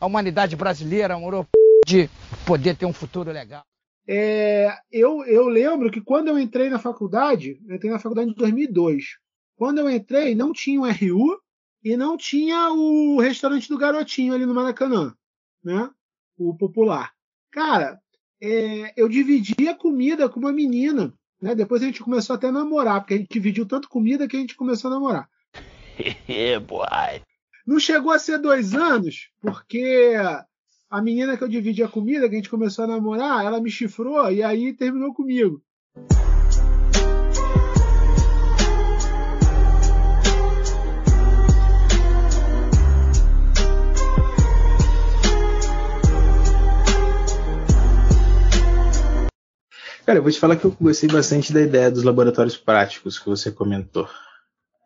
[0.00, 1.46] a humanidade brasileira, moro,
[1.86, 2.08] de
[2.46, 3.62] poder ter um futuro legal.
[4.06, 8.34] É, eu, eu lembro que quando eu entrei na faculdade, eu entrei na faculdade em
[8.34, 9.18] 2002.
[9.58, 11.36] Quando eu entrei, não tinha o RU
[11.82, 15.12] e não tinha o restaurante do Garotinho ali no Maracanã,
[15.64, 15.90] né?
[16.38, 17.12] O popular.
[17.50, 18.00] Cara,
[18.40, 21.12] é, eu dividia comida com uma menina,
[21.42, 21.56] né?
[21.56, 24.40] Depois a gente começou até a namorar, porque a gente dividiu tanto comida que a
[24.40, 25.28] gente começou a namorar.
[26.64, 27.20] boy.
[27.66, 30.14] Não chegou a ser dois anos, porque
[30.88, 33.72] a menina que eu dividi a comida, que a gente começou a namorar, ela me
[33.72, 35.60] chifrou e aí terminou comigo.
[50.08, 53.28] Cara, eu vou te falar que eu gostei bastante da ideia dos laboratórios práticos que
[53.28, 54.08] você comentou.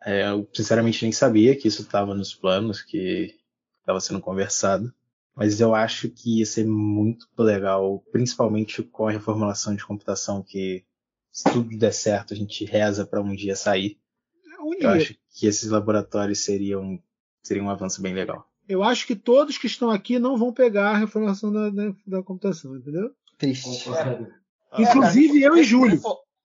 [0.05, 3.33] É, eu sinceramente nem sabia que isso estava nos planos, que
[3.79, 4.93] estava sendo conversado.
[5.33, 10.83] Mas eu acho que ia ser muito legal, principalmente com a reformulação de computação, que
[11.31, 13.97] se tudo der certo, a gente reza para um dia sair.
[14.59, 17.01] Um Eu acho que esses laboratórios seriam,
[17.41, 18.45] seriam um avanço bem legal.
[18.67, 22.21] Eu acho que todos que estão aqui não vão pegar a reformação da, da, da
[22.21, 23.15] computação, entendeu?
[23.37, 23.69] Triste.
[24.77, 25.99] Inclusive eu e Júlio.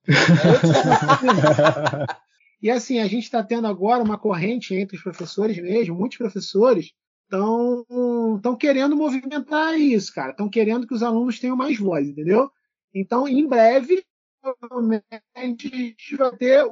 [2.61, 6.91] E assim, a gente está tendo agora uma corrente entre os professores mesmo, muitos professores
[7.23, 10.31] estão querendo movimentar isso, cara.
[10.31, 12.51] Estão querendo que os alunos tenham mais voz, entendeu?
[12.93, 14.03] Então, em breve,
[14.41, 16.65] provavelmente, a gente vai ter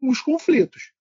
[0.00, 0.92] uns conflitos.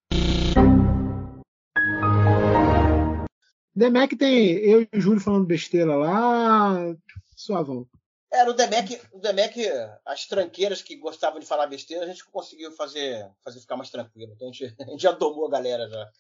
[3.73, 6.93] Demec tem eu e o Júlio falando besteira lá,
[7.35, 7.87] suavão.
[8.33, 9.67] Era o Demek, o Demek,
[10.05, 14.31] as tranqueiras que gostavam de falar besteira, a gente conseguiu fazer, fazer ficar mais tranquilo.
[14.33, 16.11] Então a gente, a gente já domou a galera já.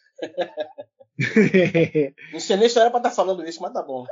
[2.33, 4.05] Não sei nem se era pra estar falando isso, mas tá bom.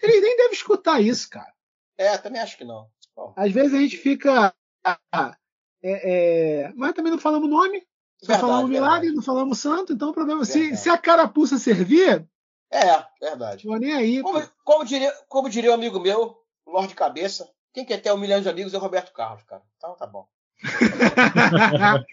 [0.00, 1.52] Ele nem deve escutar isso, cara.
[1.96, 2.88] É, também acho que não.
[3.16, 4.54] Bom, Às vezes a gente fica.
[4.84, 5.36] ah,
[5.82, 7.86] é, é, mas também não falamos nome.
[8.20, 10.44] Verdade, falamos milagre, não falamos santo, então o problema.
[10.44, 12.26] Se, se a carapuça servir,
[12.74, 13.62] É, verdade.
[13.62, 14.20] tô nem aí.
[14.20, 16.36] Como, como diria, como diria um amigo meu,
[16.66, 19.62] Lorde Cabeça, quem quer ter um milhão de amigos é o Roberto Carlos, cara.
[19.76, 20.26] Então tá bom.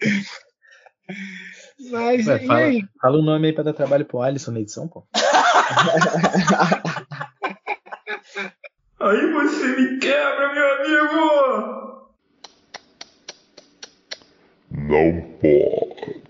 [1.90, 2.84] Mas Ué, fala, aí?
[3.02, 5.04] fala o nome aí pra dar trabalho pro Alisson na edição, pô.
[9.00, 12.12] Aí você me quebra, meu amigo!
[14.70, 16.24] Não pode.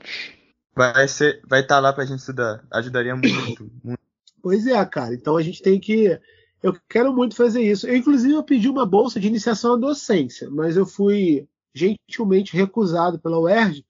[0.74, 2.64] vai ser, vai estar lá pra gente estudar.
[2.72, 3.70] Ajudaria muito.
[3.84, 4.01] muito.
[4.42, 5.14] Pois é, cara.
[5.14, 6.20] Então a gente tem que.
[6.62, 7.88] Eu quero muito fazer isso.
[7.88, 13.20] Eu, inclusive, eu pedi uma bolsa de iniciação à docência, mas eu fui gentilmente recusado
[13.20, 13.84] pela UERJ.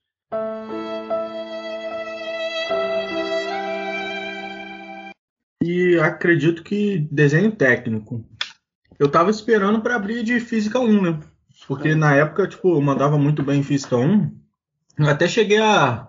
[5.63, 8.25] E acredito que desenho técnico.
[8.97, 11.19] Eu tava esperando para abrir de Física 1, né?
[11.67, 14.31] Porque na época, tipo, eu mandava muito bem em Física 1.
[14.97, 16.07] Eu até cheguei a,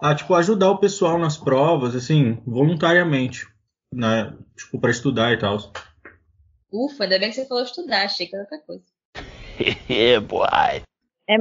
[0.00, 3.46] a tipo, ajudar o pessoal nas provas, assim, voluntariamente.
[3.94, 4.36] Né?
[4.56, 5.56] Tipo, para estudar e tal.
[6.72, 8.84] Ufa, ainda bem que você falou estudar, achei que era outra coisa.
[9.88, 10.82] yeah, boy.
[11.28, 11.36] É,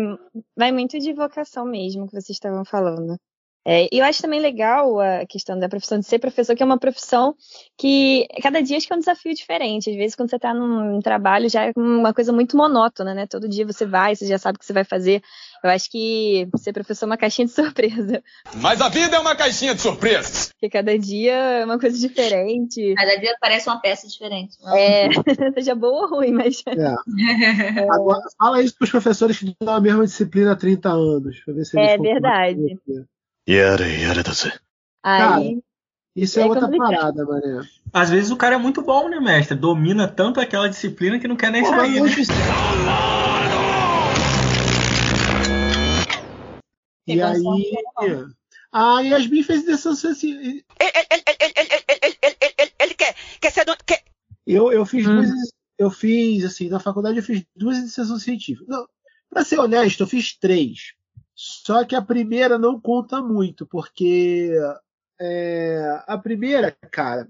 [0.55, 3.19] vai muito de vocação mesmo que vocês estavam falando.
[3.67, 6.65] É, e eu acho também legal a questão da profissão de ser professor, que é
[6.65, 7.35] uma profissão
[7.75, 9.89] que cada dia acho que é um desafio diferente.
[9.89, 13.25] Às vezes, quando você está num trabalho, já é uma coisa muito monótona, né?
[13.25, 15.23] Todo dia você vai, você já sabe o que você vai fazer.
[15.63, 18.21] Eu acho que ser professor é uma caixinha de surpresa.
[18.53, 20.49] Mas a vida é uma caixinha de surpresas.
[20.49, 22.93] Porque cada dia é uma coisa diferente.
[22.95, 24.55] Cada dia parece uma peça diferente.
[24.75, 25.09] É,
[25.57, 26.61] seja boa ou ruim, mas.
[26.67, 27.81] É.
[27.89, 31.41] Agora, fala isso para os professores que dão a mesma disciplina há 30 anos.
[31.47, 32.79] Ver se eles É verdade.
[33.45, 33.51] Você.
[33.51, 34.31] Yare, yare da.
[35.03, 35.61] Cara, Aí,
[36.15, 36.89] isso é, é outra complicado.
[36.89, 37.67] parada, mané.
[37.93, 39.55] Às vezes o cara é muito bom, né, mestre?
[39.55, 42.09] Domina tanto aquela disciplina que não quer nem Pô, sair, né?
[47.07, 47.43] E aí.
[48.71, 50.61] A Yasmin fez iniciação assim.
[52.79, 53.77] Ele quer, quer ser dono.
[53.85, 54.03] Quer...
[54.45, 55.15] Eu, eu fiz Hum.
[55.21, 55.29] duas.
[55.77, 58.67] Eu fiz, assim, na faculdade eu fiz duas iniciações científicas.
[58.67, 58.87] Não,
[59.29, 60.93] pra ser honesto, eu fiz três.
[61.35, 64.51] Só que a primeira não conta muito, porque
[65.19, 67.27] é, a primeira, cara,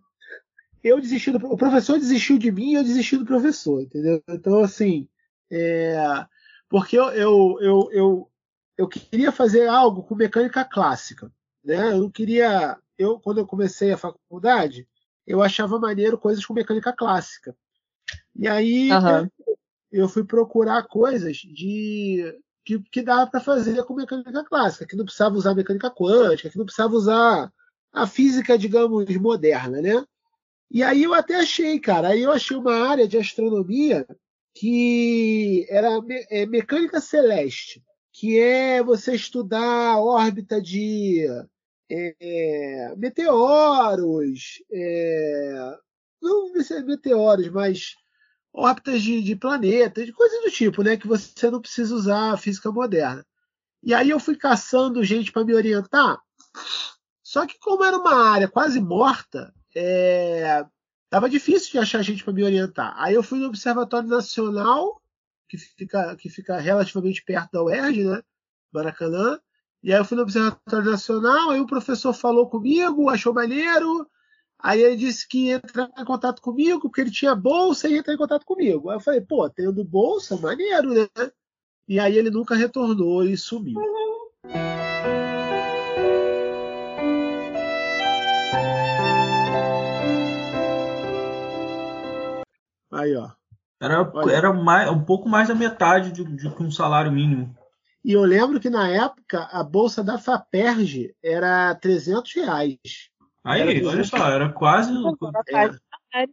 [0.83, 1.37] eu desisti do.
[1.47, 4.21] O professor desistiu de mim e eu desisti do professor, entendeu?
[4.29, 5.07] Então, assim.
[5.51, 5.97] é,
[6.69, 8.31] porque eu, eu, eu, eu,
[8.77, 11.31] eu queria fazer algo com mecânica clássica.
[11.63, 11.93] Né?
[11.93, 12.77] Eu não queria.
[12.97, 14.87] Eu, quando eu comecei a faculdade,
[15.25, 17.55] eu achava maneiro coisas com mecânica clássica.
[18.35, 19.29] E aí Aham.
[19.91, 25.05] eu fui procurar coisas de que, que dava para fazer com mecânica clássica, que não
[25.05, 27.53] precisava usar mecânica quântica, que não precisava usar
[27.93, 30.03] a física, digamos, moderna, né?
[30.71, 34.05] E aí eu até achei, cara, aí eu achei uma área de astronomia
[34.53, 39.61] que era me- é, mecânica celeste, que é você estudar
[39.93, 41.25] a órbita de
[41.89, 45.77] é, é, meteoros, é,
[46.21, 47.95] não necessariamente meteoros, mas
[48.55, 50.95] órbitas de, de planetas, de coisas do tipo, né?
[50.97, 53.25] Que você não precisa usar a física moderna.
[53.83, 56.17] E aí eu fui caçando gente para me orientar.
[57.21, 60.65] Só que como era uma área quase morta, é,
[61.09, 62.95] tava difícil de achar gente para me orientar.
[62.97, 65.01] Aí eu fui no Observatório Nacional,
[65.49, 68.21] que fica, que fica relativamente perto da UERJ, né?
[68.71, 69.39] Maracanã.
[69.83, 74.09] E aí eu fui no Observatório Nacional, aí o professor falou comigo, achou maneiro.
[74.65, 77.99] Aí ele disse que ia entrar em contato comigo, porque ele tinha bolsa e ia
[77.99, 78.89] entrar em contato comigo.
[78.89, 81.07] Aí eu falei, pô, tendo bolsa, maneiro, né?
[81.87, 83.79] E aí ele nunca retornou e sumiu.
[92.91, 93.29] Aí, ó.
[93.79, 97.55] Era, era mais, um pouco mais da metade de, de que um salário mínimo.
[98.03, 102.79] E eu lembro que na época a bolsa da FAPERJ era 300 reais.
[103.45, 104.91] Aí, olha 300 só, era quase.
[106.13, 106.25] É.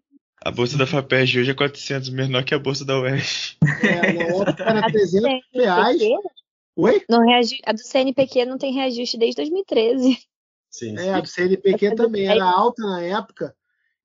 [0.45, 3.59] A bolsa da FAPERJ hoje é 400, menor que a bolsa da UERJ.
[3.83, 6.03] É, na época era 300 reais.
[6.75, 7.05] Oi?
[7.09, 7.55] Não reaju...
[7.67, 10.19] A do CNPq não tem reajuste desde 2013.
[10.71, 13.55] Sim, É, a do CNPq também era alta na época.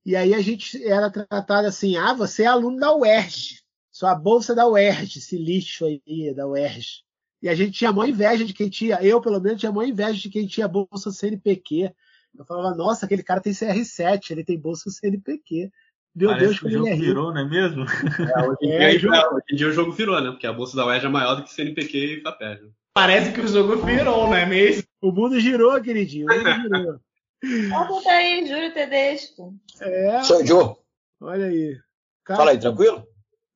[0.06, 3.62] E aí a gente era tratado assim: ah, você é aluno da UERJ.
[3.90, 7.04] Sua bolsa é da UERJ, esse lixo aí da UERJ.
[7.42, 10.20] E a gente tinha maior inveja de quem tinha, eu pelo menos tinha maior inveja
[10.20, 11.92] de quem tinha bolsa CNPq.
[12.38, 15.72] Eu falava, nossa, aquele cara tem CR7, ele tem bolsa CNPq.
[16.16, 17.06] Meu Parece Deus, que o como ele jogo é rico.
[17.06, 17.84] virou, não é mesmo?
[17.84, 20.32] Hoje em, É, dia, jogo- é, hoje em dia o jogo virou, né?
[20.32, 22.72] Porque a bolsa da UERJ é maior do que CNPq e FAPERJ.
[22.94, 24.84] Parece que o jogo virou, não é mesmo?
[25.02, 26.28] O mundo girou, queridinho.
[26.28, 27.00] O mundo girou.
[27.88, 29.54] Conta aí, Júlio Tedesco.
[29.80, 30.24] É.
[30.24, 30.76] Sou Joe.
[31.22, 31.78] Olha aí.
[32.24, 33.06] Cara, Fala aí, tranquilo?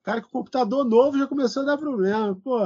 [0.03, 2.36] Cara, com computador novo já começou a dar problema.
[2.44, 2.60] Pô,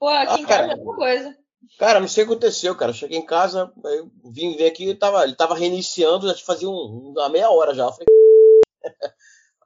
[0.00, 0.66] Pô, aqui em Ah, cara.
[0.68, 1.36] casa é outra coisa.
[1.78, 2.92] Cara, não sei o que aconteceu, cara.
[2.92, 6.68] Cheguei em casa, aí eu vim ver aqui, ele tava, ele tava reiniciando, já fazia
[6.68, 7.84] um, uma meia hora já.
[7.84, 8.06] Eu falei,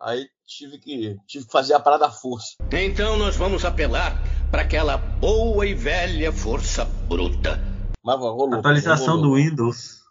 [0.00, 2.56] aí tive que, tive que fazer a parada à força.
[2.72, 7.60] Então nós vamos apelar para aquela boa e velha força bruta.
[8.02, 8.54] Mas rolou.
[8.54, 9.36] Atualização do rolou.
[9.36, 10.02] Windows.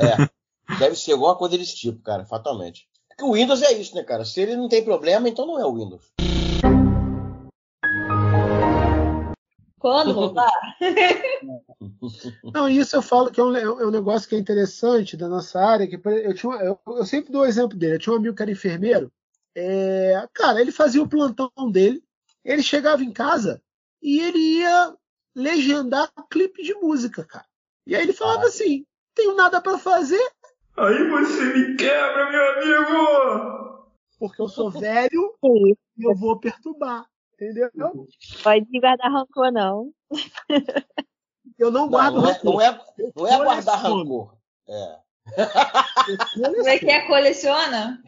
[0.00, 2.88] É, deve ser alguma coisa desse tipo, cara, fatalmente.
[3.08, 4.24] Porque o Windows é isso, né, cara?
[4.24, 6.04] Se ele não tem problema, então não é o Windows.
[9.78, 10.50] Quando voltar?
[12.52, 15.60] Não, isso eu falo que é um, é um negócio que é interessante da nossa
[15.60, 15.86] área.
[15.86, 17.94] Que eu, tinha, eu, eu sempre dou o exemplo dele.
[17.94, 19.12] Eu tinha um amigo que era enfermeiro.
[19.54, 22.02] É, cara, ele fazia o plantão dele.
[22.44, 23.60] Ele chegava em casa
[24.02, 24.94] e ele ia
[25.34, 27.46] legendar clipe de música, cara.
[27.86, 28.84] E aí ele falava assim:
[29.14, 30.30] tenho nada pra fazer.
[30.76, 33.88] Aí você me quebra, meu amigo!
[34.18, 35.34] Porque eu sou velho
[35.96, 37.06] e eu vou perturbar.
[37.40, 37.70] Entendeu?
[38.42, 39.92] Pode guardar rancor, não.
[41.56, 42.52] Eu não guardo não, é, rancor.
[42.52, 42.80] não é,
[43.16, 44.36] não é guardar rancor.
[44.68, 44.98] É.
[46.34, 47.06] Como é que é?
[47.06, 48.02] Coleciona?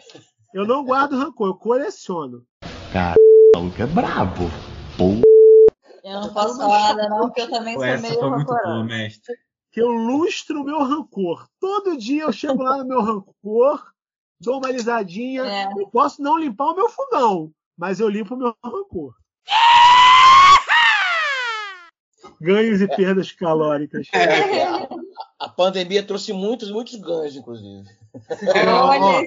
[0.53, 2.45] Eu não guardo rancor, eu coleciono.
[2.93, 3.17] Cara,
[3.55, 4.51] o maluco é brabo.
[4.97, 5.05] Pô.
[6.03, 8.41] Eu não posso falar nada, não, porque eu também Pô, sou essa meio foi muito
[8.41, 8.69] rancorosa.
[8.69, 9.35] boa, mestre.
[9.71, 11.47] Que eu lustro o meu rancor.
[11.61, 13.93] Todo dia eu chego lá no meu rancor,
[14.41, 15.45] dou uma alisadinha.
[15.45, 15.73] É.
[15.77, 19.15] Eu posso não limpar o meu fogão, mas eu limpo o meu rancor.
[22.41, 24.09] Ganhos e perdas calóricas.
[24.13, 24.89] É, a,
[25.39, 27.85] a pandemia trouxe muitos, muitos ganhos, inclusive.
[28.67, 29.23] Ó,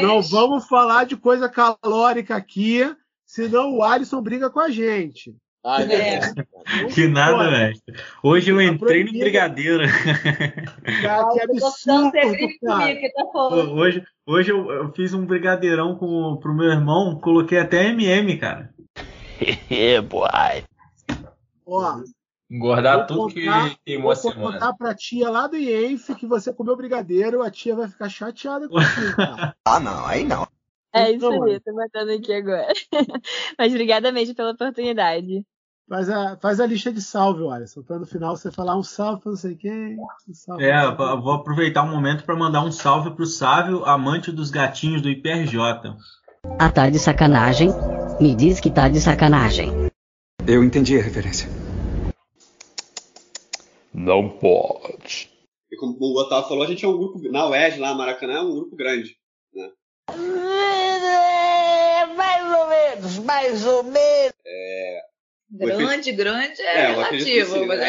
[0.00, 2.80] não vamos falar de coisa calórica aqui,
[3.24, 5.36] senão o Alisson briga com a gente.
[5.68, 6.20] Ah, é.
[6.94, 7.92] Que nada, Olha, mestre.
[8.22, 9.82] Hoje eu entrei no brigadeiro.
[11.02, 12.12] Cara, que absurdo,
[12.64, 12.96] cara.
[13.34, 18.38] tá Hoje, hoje eu, eu fiz um brigadeirão com, pro meu irmão, coloquei até MM,
[18.38, 18.72] cara.
[19.70, 20.28] É, boy.
[21.66, 22.00] Ó,
[22.50, 24.52] Engordar vou tudo que contar- queimou a vou semana.
[24.52, 28.68] contar pra tia lá do IENF que você comeu brigadeiro, a tia vai ficar chateada
[28.68, 29.56] contigo, cara.
[29.64, 30.46] Ah, não, aí não.
[30.94, 32.72] É isso Então, aí, tô matando aqui agora.
[33.58, 35.44] Mas obrigada mesmo pela oportunidade.
[35.88, 39.22] Faz a, faz a lista de salve, Alisson, pra no final você falar um salve
[39.22, 39.96] pra não sei quem.
[40.28, 44.50] Um salve É, vou aproveitar o momento para mandar um salve pro Sávio, amante dos
[44.50, 45.56] gatinhos do IPRJ.
[46.58, 47.68] Ah, tá de sacanagem?
[48.20, 49.68] Me diz que tá de sacanagem.
[50.46, 51.48] Eu entendi a referência.
[53.92, 55.30] Não pode.
[55.70, 57.20] E como o Otávio falou, a gente é um grupo.
[57.30, 59.16] Na UERJ, lá, Maracanã, é um grupo grande.
[59.52, 59.70] Né?
[62.16, 64.32] Mais ou menos, mais ou menos.
[64.46, 65.00] É,
[65.50, 67.58] Grande, grande é, É, eu acredito que relativo.
[67.60, 67.88] sim, mas né?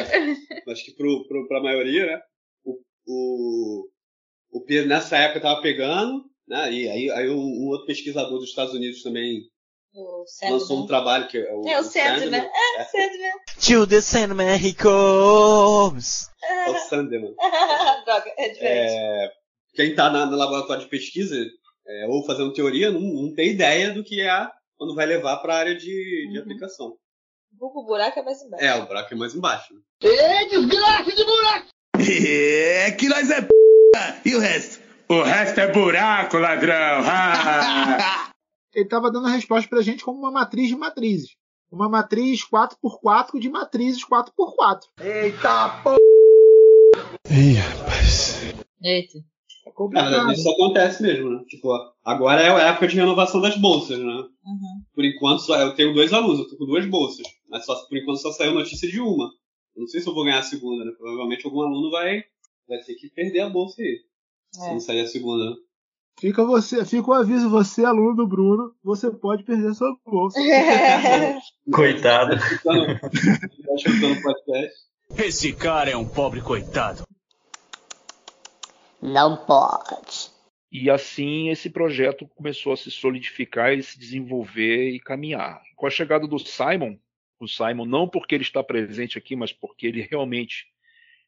[0.66, 2.22] é- acho que pro, pro, pra maioria, né?
[2.64, 3.88] O, o,
[4.52, 6.72] o Pedro nessa época tava pegando, né?
[6.72, 9.42] E aí, aí um, um outro pesquisador dos Estados Unidos também
[9.94, 12.20] O lançou um trabalho que é o, É o o Sandman.
[12.20, 12.50] Sandman.
[12.78, 13.32] É, Sandman.
[13.66, 16.30] To the Sandman he comes.
[16.44, 17.34] É o Sandman.
[18.06, 18.94] Droga, é diferente.
[18.94, 19.32] É,
[19.74, 21.36] quem está no laboratório de pesquisa
[21.88, 25.56] é, ou fazendo teoria não, não tem ideia do que é quando vai levar para
[25.56, 26.96] a área de, de aplicação.
[27.60, 28.66] O buraco é mais embaixo.
[28.66, 29.74] É, o buraco é mais embaixo.
[29.74, 29.80] né?
[30.04, 31.68] Ê, desgraça de buraco!
[32.00, 33.48] É que nós é p...
[34.26, 34.80] E o resto?
[35.10, 37.02] O resto é buraco, ladrão.
[37.06, 38.30] Ah.
[38.76, 41.38] Ele estava dando a resposta pra gente como uma matriz de matrizes.
[41.72, 44.82] Uma matriz 4x4 de matrizes 4x4.
[45.00, 45.98] Eita porra!
[47.32, 48.42] Ih, rapaz.
[48.84, 49.20] Eita.
[49.66, 50.32] É complicado.
[50.34, 51.44] isso acontece mesmo, né?
[51.48, 51.70] Tipo,
[52.04, 54.14] agora é a época de renovação das bolsas, né?
[54.14, 54.84] Uhum.
[54.94, 57.26] Por enquanto, só, eu tenho dois alunos, eu tô com duas bolsas.
[57.50, 59.26] Mas só, por enquanto só saiu notícia de uma.
[59.74, 60.92] Eu não sei se eu vou ganhar a segunda, né?
[60.98, 62.24] Provavelmente algum aluno vai,
[62.68, 64.00] vai ter que perder a bolsa aí.
[64.52, 64.72] Se É.
[64.72, 65.56] não sair a segunda?
[66.20, 70.40] Fica, você, fica o aviso, você, aluno do Bruno, você pode perder sua bolsa.
[71.72, 72.36] Coitado.
[72.64, 72.74] Tá
[73.76, 74.88] escutando podcast.
[75.16, 77.04] Esse cara é um pobre coitado.
[79.02, 80.32] Não pode.
[80.72, 85.62] E assim esse projeto começou a se solidificar e se desenvolver e caminhar.
[85.76, 86.98] Com a chegada do Simon,
[87.40, 90.66] o Simon não porque ele está presente aqui, mas porque ele realmente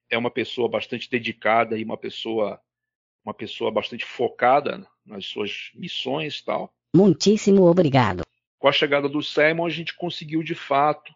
[0.10, 2.60] é uma pessoa bastante dedicada e uma pessoa
[3.26, 6.74] uma pessoa bastante focada nas suas missões e tal.
[6.96, 8.24] Muitíssimo obrigado.
[8.58, 11.14] Com a chegada do Simon, a gente conseguiu de fato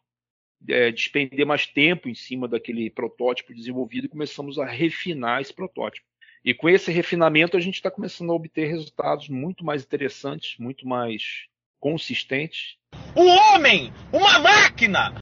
[0.67, 6.07] é, despender mais tempo em cima daquele protótipo desenvolvido e começamos a refinar esse protótipo.
[6.45, 10.88] E com esse refinamento, a gente está começando a obter resultados muito mais interessantes, muito
[10.88, 11.47] mais
[11.80, 12.77] consistentes.
[13.15, 13.93] Um homem!
[14.11, 15.15] Uma máquina!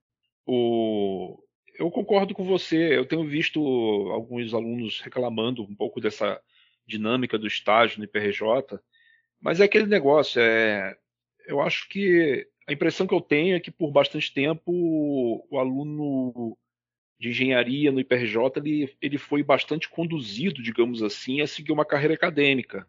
[0.46, 1.38] O...
[1.78, 2.98] Eu concordo com você.
[2.98, 3.60] Eu tenho visto
[4.12, 6.42] alguns alunos reclamando um pouco dessa
[6.92, 8.80] dinâmica do estágio no IPRJ,
[9.40, 10.42] mas é aquele negócio.
[10.42, 10.96] É...
[11.48, 14.72] Eu acho que a impressão que eu tenho é que por bastante tempo
[15.50, 16.58] o aluno
[17.20, 22.14] de engenharia no IPRJ ele, ele foi bastante conduzido, digamos assim, a seguir uma carreira
[22.14, 22.88] acadêmica.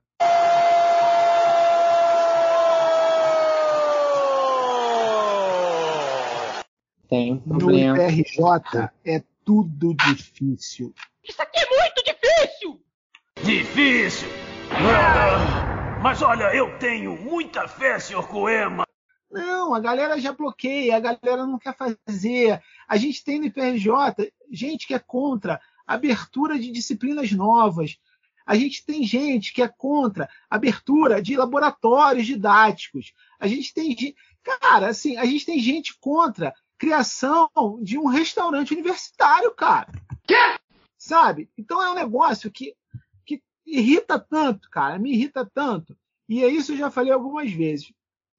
[7.09, 7.71] Tem um No.
[7.71, 10.95] IPRJ é tudo difícil.
[11.23, 11.72] Isso aqui é!
[13.45, 14.29] Difícil.
[14.71, 18.25] Ah, mas olha, eu tenho muita fé, Sr.
[18.29, 18.85] Coema.
[19.29, 22.63] Não, a galera já bloqueia, a galera não quer fazer.
[22.87, 27.99] A gente tem no IPRJ gente que é contra abertura de disciplinas novas.
[28.47, 33.13] A gente tem gente que é contra abertura de laboratórios didáticos.
[33.41, 37.49] A gente tem gente, cara, assim, a gente tem gente contra criação
[37.83, 39.89] de um restaurante universitário, cara.
[40.27, 40.57] Quê?
[40.97, 41.51] Sabe?
[41.59, 42.75] Então é um negócio que
[43.67, 45.97] irrita tanto, cara, me irrita tanto.
[46.29, 47.93] E é isso eu já falei algumas vezes.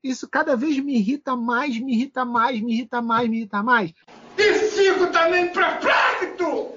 [0.04, 3.94] Isso cada vez me irrita mais, me irrita mais, me irrita mais, me irrita mais.
[4.38, 6.74] E fico também perplexo!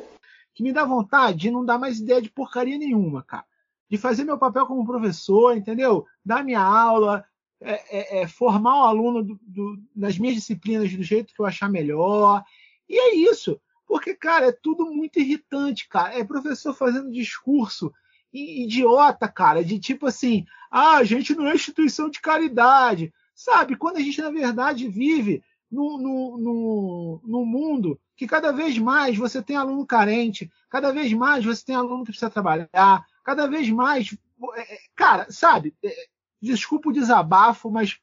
[0.55, 3.44] Que me dá vontade de não dar mais ideia de porcaria nenhuma, cara.
[3.90, 6.06] De fazer meu papel como professor, entendeu?
[6.24, 7.24] Dar minha aula,
[7.60, 11.47] é, é, é, formar o aluno do, do, nas minhas disciplinas do jeito que eu
[11.47, 12.44] achar melhor.
[12.89, 13.60] E é isso.
[13.86, 16.18] Porque, cara, é tudo muito irritante, cara.
[16.18, 17.93] É professor fazendo discurso
[18.37, 23.13] idiota, cara, de tipo assim, ah, a gente não é instituição de caridade.
[23.35, 23.77] Sabe?
[23.77, 29.17] Quando a gente, na verdade, vive no, no, no, no mundo que cada vez mais
[29.17, 33.69] você tem aluno carente, cada vez mais você tem aluno que precisa trabalhar, cada vez
[33.69, 34.17] mais.
[34.57, 35.75] é, Cara, sabe?
[35.85, 35.95] É,
[36.41, 37.99] Desculpa o desabafo, mas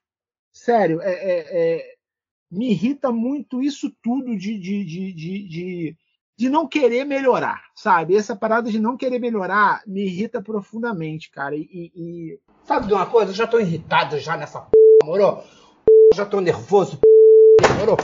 [0.51, 1.95] sério, é, é, é,
[2.51, 5.97] me irrita muito isso tudo de, de, de, de, de,
[6.43, 8.17] de não querer melhorar, sabe?
[8.17, 11.55] Essa parada de não querer melhorar me irrita profundamente, cara.
[11.55, 13.31] E, e- Sabe de uma coisa?
[13.31, 15.41] Eu já tô irritado já nessa p, moro?
[16.13, 17.07] Já tô nervoso, p,
[17.79, 17.95] moro?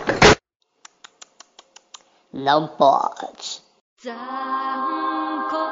[2.31, 3.61] Não pode.
[4.01, 5.68] 残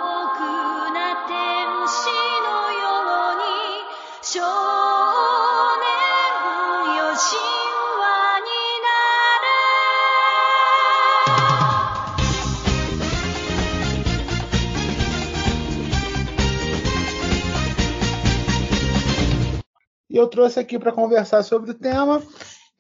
[20.18, 22.24] E eu trouxe aqui para conversar sobre o tema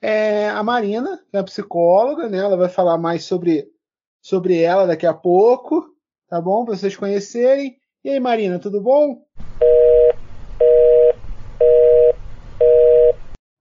[0.01, 2.39] é, a Marina, que é psicóloga, né?
[2.39, 3.71] Ela vai falar mais sobre,
[4.19, 5.87] sobre ela daqui a pouco,
[6.27, 6.65] tá bom?
[6.65, 7.77] Para vocês conhecerem.
[8.03, 9.23] E aí, Marina, tudo bom?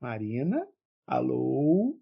[0.01, 0.67] Marina,
[1.07, 1.99] alô?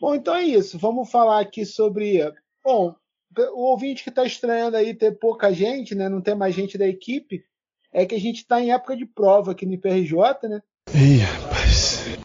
[0.00, 0.78] Bom, então é isso.
[0.78, 2.20] Vamos falar aqui sobre.
[2.64, 2.96] Bom,
[3.36, 6.08] o ouvinte que está estranhando aí ter pouca gente, né?
[6.08, 7.44] Não ter mais gente da equipe,
[7.92, 10.62] é que a gente está em época de prova aqui no IPRJ, né?
[10.94, 12.18] Ih, rapaz.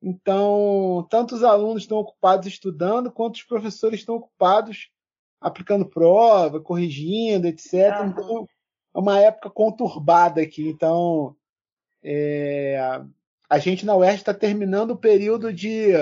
[0.00, 4.88] Então, tanto os alunos estão ocupados estudando, quanto os professores estão ocupados
[5.40, 7.74] aplicando prova, corrigindo, etc.
[8.06, 8.46] Então,
[8.94, 10.68] é uma época conturbada aqui.
[10.68, 11.36] Então,
[12.02, 13.00] é,
[13.48, 15.92] a gente na UERJ está terminando o período de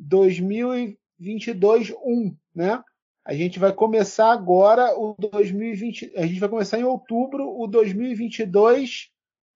[0.00, 2.82] 2022-1, né?
[3.24, 9.12] A gente vai começar agora o 2020, a gente vai começar em outubro o 2022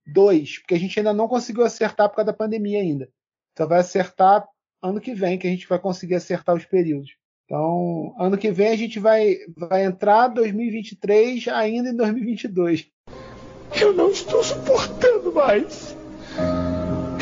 [0.06, 3.08] 2, porque a gente ainda não conseguiu acertar por causa da pandemia ainda.
[3.58, 4.46] Só vai acertar
[4.82, 7.16] ano que vem que a gente vai conseguir acertar os períodos.
[7.44, 12.88] Então, ano que vem a gente vai vai entrar 2023 ainda em 2022.
[13.80, 15.96] Eu não estou suportando mais.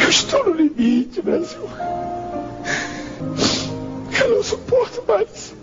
[0.02, 1.62] Eu estou no limite, Brasil.
[4.44, 5.54] Suporto mais.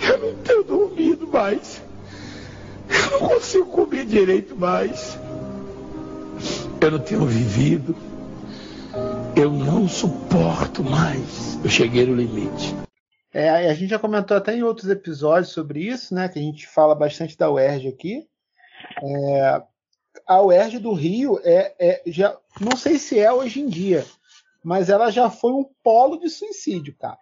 [0.00, 1.82] Eu não tenho dormido mais.
[2.88, 5.18] Eu não consigo comer direito mais.
[6.80, 7.96] Eu não tenho vivido.
[9.34, 11.58] Eu não suporto mais.
[11.64, 12.76] Eu cheguei no limite.
[13.34, 16.28] É, a gente já comentou até em outros episódios sobre isso, né?
[16.28, 18.28] Que a gente fala bastante da UERJ aqui.
[19.02, 19.62] É,
[20.28, 24.06] a UERJ do Rio é, é já não sei se é hoje em dia,
[24.62, 27.18] mas ela já foi um polo de suicídio, cara.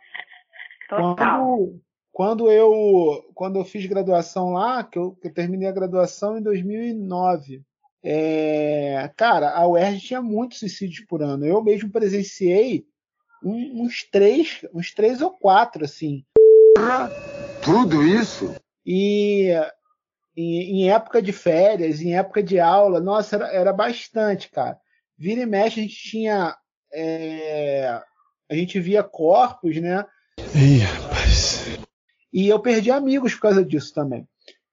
[0.89, 1.81] Quando,
[2.13, 6.43] quando eu quando eu fiz graduação lá, que eu, que eu terminei a graduação em
[6.43, 7.63] 2009,
[8.03, 11.47] é, cara, a UERJ tinha muitos suicídios por ano.
[11.47, 12.85] Eu mesmo presenciei
[13.43, 16.25] um- uns três, uns três ou quatro, assim.
[17.61, 18.55] Tudo isso?
[18.87, 19.51] E
[20.37, 24.79] em, em época de férias, em época de aula, nossa, era, era bastante, cara.
[25.17, 26.57] Vira e mexe, a gente tinha.
[26.93, 28.01] é,
[28.51, 30.05] a gente via corpos, né?
[30.55, 31.65] Ih, rapaz.
[32.33, 34.27] E eu perdi amigos por causa disso também.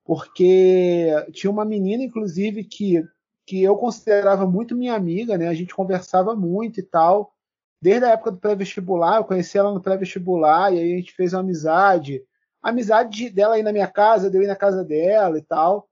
[0.03, 3.03] Porque tinha uma menina, inclusive, que,
[3.45, 5.47] que eu considerava muito minha amiga, né?
[5.47, 7.33] A gente conversava muito e tal.
[7.81, 11.33] Desde a época do pré-vestibular, eu conheci ela no pré-vestibular, e aí a gente fez
[11.33, 12.23] uma amizade.
[12.61, 15.87] A amizade de- dela ir na minha casa, eu ir na casa dela e tal.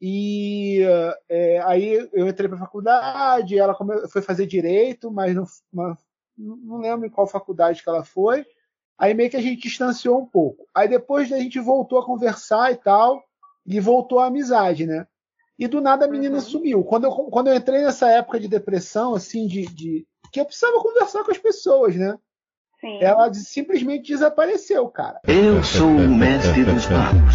[0.00, 0.82] E
[1.28, 3.76] é, aí eu entrei para faculdade, ela
[4.08, 5.44] foi fazer direito, mas não,
[6.36, 8.44] não lembro em qual faculdade que ela foi.
[9.02, 10.68] Aí meio que a gente distanciou um pouco.
[10.72, 13.20] Aí depois a gente voltou a conversar e tal,
[13.66, 15.08] e voltou a amizade, né?
[15.58, 16.84] E do nada a menina sumiu.
[16.84, 20.80] Quando eu, quando eu entrei nessa época de depressão, assim, de, de que eu precisava
[20.80, 22.16] conversar com as pessoas, né?
[22.80, 22.98] Sim.
[23.00, 25.20] Ela de- simplesmente desapareceu, cara.
[25.26, 27.34] Eu sou o mestre dos magos.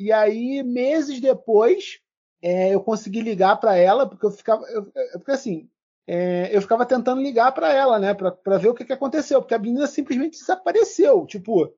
[0.00, 2.00] E aí, meses depois,
[2.42, 4.64] é, eu consegui ligar para ela, porque eu ficava.
[4.66, 5.68] eu- eu- porque assim,
[6.06, 8.14] é, eu ficava tentando ligar para ela, né?
[8.14, 9.40] Para ver o que, que aconteceu.
[9.40, 11.26] Porque a menina simplesmente desapareceu.
[11.26, 11.72] Tipo,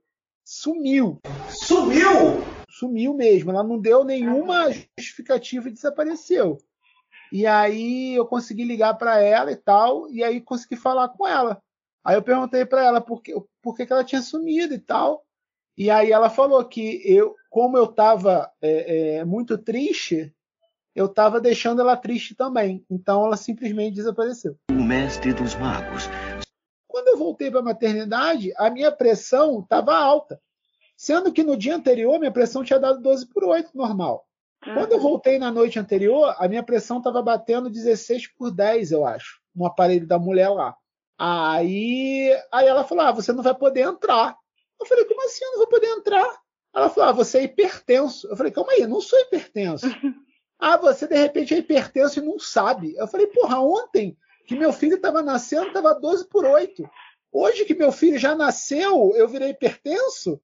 [0.45, 1.21] sumiu.
[1.49, 2.43] Sumiu?
[2.69, 3.51] Sumiu mesmo.
[3.51, 6.59] Ela não deu nenhuma justificativa e desapareceu.
[7.33, 11.61] E aí eu consegui ligar para ela e tal, e aí consegui falar com ela.
[12.05, 15.25] Aí eu perguntei para ela por, que, por que, que ela tinha sumido e tal.
[15.77, 18.53] E aí ela falou que eu, como eu estava
[19.27, 20.34] muito triste,
[20.95, 22.85] eu estava deixando ela triste também.
[22.91, 24.57] Então ela simplesmente desapareceu.
[24.71, 26.05] O mestre dos magos.
[26.87, 30.41] Quando eu voltei para a maternidade, a minha pressão estava alta.
[30.97, 34.25] Sendo que no dia anterior, minha pressão tinha dado 12 por 8 normal.
[34.63, 39.05] Quando eu voltei na noite anterior, a minha pressão estava batendo 16 por 10, eu
[39.05, 40.75] acho, no aparelho da mulher lá.
[41.19, 44.37] Aí, aí ela falou: ah, você não vai poder entrar.
[44.81, 46.39] Eu falei: como assim eu não vou poder entrar?
[46.75, 48.27] Ela falou: ah, você é hipertenso.
[48.29, 49.87] Eu falei: calma aí, eu não sou hipertenso.
[50.67, 52.95] ah, você de repente é hipertenso e não sabe.
[52.97, 54.17] Eu falei: porra, ontem
[54.47, 56.89] que meu filho estava nascendo, estava 12 por 8.
[57.33, 60.41] Hoje que meu filho já nasceu, eu virei hipertenso?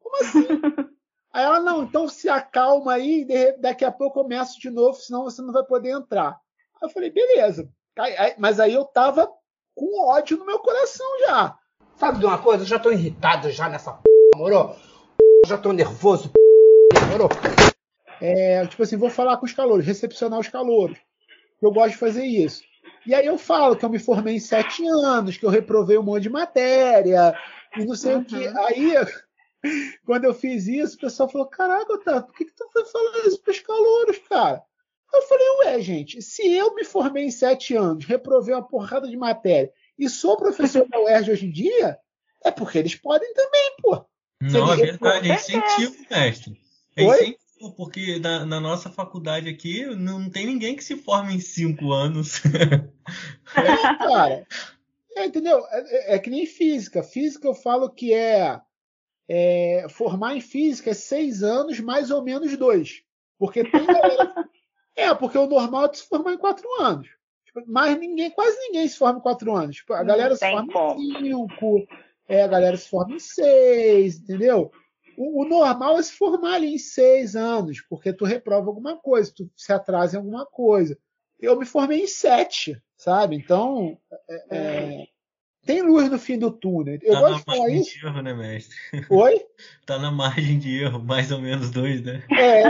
[0.00, 0.46] Como assim?
[1.32, 4.98] Aí ela, não, então se acalma aí, de- daqui a pouco eu começo de novo,
[5.00, 6.32] senão você não vai poder entrar.
[6.74, 7.70] Aí eu falei, beleza.
[7.98, 9.30] Aí- aí- mas aí eu tava
[9.74, 11.56] com ódio no meu coração já.
[11.96, 12.64] Sabe de uma coisa?
[12.64, 14.02] Eu já tô irritado já nessa p,
[14.36, 14.74] moro?
[15.46, 16.38] Já tô nervoso, p,
[17.10, 17.28] moro?
[18.24, 20.96] É, tipo assim, vou falar com os calouros, recepcionar os calouros.
[21.60, 22.62] Eu gosto de fazer isso.
[23.04, 26.04] E aí eu falo que eu me formei em sete anos, que eu reprovei um
[26.04, 27.36] monte de matéria,
[27.76, 28.46] e não sei o que.
[28.46, 28.94] Aí,
[30.06, 33.26] quando eu fiz isso, o pessoal falou: Caraca, Otávio, por que, que tu foi falar
[33.26, 34.62] isso pros calouros, cara?
[35.12, 39.16] Eu falei, ué, gente, se eu me formei em sete anos, reprovei uma porrada de
[39.16, 41.98] matéria e sou professor da UERJ hoje em dia,
[42.42, 44.06] é porque eles podem também, pô.
[44.40, 46.58] Não, é verdade, é incentivo, mestre.
[46.96, 47.36] É Oi?
[47.70, 52.42] Porque na, na nossa faculdade aqui não tem ninguém que se forme em cinco anos.
[52.44, 54.46] É, cara.
[55.16, 55.64] É, entendeu?
[55.70, 57.02] É, é- é que nem física.
[57.02, 58.60] Física eu falo que é,
[59.28, 63.02] é, formar em física é seis anos mais ou menos dois.
[63.38, 64.34] Porque tem galera.
[64.96, 67.08] é, porque o normal é se formar em quatro anos.
[67.44, 69.76] Tipo, Mas ninguém, quase ninguém se forma em quatro anos.
[69.76, 71.00] Tipo, a galera se forma como.
[71.00, 71.86] em cinco,
[72.28, 74.72] é, a galera se forma em seis, entendeu?
[75.16, 79.32] O, o normal é se formar ali em seis anos, porque tu reprova alguma coisa,
[79.34, 80.98] tu se atrasa em alguma coisa.
[81.40, 83.36] Eu me formei em sete, sabe?
[83.36, 83.98] Então,
[84.28, 85.06] é, é,
[85.64, 86.98] tem luz no fim do túnel.
[87.02, 87.98] Eu tá gosto na de falar margem isso.
[87.98, 88.76] de erro, né, mestre?
[89.10, 89.46] Oi?
[89.86, 92.24] Tá na margem de erro, mais ou menos dois, né?
[92.30, 92.62] É,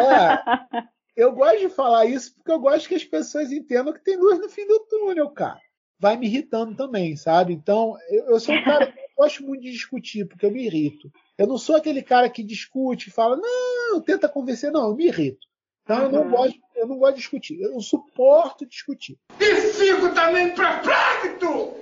[1.16, 4.38] eu gosto de falar isso porque eu gosto que as pessoas entendam que tem luz
[4.38, 5.60] no fim do túnel, cara.
[5.98, 7.52] Vai me irritando também, sabe?
[7.52, 10.64] Então, eu, eu sou um cara que não gosto muito de discutir, porque eu me
[10.66, 11.12] irrito.
[11.42, 15.06] Eu não sou aquele cara que discute e fala, não, tenta convencer, não, eu me
[15.06, 15.44] irrito.
[15.82, 16.30] Então eu não Uhum.
[16.30, 17.60] gosto, eu não gosto de discutir.
[17.60, 19.18] Eu não suporto discutir.
[19.40, 21.74] E fico também perplexo!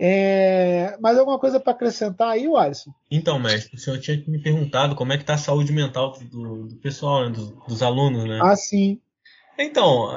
[0.00, 2.90] É, mas alguma coisa para acrescentar aí, Alisson?
[3.10, 6.66] Então, mestre, o senhor tinha me perguntado como é que tá a saúde mental do,
[6.68, 8.40] do pessoal, né, dos, dos alunos, né?
[8.42, 8.98] Ah, sim.
[9.58, 10.08] Então,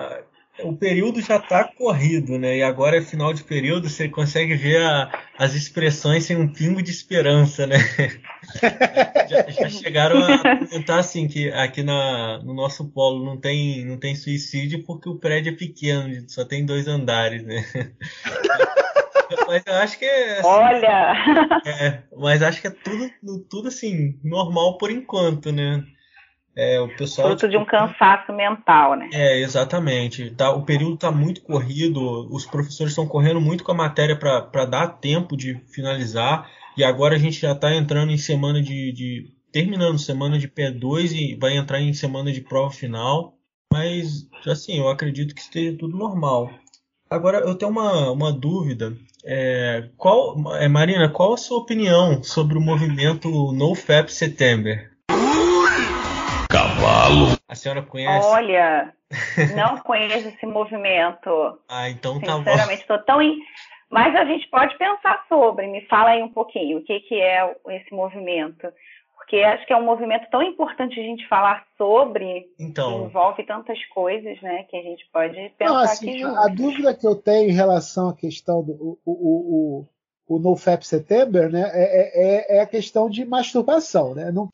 [0.63, 2.57] o período já está corrido, né?
[2.57, 6.81] E agora é final de período, você consegue ver a- as expressões sem um pingo
[6.81, 7.77] de esperança, né?
[9.29, 13.97] já, já chegaram a comentar assim que aqui na, no nosso polo não tem, não
[13.97, 17.65] tem suicídio porque o prédio é pequeno, só tem dois andares, né?
[19.47, 20.39] Mas eu acho que é.
[20.39, 21.61] assim, Olha!
[21.65, 23.09] é, mas acho que é tudo,
[23.49, 25.83] tudo assim, normal por enquanto, né?
[26.57, 27.27] É, o pessoal.
[27.27, 29.09] Fruto de um cansaço mental, né?
[29.11, 30.31] É, exatamente.
[30.31, 31.99] Tá, o período está muito corrido,
[32.33, 37.15] os professores estão correndo muito com a matéria para dar tempo de finalizar, e agora
[37.15, 39.33] a gente já está entrando em semana de, de.
[39.51, 43.33] terminando semana de P2 e vai entrar em semana de prova final.
[43.71, 46.49] Mas, assim, eu acredito que esteja tudo normal.
[47.09, 48.95] Agora, eu tenho uma, uma dúvida.
[49.25, 54.94] É, qual, é, Marina, qual a sua opinião sobre o movimento NoFap September?
[56.75, 57.37] Cavalo.
[57.47, 58.27] A senhora conhece?
[58.27, 58.93] Olha,
[59.55, 61.29] não conheço esse movimento.
[61.69, 62.43] Ah, então tá bom.
[62.43, 63.39] Sinceramente, estou tão em.
[63.89, 65.67] Mas a gente pode pensar sobre.
[65.67, 68.67] Me fala aí um pouquinho o que, que é esse movimento.
[69.15, 72.99] Porque acho que é um movimento tão importante a gente falar sobre, Então.
[72.99, 74.63] que envolve tantas coisas, né?
[74.69, 76.45] Que a gente pode pensar Não, assim, aqui a, juntos.
[76.45, 79.85] a dúvida que eu tenho em relação à questão do o, o,
[80.27, 81.71] o, o NoFap September, né?
[81.73, 84.31] É, é, é a questão de masturbação, né?
[84.31, 84.49] Não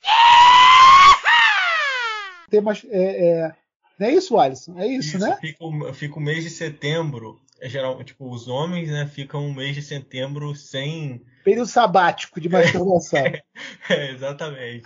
[2.52, 3.52] ter mais, é, é,
[4.00, 4.78] não é isso, Alisson?
[4.78, 5.38] É isso, né?
[5.42, 7.40] Fica, o- fica o mês de setembro.
[7.60, 11.22] É geral, tipo, os homens, né, ficam um mês de setembro sem.
[11.44, 13.24] Período sabático de masturbação.
[13.90, 14.84] É, exatamente.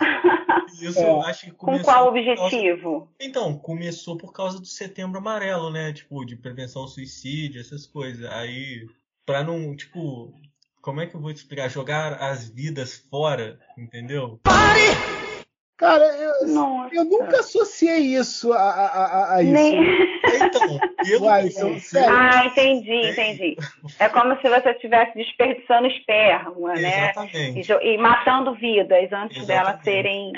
[0.80, 1.08] Isso É.
[1.08, 1.84] eu acho que Com começou.
[1.84, 3.08] qual por causa- objetivo?
[3.20, 5.92] Então, começou por causa do setembro amarelo, né?
[5.92, 8.24] Tipo, de prevenção ao suicídio, essas coisas.
[8.30, 8.86] Aí,
[9.24, 10.34] pra não, tipo,
[10.82, 11.68] como é que eu vou te explicar?
[11.70, 14.38] Jogar as vidas fora, entendeu?
[15.78, 16.48] Cara, eu,
[16.90, 19.52] eu nunca associei isso a, a, a, a isso.
[19.52, 22.16] Nem- Então, eu Alisson, sério.
[22.16, 23.56] Ah, entendi, entendi.
[23.98, 27.10] É como se você estivesse desperdiçando esperma, né?
[27.10, 27.72] Exatamente.
[27.72, 30.32] E, e matando vidas antes delas serem.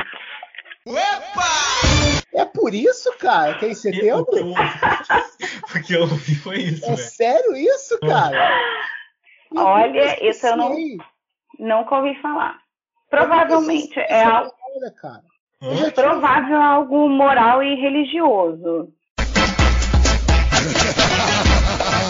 [2.35, 4.27] É por isso, cara, que é em setembro?
[5.71, 6.99] Porque eu ouvi foi isso, É velho.
[6.99, 8.59] sério isso, cara?
[9.55, 10.77] Eu Olha, isso eu não,
[11.59, 12.59] nunca ouvi falar.
[13.11, 15.23] Provavelmente é algo, Olha, cara.
[15.87, 18.93] é provável algo moral e religioso.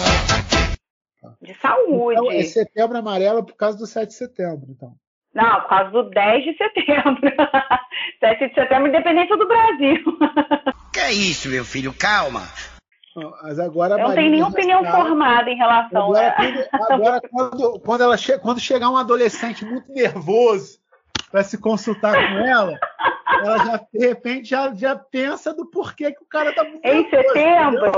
[1.41, 2.19] De saúde.
[2.19, 4.93] Então, é setembro amarelo por causa do 7 de setembro, então.
[5.33, 7.21] Não, por causa do 10 de setembro.
[8.19, 10.03] 7 de setembro, independência do Brasil.
[10.91, 11.93] Que é isso, meu filho?
[11.93, 12.41] Calma.
[13.15, 16.93] Não, Mas agora a Eu não tenho nenhuma opinião Racional- formada em relação Agora, a.
[16.93, 20.78] agora, quando, quando, ela che- quando chegar um adolescente muito nervoso
[21.31, 22.77] para se consultar com ela,
[23.43, 27.03] ela já, de repente, já, já pensa do porquê que o cara tá muito Em
[27.03, 27.27] nervoso.
[27.27, 27.91] setembro?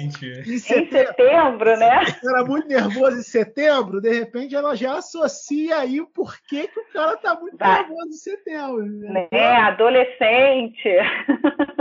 [0.00, 0.06] Em
[0.54, 0.90] Em setembro.
[1.06, 2.02] setembro, né?
[2.04, 6.80] O cara muito nervoso em setembro, de repente ela já associa aí o porquê que
[6.80, 7.80] o cara tá muito Vai.
[7.82, 8.86] nervoso em setembro.
[8.86, 9.28] entendeu?
[9.30, 10.88] É, adolescente.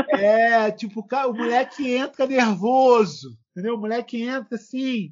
[0.10, 3.76] É, tipo, o cara- o moleque entra nervoso, entendeu?
[3.76, 5.12] O moleque entra assim,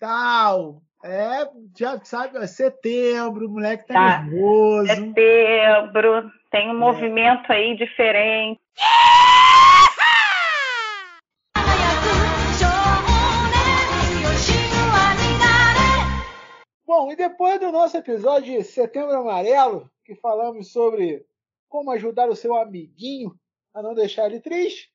[0.00, 0.82] tal.
[1.02, 1.48] É,
[1.78, 4.22] já sabe, é setembro, o moleque tá, Tá.
[4.22, 4.86] nervoso.
[4.86, 8.60] Setembro, tem um movimento aí diferente.
[16.86, 21.24] Bom, e depois do nosso episódio de Setembro Amarelo, que falamos sobre
[21.68, 23.32] como ajudar o seu amiguinho
[23.72, 24.90] a não deixar ele triste,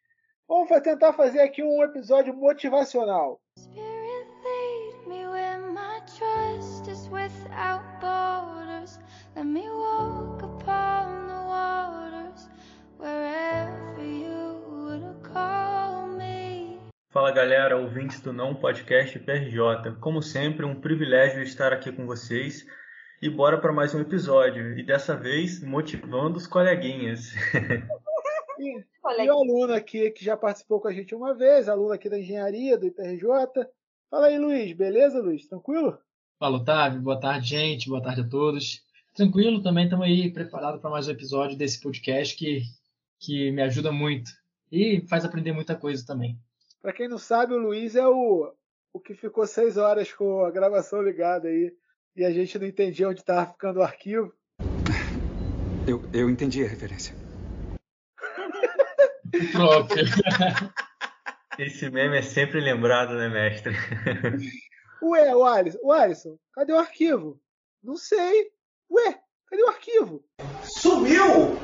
[0.48, 3.40] vamos tentar fazer aqui um episódio motivacional.
[3.58, 3.95] Lead
[9.36, 12.48] Let me walk upon the waters
[12.98, 16.80] wherever you would call me.
[17.10, 20.00] Fala galera, ouvintes do Não Podcast PRJ.
[20.00, 22.66] Como sempre, um privilégio estar aqui com vocês.
[23.22, 24.80] E bora para mais um episódio.
[24.80, 27.34] E dessa vez, motivando os coleguinhas.
[28.58, 32.10] E, e o aluno aqui que já participou com a gente uma vez, aluno aqui
[32.10, 33.28] da engenharia do IPRJ.
[34.10, 35.46] Fala aí, Luiz, beleza, Luiz?
[35.46, 36.00] Tranquilo?
[36.40, 37.02] Fala, Otávio.
[37.02, 37.90] Boa tarde, gente.
[37.90, 38.85] Boa tarde a todos.
[39.16, 42.64] Tranquilo, também estamos aí preparados para mais um episódio desse podcast que,
[43.18, 44.30] que me ajuda muito
[44.70, 46.38] e faz aprender muita coisa também.
[46.82, 48.54] Pra quem não sabe, o Luiz é o,
[48.92, 51.74] o que ficou seis horas com a gravação ligada aí
[52.14, 54.34] e a gente não entendia onde estava ficando o arquivo.
[55.88, 57.16] Eu, eu entendi a referência.
[59.54, 60.04] Próprio.
[61.58, 63.74] Esse meme é sempre lembrado, né, mestre?
[65.02, 67.40] Ué, o Alisson, o Alisson, cadê o arquivo?
[67.82, 68.54] Não sei.
[68.92, 70.24] Ué, cadê o arquivo?
[70.64, 71.58] Sumiu!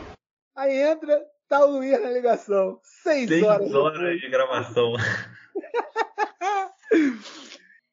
[0.55, 2.79] Aí entra, tá o Luiz na ligação.
[2.83, 3.73] Seis, Seis horas.
[3.73, 4.93] horas de gravação.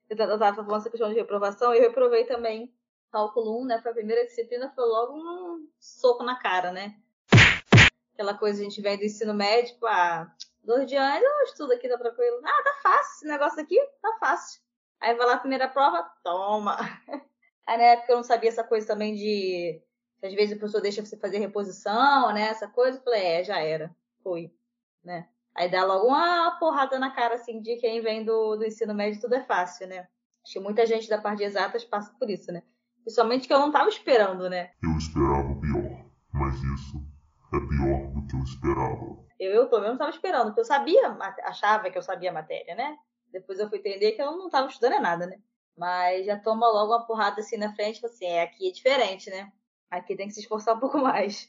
[0.08, 2.74] Eu tava tava falando essa questão de reprovação, eu reprovei também
[3.12, 3.80] cálculo 1, né?
[3.82, 6.96] Foi a primeira disciplina, foi logo um soco na cara, né?
[8.14, 10.30] Aquela coisa, a gente vem do ensino médio, tipo, ah,
[10.64, 12.40] dois dias antes, eu estudo aqui, tá tranquilo.
[12.44, 14.60] Ah, tá fácil, esse negócio aqui, tá fácil.
[15.00, 16.76] Aí vai lá a primeira prova, toma.
[17.68, 19.78] Aí na época eu não sabia essa coisa também de.
[20.22, 22.48] Às vezes o professor deixa você fazer reposição, né?
[22.48, 22.96] Essa coisa.
[22.96, 23.94] Eu falei, é, já era.
[24.22, 24.50] Foi.
[25.04, 25.28] Né?
[25.54, 29.20] Aí dá logo uma porrada na cara, assim, de quem vem do, do ensino médio,
[29.20, 30.08] tudo é fácil, né?
[30.42, 32.62] Acho que muita gente da parte de exatas passa por isso, né?
[33.02, 34.70] Principalmente que eu não tava esperando, né?
[34.82, 36.96] Eu esperava o pior, mas isso
[37.52, 39.18] é pior do que eu esperava.
[39.38, 42.34] Eu, eu pelo menos não tava esperando, porque eu sabia, achava que eu sabia a
[42.34, 42.96] matéria, né?
[43.30, 45.38] Depois eu fui entender que eu não tava estudando nada, né?
[45.78, 49.30] Mas já toma logo uma porrada assim na frente, fala assim, é, aqui é diferente,
[49.30, 49.52] né?
[49.88, 51.48] Aqui tem que se esforçar um pouco mais.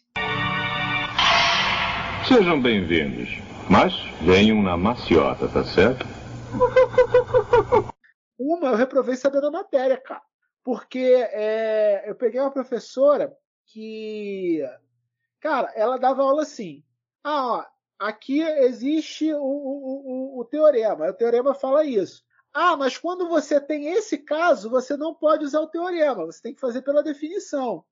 [2.28, 3.28] Sejam bem-vindos.
[3.68, 3.92] Mas
[4.22, 6.06] venham na maciota, tá certo?
[8.38, 10.22] Uma eu reprovei sabendo a matéria, cara.
[10.64, 13.36] Porque é, eu peguei uma professora
[13.66, 14.62] que,
[15.40, 16.84] cara, ela dava aula assim.
[17.24, 17.66] Ah, ó,
[17.98, 21.10] aqui existe o, o, o, o teorema.
[21.10, 22.24] O teorema fala isso.
[22.54, 26.54] Ah, mas quando você tem esse caso, você não pode usar o teorema, você tem
[26.54, 27.86] que fazer pela definição.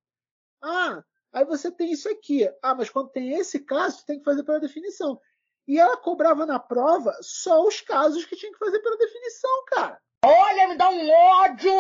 [0.62, 2.50] Ah, aí você tem isso aqui.
[2.62, 5.20] Ah, mas quando tem esse caso, você tem que fazer pela definição.
[5.68, 10.00] E ela cobrava na prova só os casos que tinha que fazer pela definição, cara.
[10.26, 11.74] Olha, me dá um ódio!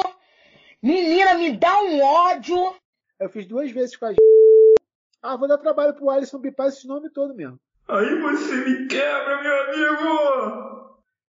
[0.82, 2.76] Menina, me dá um ódio!
[3.20, 4.12] Eu fiz duas vezes com a
[5.24, 7.60] Ah, vou dar trabalho pro Alisson bipar esse nome todo mesmo.
[7.88, 10.77] Aí você me quebra, meu amigo!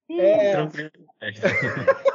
[0.09, 0.51] É.
[0.51, 0.91] Tranquilo.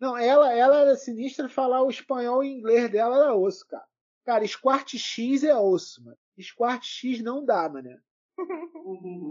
[0.00, 3.84] Não, ela, ela era sinistra falar o espanhol e inglês dela era osso, cara.
[4.24, 6.16] Cara, Squart X é osso, mano.
[6.40, 7.90] Squart X não dá, mano.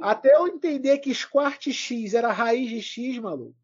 [0.01, 3.55] Até eu entender que Squart X era raiz de X, maluco.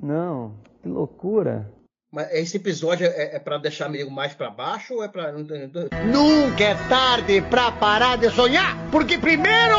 [0.00, 1.72] Não, que loucura.
[2.10, 5.32] Mas esse episódio é, é para deixar meio mais para baixo ou é pra.
[5.32, 9.76] Nunca é tarde pra parar de sonhar, porque primeiro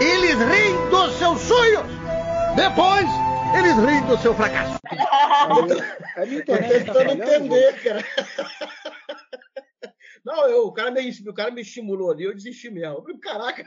[0.00, 1.82] eles riem dos seus sonhos,
[2.56, 3.08] depois
[3.56, 4.78] eles riem do seu fracasso.
[6.16, 8.04] É minha Tô internet tá tentando falhando, entender, cara.
[10.24, 12.98] Não, eu, o, cara me, o cara me estimulou ali, eu desisti mesmo.
[12.98, 13.64] Eu falei, Caraca.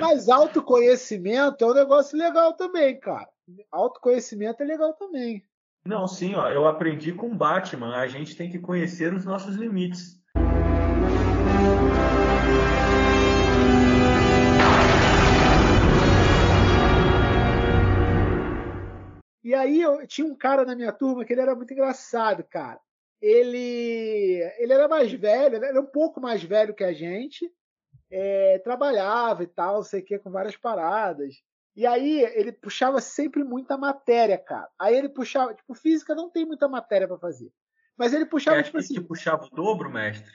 [0.00, 3.28] Mas autoconhecimento é um negócio legal também, cara.
[3.70, 5.44] Autoconhecimento é legal também.
[5.86, 7.94] Não, sim, ó, eu aprendi com Batman.
[7.96, 10.20] A gente tem que conhecer os nossos limites.
[19.44, 22.80] E aí eu tinha um cara na minha turma que ele era muito engraçado, cara.
[23.22, 27.48] Ele, ele era mais velho, era um pouco mais velho que a gente,
[28.10, 31.36] é, trabalhava e tal, sei que, com várias paradas.
[31.76, 34.66] E aí ele puxava sempre muita matéria, cara.
[34.78, 37.52] Aí ele puxava, tipo, física não tem muita matéria para fazer.
[37.98, 39.02] Mas ele puxava, É tipo assim.
[39.02, 40.30] puxava o dobro, mestre?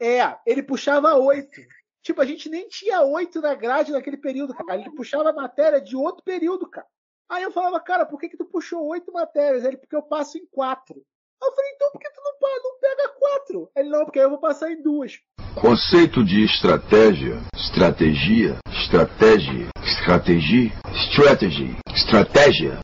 [0.00, 1.60] É, ele puxava oito.
[2.02, 4.80] Tipo, a gente nem tinha oito na grade naquele período, cara.
[4.80, 6.86] Ele puxava matéria de outro período, cara.
[7.28, 9.64] Aí eu falava, cara, por que, que tu puxou oito matérias?
[9.64, 10.96] Ele, porque eu passo em quatro.
[11.42, 13.70] Aí eu falei, então por que tu não, não pega quatro?
[13.76, 15.20] Ele, não, porque aí eu vou passar em duas.
[15.60, 19.68] Conceito de estratégia, estratégia, estratégia,
[20.00, 20.72] estratégia,
[21.10, 22.78] strategy, estratégia.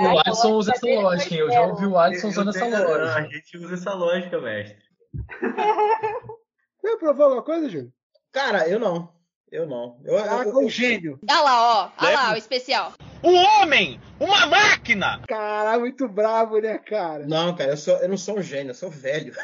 [0.00, 1.40] O Alisson usa essa lógica, hein?
[1.40, 3.22] Eu já ouvi o Alisson usando essa A lógica.
[3.34, 4.78] gente usa essa lógica, mestre.
[6.80, 7.92] Você provou alguma coisa, Júlio?
[8.32, 9.12] Cara, eu não.
[9.50, 9.98] Eu não.
[10.04, 11.18] Eu, Ah, eu- com o gênio.
[11.28, 11.90] Olha lá, ó.
[12.04, 12.92] Olha lá, o especial.
[13.24, 13.98] Um homem!
[14.20, 15.20] Uma máquina!
[15.26, 17.26] Caralho, muito bravo, né, cara?
[17.26, 19.32] Não, cara, eu, sou, eu não sou um gênio, eu sou velho.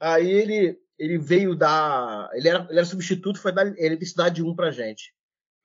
[0.00, 2.28] Aí ele, ele veio dar.
[2.32, 5.12] Ele era, ele era substituto, foi dar eletricidade 1 pra gente.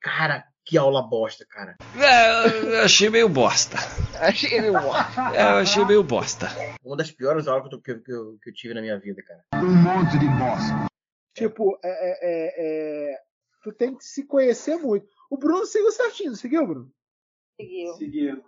[0.00, 1.76] Cara, que aula bosta, cara.
[1.96, 2.48] É,
[2.80, 3.76] eu achei meio bosta.
[4.18, 5.20] Achei meio bosta.
[5.32, 6.48] É, eu achei meio bosta.
[6.84, 8.98] Uma das piores aulas que eu, que, eu- que eu, que eu tive na minha
[8.98, 9.44] vida, cara.
[9.64, 10.88] Um monte de bosta.
[11.34, 13.18] Tipo, é, é, é, é,
[13.62, 15.06] tu tem que se conhecer muito.
[15.30, 16.90] O Bruno seguiu certinho, não seguiu, Bruno?
[17.60, 17.94] Seguiu.
[17.96, 18.42] Seguiu.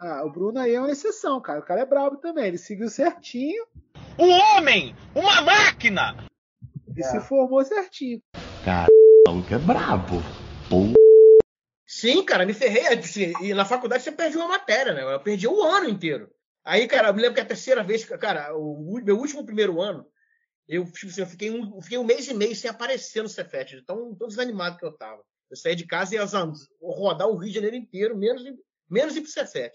[0.00, 1.60] Ah, o Bruno aí é uma exceção, cara.
[1.60, 2.46] O cara é brabo também.
[2.46, 3.64] Ele seguiu certinho
[4.18, 4.94] Um homem!
[5.14, 6.16] Uma máquina!
[6.96, 8.22] e se formou certinho.
[8.64, 10.16] Cara, o maluco é brabo.
[10.68, 10.92] Pô.
[11.86, 12.82] Sim, cara, me ferrei.
[13.40, 15.02] E na faculdade você perde uma matéria, né?
[15.02, 16.30] Eu perdi o ano inteiro.
[16.64, 20.06] Aí, cara, eu me lembro que a terceira vez, cara, o meu último primeiro ano,
[20.68, 23.28] eu, tipo assim, eu fiquei, um, eu fiquei um mês e meio sem aparecer no
[23.28, 25.22] Cefet, de tão, tão desanimado que eu tava.
[25.50, 26.24] Eu saí de casa e ia
[26.82, 28.56] rodar o Rio de Janeiro inteiro, menos, ir-
[28.88, 29.72] menos ir pro Cefet.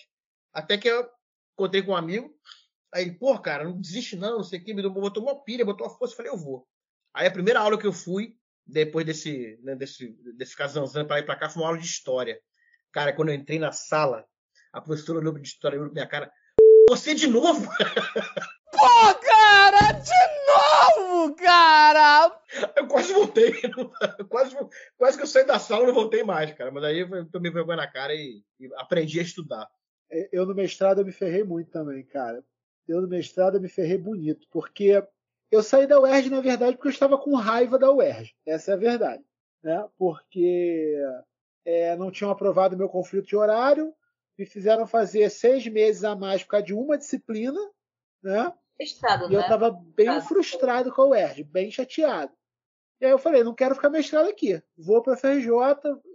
[0.53, 1.07] Até que eu
[1.55, 2.31] encontrei com um amigo,
[2.93, 5.43] aí ele, pô, cara, não desiste não, não sei o que, me deu- botou uma
[5.43, 6.67] pilha, botou uma força, eu falei, eu vou.
[7.13, 8.35] Aí a primeira aula que eu fui,
[8.65, 11.85] depois desse, né, desse, desse ficar zanzando pra ir pra cá, foi uma aula de
[11.85, 12.39] história.
[12.91, 14.25] Cara, quando eu entrei na sala,
[14.73, 16.31] a professora olhou de história, olhou pra minha cara,
[16.89, 17.69] você de novo?
[18.71, 22.41] Pô, cara, de novo, cara!
[22.75, 23.51] Eu quase voltei.
[24.29, 24.55] quase,
[24.97, 26.69] quase que eu saí da sala e não voltei mais, cara.
[26.71, 29.67] Mas aí eu tomei vergonha na cara e, e aprendi a estudar.
[30.31, 32.43] Eu no mestrado eu me ferrei muito também, cara.
[32.87, 35.03] Eu no mestrado eu me ferrei bonito, porque
[35.51, 38.35] eu saí da UERJ, na verdade, porque eu estava com raiva da UERJ.
[38.45, 39.23] Essa é a verdade.
[39.63, 39.87] Né?
[39.97, 40.95] Porque
[41.65, 43.93] é, não tinham aprovado meu conflito de horário,
[44.37, 47.59] me fizeram fazer seis meses a mais por causa de uma disciplina,
[48.21, 48.53] né?
[48.79, 49.45] Estado, E eu né?
[49.45, 52.31] estava bem frustrado com a UERJ, bem chateado.
[53.01, 54.61] E aí eu falei, não quero ficar mestrado aqui.
[54.77, 55.51] Vou para a FRJ,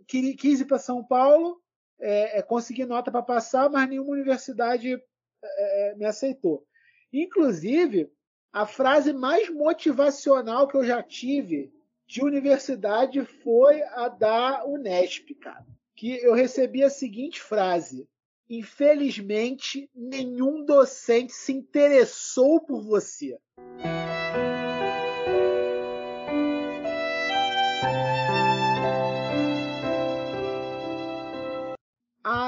[0.07, 1.61] quis ir para São Paulo,
[2.01, 5.01] é, é, consegui nota para passar, mas nenhuma universidade
[5.43, 6.65] é, é, me aceitou.
[7.13, 8.11] Inclusive,
[8.53, 11.73] a frase mais motivacional que eu já tive
[12.07, 15.67] de universidade foi a da Unesp, cara.
[15.97, 18.09] Que eu recebi a seguinte frase:
[18.49, 23.39] Infelizmente, nenhum docente se interessou por você.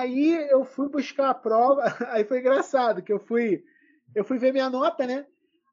[0.05, 3.64] Aí eu fui buscar a prova, aí foi engraçado que eu fui,
[4.14, 5.26] eu fui ver minha nota, né?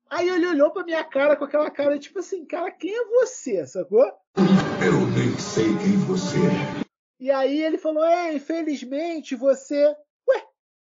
[0.10, 3.68] Aí ele olhou pra minha cara com aquela cara tipo assim, cara, quem é você,
[3.68, 4.06] sacou?
[4.06, 6.86] Eu nem sei quem você é.
[7.20, 9.86] E aí ele falou, é, infelizmente você,
[10.30, 10.46] ué,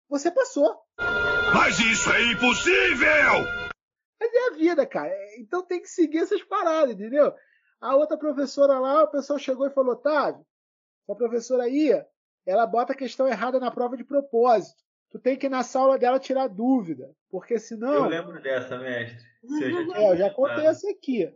[0.08, 0.80] você passou.
[1.52, 3.74] Mas isso é impossível!
[4.20, 5.12] Mas é a vida, cara.
[5.40, 7.34] Então tem que seguir essas paradas, entendeu?
[7.80, 10.46] A outra professora lá, o pessoal chegou e falou, Otávio,
[11.10, 11.90] a professora aí,
[12.46, 14.82] ela bota a questão errada na prova de propósito.
[15.10, 17.94] Tu tem que ir na sala dela tirar dúvida, porque senão.
[17.94, 19.24] Eu lembro dessa, mestre.
[19.46, 21.32] Se eu É, eu já contei essa aqui,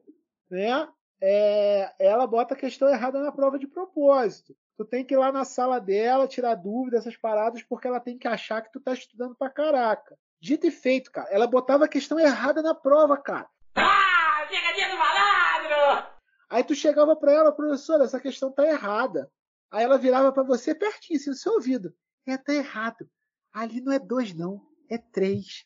[0.51, 0.89] né?
[1.21, 4.55] É, ela bota a questão errada na prova de propósito.
[4.77, 8.17] Tu tem que ir lá na sala dela tirar dúvida, essas paradas, porque ela tem
[8.17, 10.17] que achar que tu tá estudando pra caraca.
[10.41, 11.29] Dito e feito, cara.
[11.31, 13.49] Ela botava a questão errada na prova, cara.
[13.75, 16.09] Ah, pegadinha do malandro!
[16.49, 19.29] Aí tu chegava pra ela, professora, essa questão tá errada.
[19.71, 21.95] Aí ela virava pra você pertinho, assim, no seu ouvido.
[22.27, 23.09] É, tá errado.
[23.53, 24.61] Ali não é dois, não.
[24.91, 25.65] É três.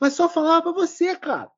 [0.00, 1.50] Mas só falava pra você, cara.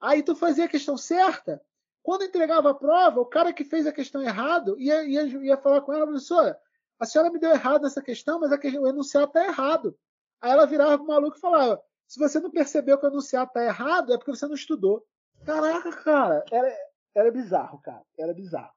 [0.00, 1.60] Aí tu fazia a questão certa.
[2.02, 5.80] Quando entregava a prova, o cara que fez a questão errado ia, ia, ia falar
[5.82, 6.58] com ela, professora,
[6.98, 9.98] a senhora me deu errado nessa questão, mas questão, o enunciado tá errado.
[10.40, 13.62] Aí ela virava pro maluco e falava, se você não percebeu que o enunciado tá
[13.62, 15.04] errado, é porque você não estudou.
[15.44, 16.76] Caraca, cara, era,
[17.14, 18.02] era bizarro, cara.
[18.18, 18.72] Era bizarro.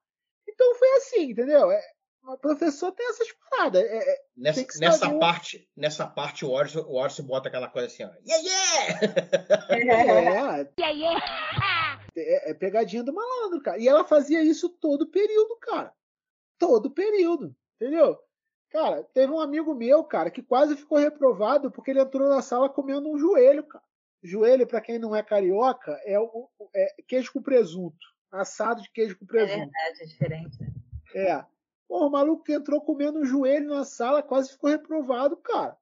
[0.47, 1.71] Então foi assim, entendeu?
[1.71, 1.81] É,
[2.23, 3.81] o professor tem essas paradas.
[3.83, 8.03] É, é, Nessa, nessa parte, nessa parte o Orson, o Orson bota aquela coisa assim,
[8.03, 8.09] ó.
[8.25, 8.99] Yeah,
[12.15, 13.77] É, é, é pegadinha do malandro, cara.
[13.79, 15.93] E ela fazia isso todo período, cara.
[16.57, 18.17] Todo período, entendeu?
[18.69, 22.69] Cara, teve um amigo meu, cara, que quase ficou reprovado porque ele entrou na sala
[22.69, 23.83] comendo um joelho, cara.
[24.23, 27.97] Joelho, pra quem não é carioca, é, o, é queijo com presunto.
[28.31, 29.57] Assado de queijo com É presunto.
[29.57, 30.61] verdade, é diferente.
[30.61, 30.69] né?
[31.15, 31.45] É.
[31.91, 35.75] Pô, o maluco que entrou comendo um joelho na sala quase ficou reprovado, cara.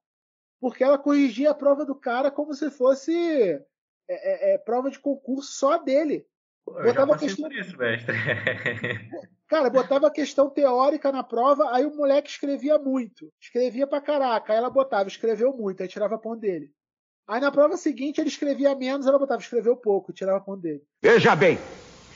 [0.60, 3.62] Porque ela corrigia a prova do cara como se fosse é,
[4.10, 6.26] é, é, prova de concurso só dele.
[6.66, 8.16] Eu já Botava passei questão, por isso, mestre.
[9.48, 13.32] cara, botava a questão teórica na prova, aí o moleque escrevia muito.
[13.40, 14.52] Escrevia pra caraca.
[14.52, 16.72] Aí ela botava, escreveu muito, aí tirava ponto dele.
[17.28, 20.82] Aí na prova seguinte ele escrevia menos, ela botava, escreveu pouco, tirava ponto dele.
[21.04, 21.60] Veja bem,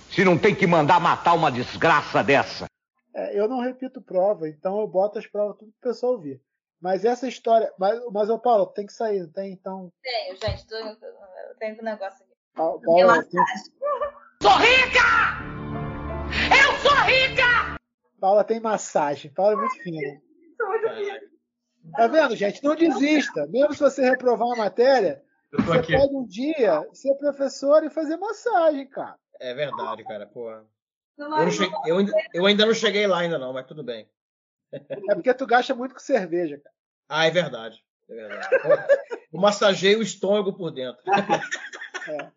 [0.09, 2.65] se não tem que mandar matar uma desgraça dessa.
[3.15, 6.41] É, eu não repito prova, então eu boto as provas tudo pro pessoal ouvir.
[6.81, 7.71] Mas essa história.
[7.77, 9.53] Mas, mas ô Paulo, tem que sair, não tem?
[9.53, 9.91] Então.
[10.01, 10.67] Tenho, gente.
[10.67, 10.97] Tô, eu
[11.59, 12.33] tenho um negócio aqui.
[12.55, 13.73] Paulo, Paulo, tem- massagem.
[14.41, 15.03] Sou rica!
[16.49, 17.79] Eu sou rica!
[18.19, 19.31] Paula tem massagem.
[19.31, 20.21] Paula é muito fina.
[20.57, 21.19] Sou muito fina.
[21.95, 22.63] Tá vendo, gente?
[22.63, 23.45] Não desista.
[23.47, 25.93] Mesmo se você reprovar uma matéria, Eu tô você aqui.
[25.97, 29.17] pode um dia ser professor e fazer massagem, cara.
[29.39, 30.49] É verdade, cara, pô.
[31.17, 34.09] Eu, cheguei- eu ainda, eu ainda não cheguei lá ainda não, mas tudo bem.
[34.71, 36.75] É porque tu gasta muito com cerveja, cara.
[37.09, 37.83] Ah, é verdade.
[38.09, 38.49] É verdade.
[39.31, 41.01] Eu massageio o estômago por dentro.
[42.05, 42.31] É.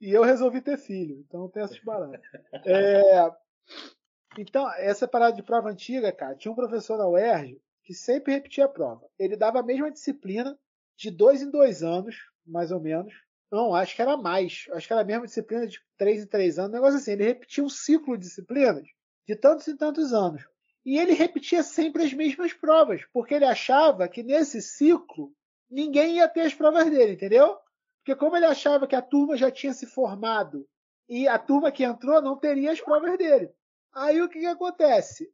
[0.00, 2.20] E eu resolvi ter filho, então tem essas paradas.
[2.64, 3.28] É,
[4.38, 8.66] Então, essa parada de prova antiga, cara, tinha um professor na UERJ que sempre repetia
[8.66, 9.04] a prova.
[9.18, 10.56] Ele dava a mesma disciplina
[10.96, 12.14] de dois em dois anos,
[12.46, 13.12] mais ou menos.
[13.50, 14.66] Não, acho que era mais.
[14.72, 16.70] Acho que era a mesma disciplina de três em três anos.
[16.70, 17.12] Um negócio assim.
[17.12, 18.86] Ele repetia um ciclo de disciplinas
[19.26, 20.42] de tantos e tantos anos.
[20.84, 25.32] E ele repetia sempre as mesmas provas, porque ele achava que nesse ciclo
[25.70, 27.58] ninguém ia ter as provas dele, entendeu?
[27.98, 30.66] Porque como ele achava que a turma já tinha se formado
[31.08, 33.52] e a turma que entrou não teria as provas dele.
[33.92, 35.30] Aí o que, que acontece?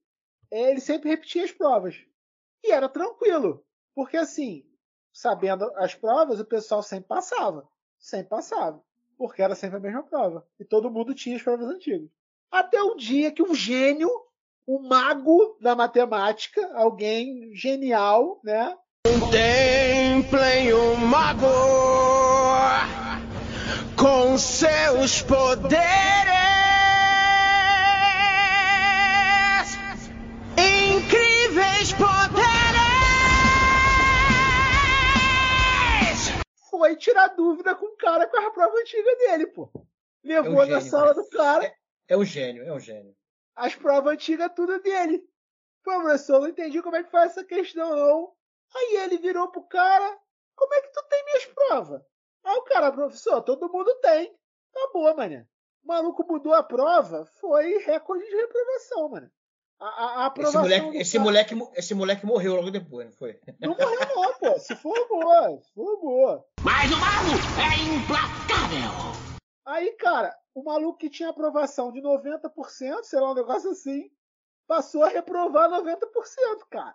[0.51, 1.97] Ele sempre repetia as provas.
[2.65, 3.65] E era tranquilo.
[3.95, 4.65] Porque assim,
[5.13, 7.67] sabendo as provas, o pessoal sempre passava.
[8.07, 8.81] Sempre passava.
[9.19, 10.47] Porque era sempre a mesma prova.
[10.61, 12.09] E todo mundo tinha as provas antigas.
[12.49, 14.09] Até o dia que um gênio,
[14.65, 18.77] um mago da matemática, alguém genial, né?
[19.03, 21.47] Contemplem o mago
[23.97, 26.26] com seus poderes.
[36.87, 39.69] Foi tirar dúvida com o cara com a prova antiga dele, pô.
[40.23, 41.15] Levou É um na gênio, sala cara.
[41.15, 41.77] do cara
[42.09, 43.17] É um gênio, é um gênio.
[43.57, 45.19] as provas antigas tudo dele.
[45.83, 48.33] Pô, professor, não entendi como é que faz essa questão, não.
[48.75, 50.17] Aí ele virou pro cara,
[50.55, 52.03] como é que tu tem minhas provas?
[52.45, 54.33] Aí o cara, professor, todo mundo tem.
[54.73, 55.45] Tá boa, mané.
[55.83, 59.31] O maluco mudou a prova, foi recorde de reprovação, mano.
[59.79, 62.71] A, a- a Esse aprovação moleque, do esse, cara- moleque, mo- esse moleque morreu logo
[62.71, 63.39] depois, não foi?
[63.61, 64.59] Não morreu não, pô.
[64.59, 66.45] Se for boa, se for boa.
[66.65, 69.13] Mas o mago é implacável.
[69.67, 74.11] Aí, cara, o maluco que tinha aprovação de 90%, sei lá, um negócio assim,
[74.67, 76.95] passou a reprovar 90%, cara.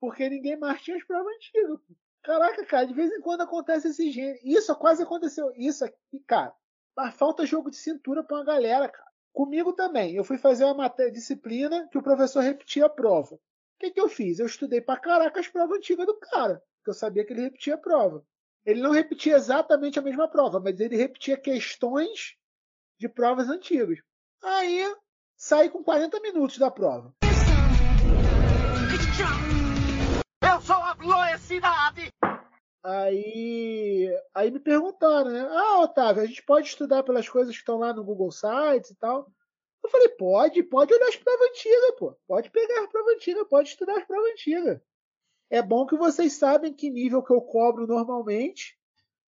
[0.00, 1.78] Porque ninguém mais tinha as provas antigas.
[1.80, 1.94] pô.
[2.22, 4.38] Caraca, cara, de vez em quando acontece esse gênero.
[4.44, 5.50] Isso quase aconteceu.
[5.56, 6.54] Isso aqui, cara.
[6.96, 9.09] Mas falta jogo de cintura pra uma galera, cara.
[9.32, 10.14] Comigo também.
[10.14, 13.34] Eu fui fazer uma matéria, disciplina que o professor repetia a prova.
[13.34, 13.38] O
[13.78, 14.38] que, que eu fiz?
[14.38, 16.62] Eu estudei pra caraca as provas antigas do cara.
[16.78, 18.24] Porque eu sabia que ele repetia a prova.
[18.64, 22.36] Ele não repetia exatamente a mesma prova, mas ele repetia questões
[22.98, 23.98] de provas antigas.
[24.42, 24.94] Aí
[25.36, 27.14] saí com 40 minutos da prova.
[30.42, 31.89] Eu sou a.
[32.82, 35.40] Aí, aí me perguntaram, né?
[35.50, 38.94] Ah, Otávio, a gente pode estudar pelas coisas que estão lá no Google Sites e
[38.96, 39.30] tal.
[39.84, 42.16] Eu falei, pode, pode olhar as provas antigas, pô.
[42.26, 44.80] Pode pegar as provas antigas, pode estudar as provas antigas.
[45.50, 48.78] É bom que vocês sabem que nível que eu cobro normalmente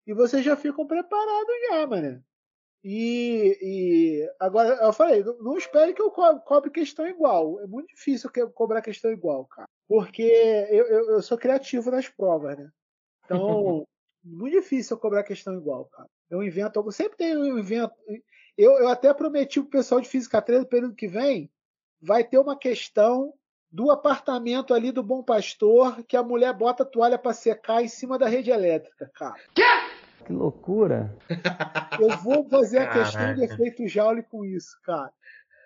[0.06, 2.24] e vocês já ficam preparados já, mano.
[2.84, 7.60] E, e agora eu falei, não, não espere que eu co- cobre questão igual.
[7.60, 9.68] É muito difícil eu cobrar questão igual, cara.
[9.88, 12.70] Porque eu, eu, eu sou criativo nas provas, né?
[13.36, 13.86] Então,
[14.24, 16.08] muito difícil eu cobrar questão igual, cara.
[16.30, 17.94] Eu invento algo, sempre tem um invento.
[18.56, 21.50] Eu, eu até prometi pro pessoal de Física 3 no período que vem,
[22.00, 23.32] vai ter uma questão
[23.70, 27.88] do apartamento ali do Bom Pastor, que a mulher bota a toalha para secar em
[27.88, 29.36] cima da rede elétrica, cara.
[30.24, 31.16] Que loucura.
[32.00, 33.54] Eu vou fazer a questão de Caraca.
[33.54, 35.12] efeito Joule com isso, cara.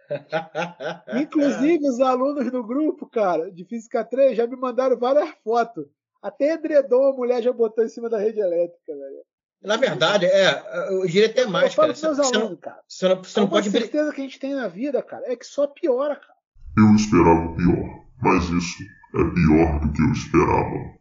[1.22, 5.86] Inclusive, os alunos do grupo, cara, de Física 3, já me mandaram várias fotos.
[6.22, 9.22] Até edredom a mulher já botou em cima da rede elétrica, velho.
[9.60, 12.06] Na verdade, é, eu diria até mais, eu falo cara.
[12.06, 12.80] meus Você não- alunos, cara.
[12.88, 15.30] Você não, você não Uma pode brin- certeza que a gente tem na vida, cara,
[15.32, 16.34] é que só piora, cara.
[16.78, 18.82] Eu esperava o pior, mas isso
[19.14, 20.98] é pior do que eu esperava.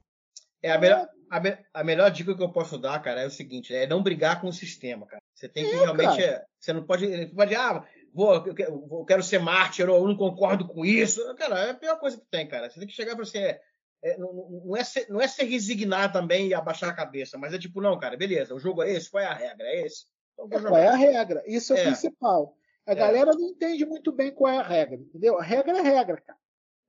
[0.62, 3.32] É a melhor, a, me- a melhor dica que eu posso dar, cara, é o
[3.32, 5.22] seguinte: é não brigar com o sistema, cara.
[5.34, 6.06] Você tem que É, realmente.
[6.18, 6.22] cara.
[6.24, 7.84] é, você não pode, não pode, ah,
[8.14, 11.20] vou, eu quero, ser mártir, ou eu não concordo com isso.
[11.36, 12.70] Cara, é a pior coisa que tem, cara.
[12.70, 13.60] Você tem que chegar pra você.
[14.04, 17.54] É, não, não- é ser, não é ser resignar também e abaixar a cabeça, mas
[17.54, 19.68] é tipo, não, cara, beleza, o jogo é esse, qual é a regra?
[19.68, 20.06] É esse.
[20.34, 21.44] Então, Qual é a regra?
[21.46, 21.84] Isso é, o É.
[21.86, 22.58] principal.
[22.88, 25.38] A galera não entende muito bem qual é a regra, entendeu?
[25.40, 26.40] A regra é regra, cara.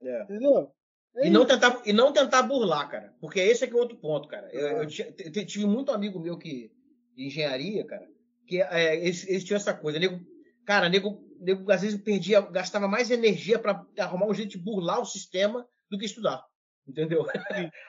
[0.01, 0.23] É.
[0.23, 0.71] Entendeu?
[1.15, 3.13] É E não, tentar, e não tentar burlar, cara.
[3.21, 4.49] Porque esse é que é outro ponto, cara.
[4.51, 4.87] Eu, eu
[5.45, 6.71] tive muito amigo meu que,
[7.15, 8.07] de engenharia, cara,
[8.47, 9.99] que é, eles, eles tinham essa coisa.
[9.99, 10.19] Nego,
[10.65, 14.99] cara, nego, nego às vezes perdia, gastava mais energia para arrumar um jeito de burlar
[14.99, 16.43] o sistema do que estudar.
[16.87, 17.25] Entendeu?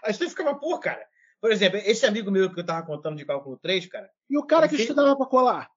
[0.04, 1.04] Aí você ficava, pô, cara.
[1.40, 4.08] Por exemplo, esse amigo meu que eu tava contando de cálculo 3, cara.
[4.30, 5.68] E o cara que fez- estudava pra colar?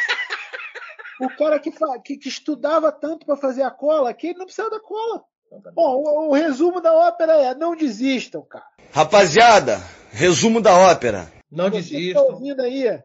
[1.18, 1.70] O cara que,
[2.04, 5.24] que- que estudava tanto para fazer a cola, que ele não precisa da cola.
[5.72, 8.66] Bom, o, o resumo da ópera é: não desistam, cara.
[8.92, 9.78] Rapaziada,
[10.10, 11.32] resumo da ópera.
[11.50, 13.02] Não Você que tá ouvindo aí,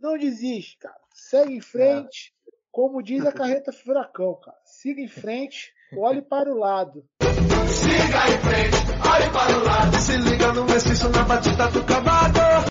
[0.00, 0.96] não desiste, cara.
[1.32, 2.30] Segue em frente.
[2.70, 4.58] Como diz a carreta furacão, cara.
[4.66, 7.08] Siga em frente, olhe para o lado.
[7.68, 8.76] Siga em frente,
[9.10, 9.96] olhe para o lado.
[9.96, 12.68] Se liga no mestiço na batida do cavalo.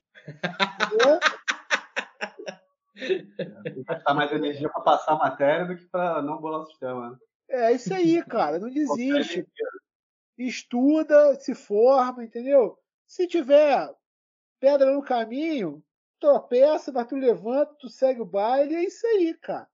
[2.93, 6.65] Tem que gastar mais energia pra passar a matéria do que pra não bolar o
[6.67, 7.09] sistema.
[7.09, 7.17] né?
[7.49, 8.59] É isso aí, cara.
[8.59, 9.43] Não desiste.
[10.37, 12.77] Estuda, se forma, entendeu?
[13.07, 13.89] Se tiver
[14.59, 15.83] pedra no caminho,
[16.21, 19.67] tropeça, mas tu levanta, tu segue o baile, é isso aí, cara.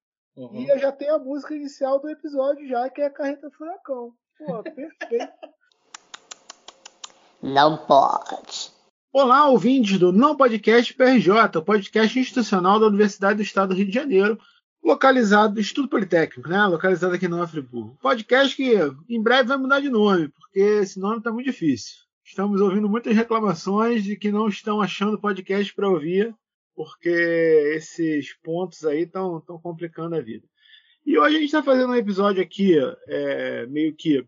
[0.54, 4.14] E eu já tenho a música inicial do episódio já, que é a Carreta Furacão.
[4.38, 5.34] Pô, perfeito.
[7.42, 8.72] Não pode.
[9.12, 13.88] Olá, ouvintes do Não Podcast PRJ, o podcast institucional da Universidade do Estado do Rio
[13.88, 14.40] de Janeiro,
[14.84, 16.66] localizado no Instituto Politécnico, né?
[16.66, 17.98] Localizado aqui no Friburgo.
[18.00, 18.74] Podcast que
[19.10, 22.07] em breve vai mudar de nome, porque esse nome está muito difícil.
[22.28, 26.36] Estamos ouvindo muitas reclamações de que não estão achando podcast para ouvir,
[26.76, 27.10] porque
[27.74, 30.46] esses pontos aí estão complicando a vida.
[31.06, 32.76] E hoje a gente está fazendo um episódio aqui
[33.08, 34.26] é, meio que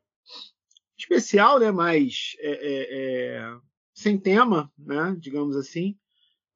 [0.98, 1.72] especial, né?
[1.72, 3.58] Mas é, é, é,
[3.94, 5.14] sem tema, né?
[5.20, 5.98] Digamos assim,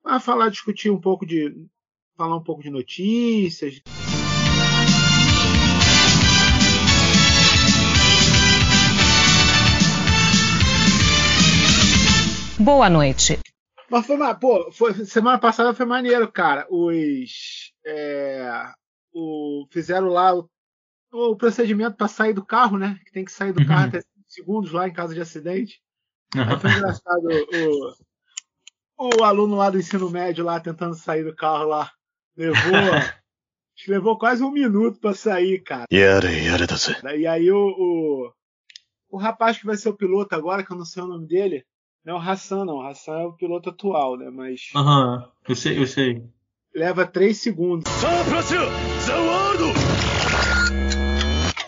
[0.01, 1.53] para falar, discutir um pouco de,
[2.15, 3.81] falar um pouco de notícias.
[12.63, 13.37] Boa noite.
[13.89, 16.65] Mas foi, pô, foi, semana passada foi maneiro, cara.
[16.69, 17.73] Os.
[17.85, 18.71] É,
[19.13, 20.49] o, fizeram lá o,
[21.11, 22.97] o procedimento para sair do carro, né?
[23.05, 23.67] Que tem que sair do uhum.
[23.67, 25.81] carro até 5 segundos lá em caso de acidente.
[26.33, 26.57] Uhum.
[26.57, 27.27] foi engraçado
[28.97, 31.91] o, o, aluno lá do ensino médio lá tentando sair do carro lá.
[32.37, 32.55] Levou.
[33.89, 35.85] levou quase um minuto para sair, cara.
[37.01, 38.33] Tá e aí o, o,
[39.09, 41.65] o rapaz que vai ser o piloto agora, que eu não sei o nome dele
[42.05, 42.75] não é o Hassan, não.
[42.77, 44.29] O Hassan é o piloto atual, né?
[44.29, 46.23] Mas Aham, eu sei, eu sei.
[46.75, 47.91] leva 3 segundos.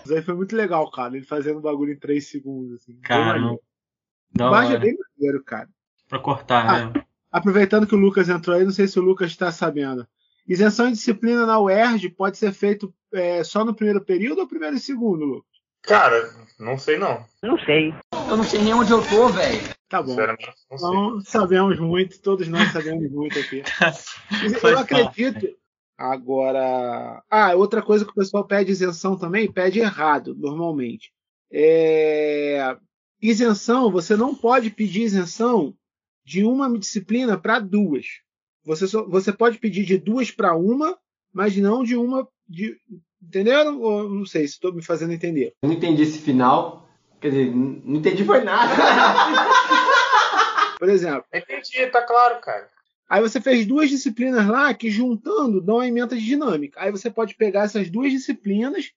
[0.03, 1.15] Isso aí foi muito legal, cara.
[1.15, 2.81] Ele fazendo o bagulho em 3 segundos.
[2.81, 2.99] Assim.
[3.01, 3.39] Cara.
[4.33, 5.69] Da Baixo é bem maneiro, cara.
[6.09, 7.05] Pra cortar, Ah, né?
[7.31, 10.07] Aproveitando que o Lucas entrou aí, não sei se o Lucas está sabendo.
[10.47, 14.75] Isenção de disciplina na UERJ pode ser feito é, só no primeiro período ou primeiro
[14.75, 15.55] e segundo, Lucas?
[15.81, 16.29] Cara,
[16.59, 17.25] não sei não.
[17.41, 17.93] Não sei.
[18.29, 19.74] Eu não sei nem onde eu tô, velho.
[19.87, 20.15] Tá bom.
[20.15, 20.89] Não sei.
[20.91, 23.61] Não sabemos muito, todos nós sabemos muito aqui.
[24.63, 25.47] eu acredito.
[25.97, 27.23] Agora.
[27.29, 31.11] Ah, outra coisa que o pessoal pede isenção também, pede errado, normalmente.
[31.51, 32.75] É...
[33.21, 35.73] Isenção, você não pode pedir isenção
[36.25, 38.05] de uma disciplina para duas.
[38.65, 40.97] Você, só- você pode pedir de duas para uma,
[41.31, 42.27] mas não de uma.
[42.47, 42.77] De,
[43.21, 43.79] entenderam?
[43.79, 45.53] Ou não sei se estou me fazendo entender.
[45.61, 46.83] Eu não entendi esse final.
[47.21, 48.73] Quer dizer, não entendi foi nada.
[50.85, 51.25] Por exemplo.
[51.33, 52.69] Entendi, tá claro, cara.
[53.09, 56.79] Aí você fez duas disciplinas lá que juntando dão uma emenda de dinâmica.
[56.79, 58.91] Aí você pode pegar essas duas disciplinas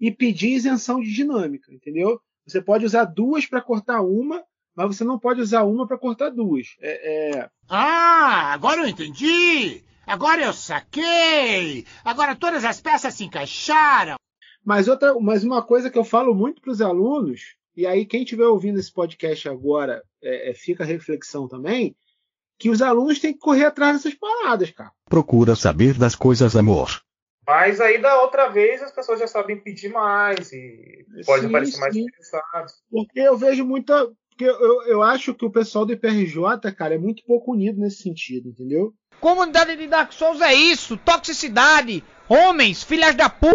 [0.00, 2.18] e pedir isenção de dinâmica, entendeu?
[2.46, 4.42] Você pode usar duas para cortar uma,
[4.74, 6.76] mas você não pode usar uma para cortar duas.
[6.80, 7.50] É, é...
[7.68, 9.82] Ah, agora eu entendi!
[10.06, 11.84] Agora eu saquei!
[12.02, 14.16] Agora todas as peças se encaixaram!
[14.64, 18.22] Mas, outra, mas uma coisa que eu falo muito para os alunos, e aí quem
[18.22, 21.96] estiver ouvindo esse podcast agora, é, é, fica a reflexão também,
[22.58, 24.92] que os alunos têm que correr atrás dessas paradas, cara.
[25.06, 27.02] Procura saber das coisas, amor.
[27.46, 31.78] Mas aí da outra vez as pessoas já sabem pedir mais e pode Sim, parecer
[31.78, 32.02] mais sim.
[32.02, 32.74] interessados.
[32.90, 34.10] Porque eu vejo muita.
[34.30, 38.02] Porque eu, eu acho que o pessoal do IPRJ, cara, é muito pouco unido nesse
[38.02, 38.94] sentido, entendeu?
[39.20, 43.48] Comunidade de Dark Souls é isso, toxicidade, homens, filhas da p,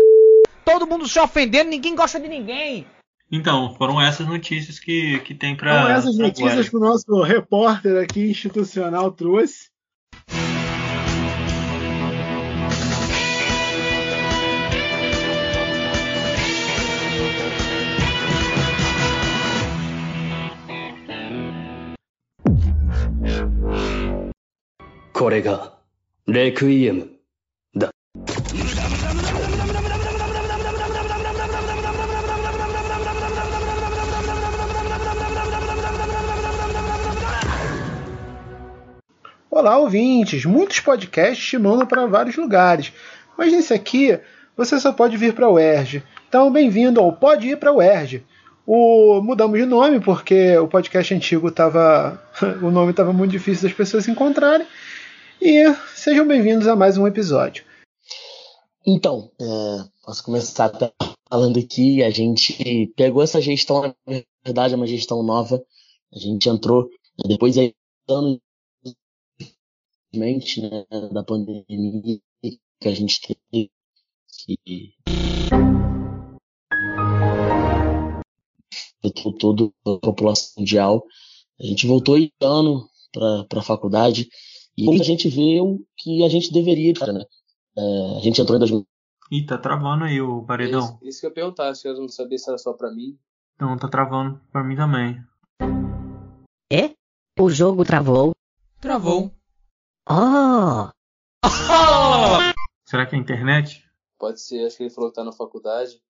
[0.64, 2.88] todo mundo se ofendendo, ninguém gosta de ninguém.
[3.32, 5.72] Então, foram essas notícias que, que tem pra.
[5.72, 6.70] Então, essas notícias agora.
[6.70, 9.70] que o nosso repórter aqui institucional trouxe.
[39.52, 40.46] Olá, ouvintes!
[40.46, 42.94] Muitos podcasts te mandam para vários lugares,
[43.36, 44.20] mas nesse aqui
[44.56, 46.04] você só pode vir para o UERJ.
[46.28, 48.24] Então, bem-vindo ao Pode Ir para o UERJ.
[48.64, 49.20] O...
[49.24, 52.24] Mudamos de nome porque o podcast antigo estava.
[52.62, 54.68] o nome estava muito difícil das pessoas encontrarem.
[55.42, 55.64] E
[55.96, 57.64] sejam bem-vindos a mais um episódio.
[58.86, 59.46] Então, é,
[60.06, 60.72] posso começar
[61.28, 62.04] falando aqui.
[62.04, 65.60] A gente pegou essa gestão, na verdade, é uma gestão nova.
[66.14, 66.88] A gente entrou
[67.26, 67.74] depois aí
[68.08, 68.38] anos
[70.14, 72.20] mente né, da pandemia
[72.80, 73.72] que a gente teve
[74.46, 74.94] que
[79.04, 81.04] afetou toda a população mundial.
[81.60, 84.30] A gente voltou esse ano para a faculdade
[84.78, 87.24] e a gente viu que a gente deveria, né?
[87.78, 88.88] É, a gente entrou em 2000.
[89.32, 90.82] Ih, tá travando aí o paredão.
[90.82, 93.18] Isso, isso que eu ia perguntar, se eu não sabia se era só pra mim.
[93.60, 95.22] Não, tá travando pra mim também.
[96.72, 96.96] É?
[97.40, 98.32] O jogo travou.
[98.80, 99.32] Travou.
[100.12, 100.90] Oh!
[102.84, 103.84] Será que é a internet?
[104.18, 106.02] Pode ser, acho que ele falou que tá na faculdade.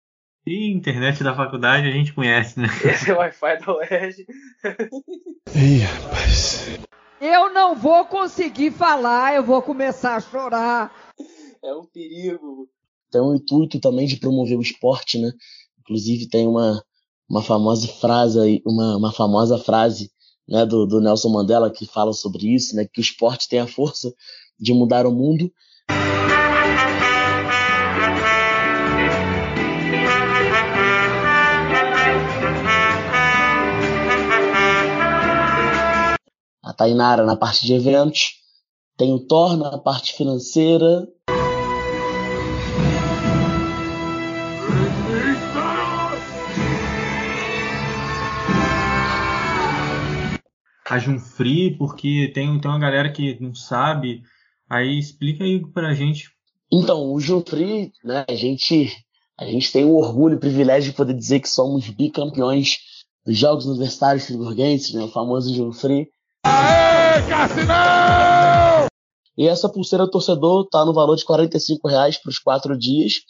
[0.47, 2.67] E internet da faculdade a gente conhece, né?
[2.85, 4.25] Esse é o Wi-Fi da UERJ.
[5.53, 6.79] Ih, rapaz.
[7.19, 11.13] Eu não vou conseguir falar, eu vou começar a chorar.
[11.61, 12.69] É um perigo.
[13.11, 15.29] Tem um intuito também de promover o esporte, né?
[15.81, 16.81] Inclusive tem uma,
[17.29, 20.09] uma famosa frase aí, uma, uma famosa frase
[20.49, 22.85] né, do, do Nelson Mandela que fala sobre isso, né?
[22.91, 24.11] Que o esporte tem a força
[24.59, 25.51] de mudar o mundo.
[36.63, 38.39] A Tainara na parte de eventos,
[38.97, 41.07] tem o Thor na parte financeira,
[50.89, 54.23] A Junfree, porque tem, tem uma galera que não sabe.
[54.67, 56.31] Aí explica aí pra gente.
[56.71, 58.91] Então, o Junfree, né, a gente,
[59.37, 62.77] a gente tem o orgulho e o privilégio de poder dizer que somos bicampeões
[63.23, 66.09] dos Jogos Universitários Friburguenses, né, o famoso Junfree.
[66.43, 68.87] Aê, Casse, não!
[69.37, 73.21] E essa pulseira torcedor tá no valor de 45 reais para os quatro dias.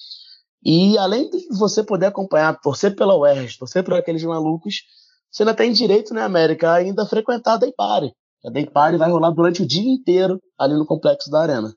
[0.64, 4.84] E além de você poder acompanhar, torcer pela UERJ, torcer por aqueles malucos,
[5.32, 8.14] você ainda tem direito, né, América, ainda frequentar a Day Party.
[8.46, 11.74] A Day Party vai rolar durante o dia inteiro ali no complexo da Arena.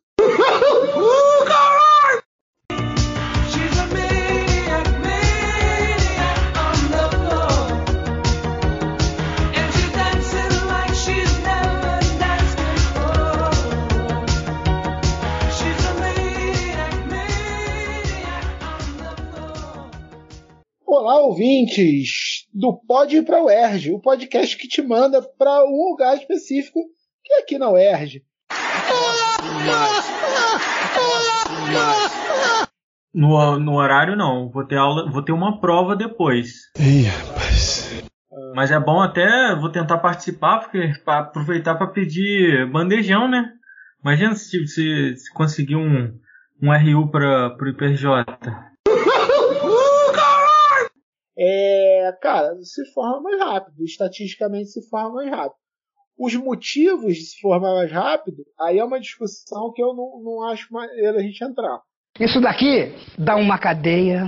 [20.95, 25.89] Olá, ouvintes do Pode Ir para o UERJ, o podcast que te manda para um
[25.89, 26.81] lugar específico,
[27.25, 28.23] que é aqui na UERJ.
[33.15, 36.71] No, no horário não, vou ter aula, vou ter uma prova depois.
[36.79, 38.05] Ih, rapaz.
[38.55, 43.51] Mas é bom até, vou tentar participar, porque para aproveitar para pedir bandejão, né?
[44.05, 46.15] Imagina se, se, se conseguir um,
[46.61, 48.27] um RU para o IPJ.
[51.39, 53.83] É, cara, se forma mais rápido.
[53.85, 55.59] Estatisticamente se forma mais rápido.
[56.19, 60.43] Os motivos de se formar mais rápido, aí é uma discussão que eu não, não
[60.45, 61.81] acho maneiro a gente entrar.
[62.21, 64.25] Isso daqui dá uma cadeia.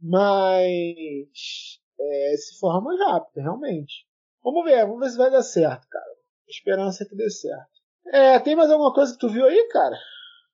[0.00, 4.06] Mas é, se forma mais rápido, realmente.
[4.42, 6.06] Vamos ver, vamos ver se vai dar certo, cara.
[6.48, 7.68] Esperança é que dê certo.
[8.12, 9.96] É, tem mais alguma coisa que tu viu aí, cara?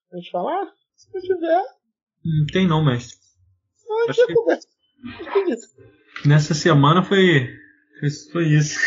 [0.09, 0.67] Pra gente falar?
[0.97, 1.63] Se não tiver.
[2.25, 3.19] Não tem não, mestre.
[4.07, 4.69] A Acho que- conversa.
[5.05, 6.29] É.
[6.29, 7.49] Nessa semana foi,
[7.99, 8.79] foi, foi isso.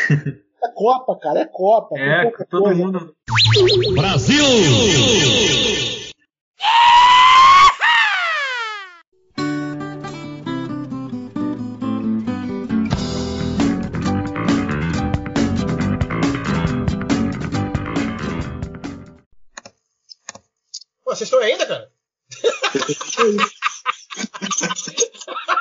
[0.63, 1.95] É Copa, cara, é Copa.
[1.99, 2.75] É, todo coisa.
[2.75, 3.15] mundo.
[3.93, 4.43] Brasil!
[21.03, 21.91] Pô, vocês estão aí ainda, cara?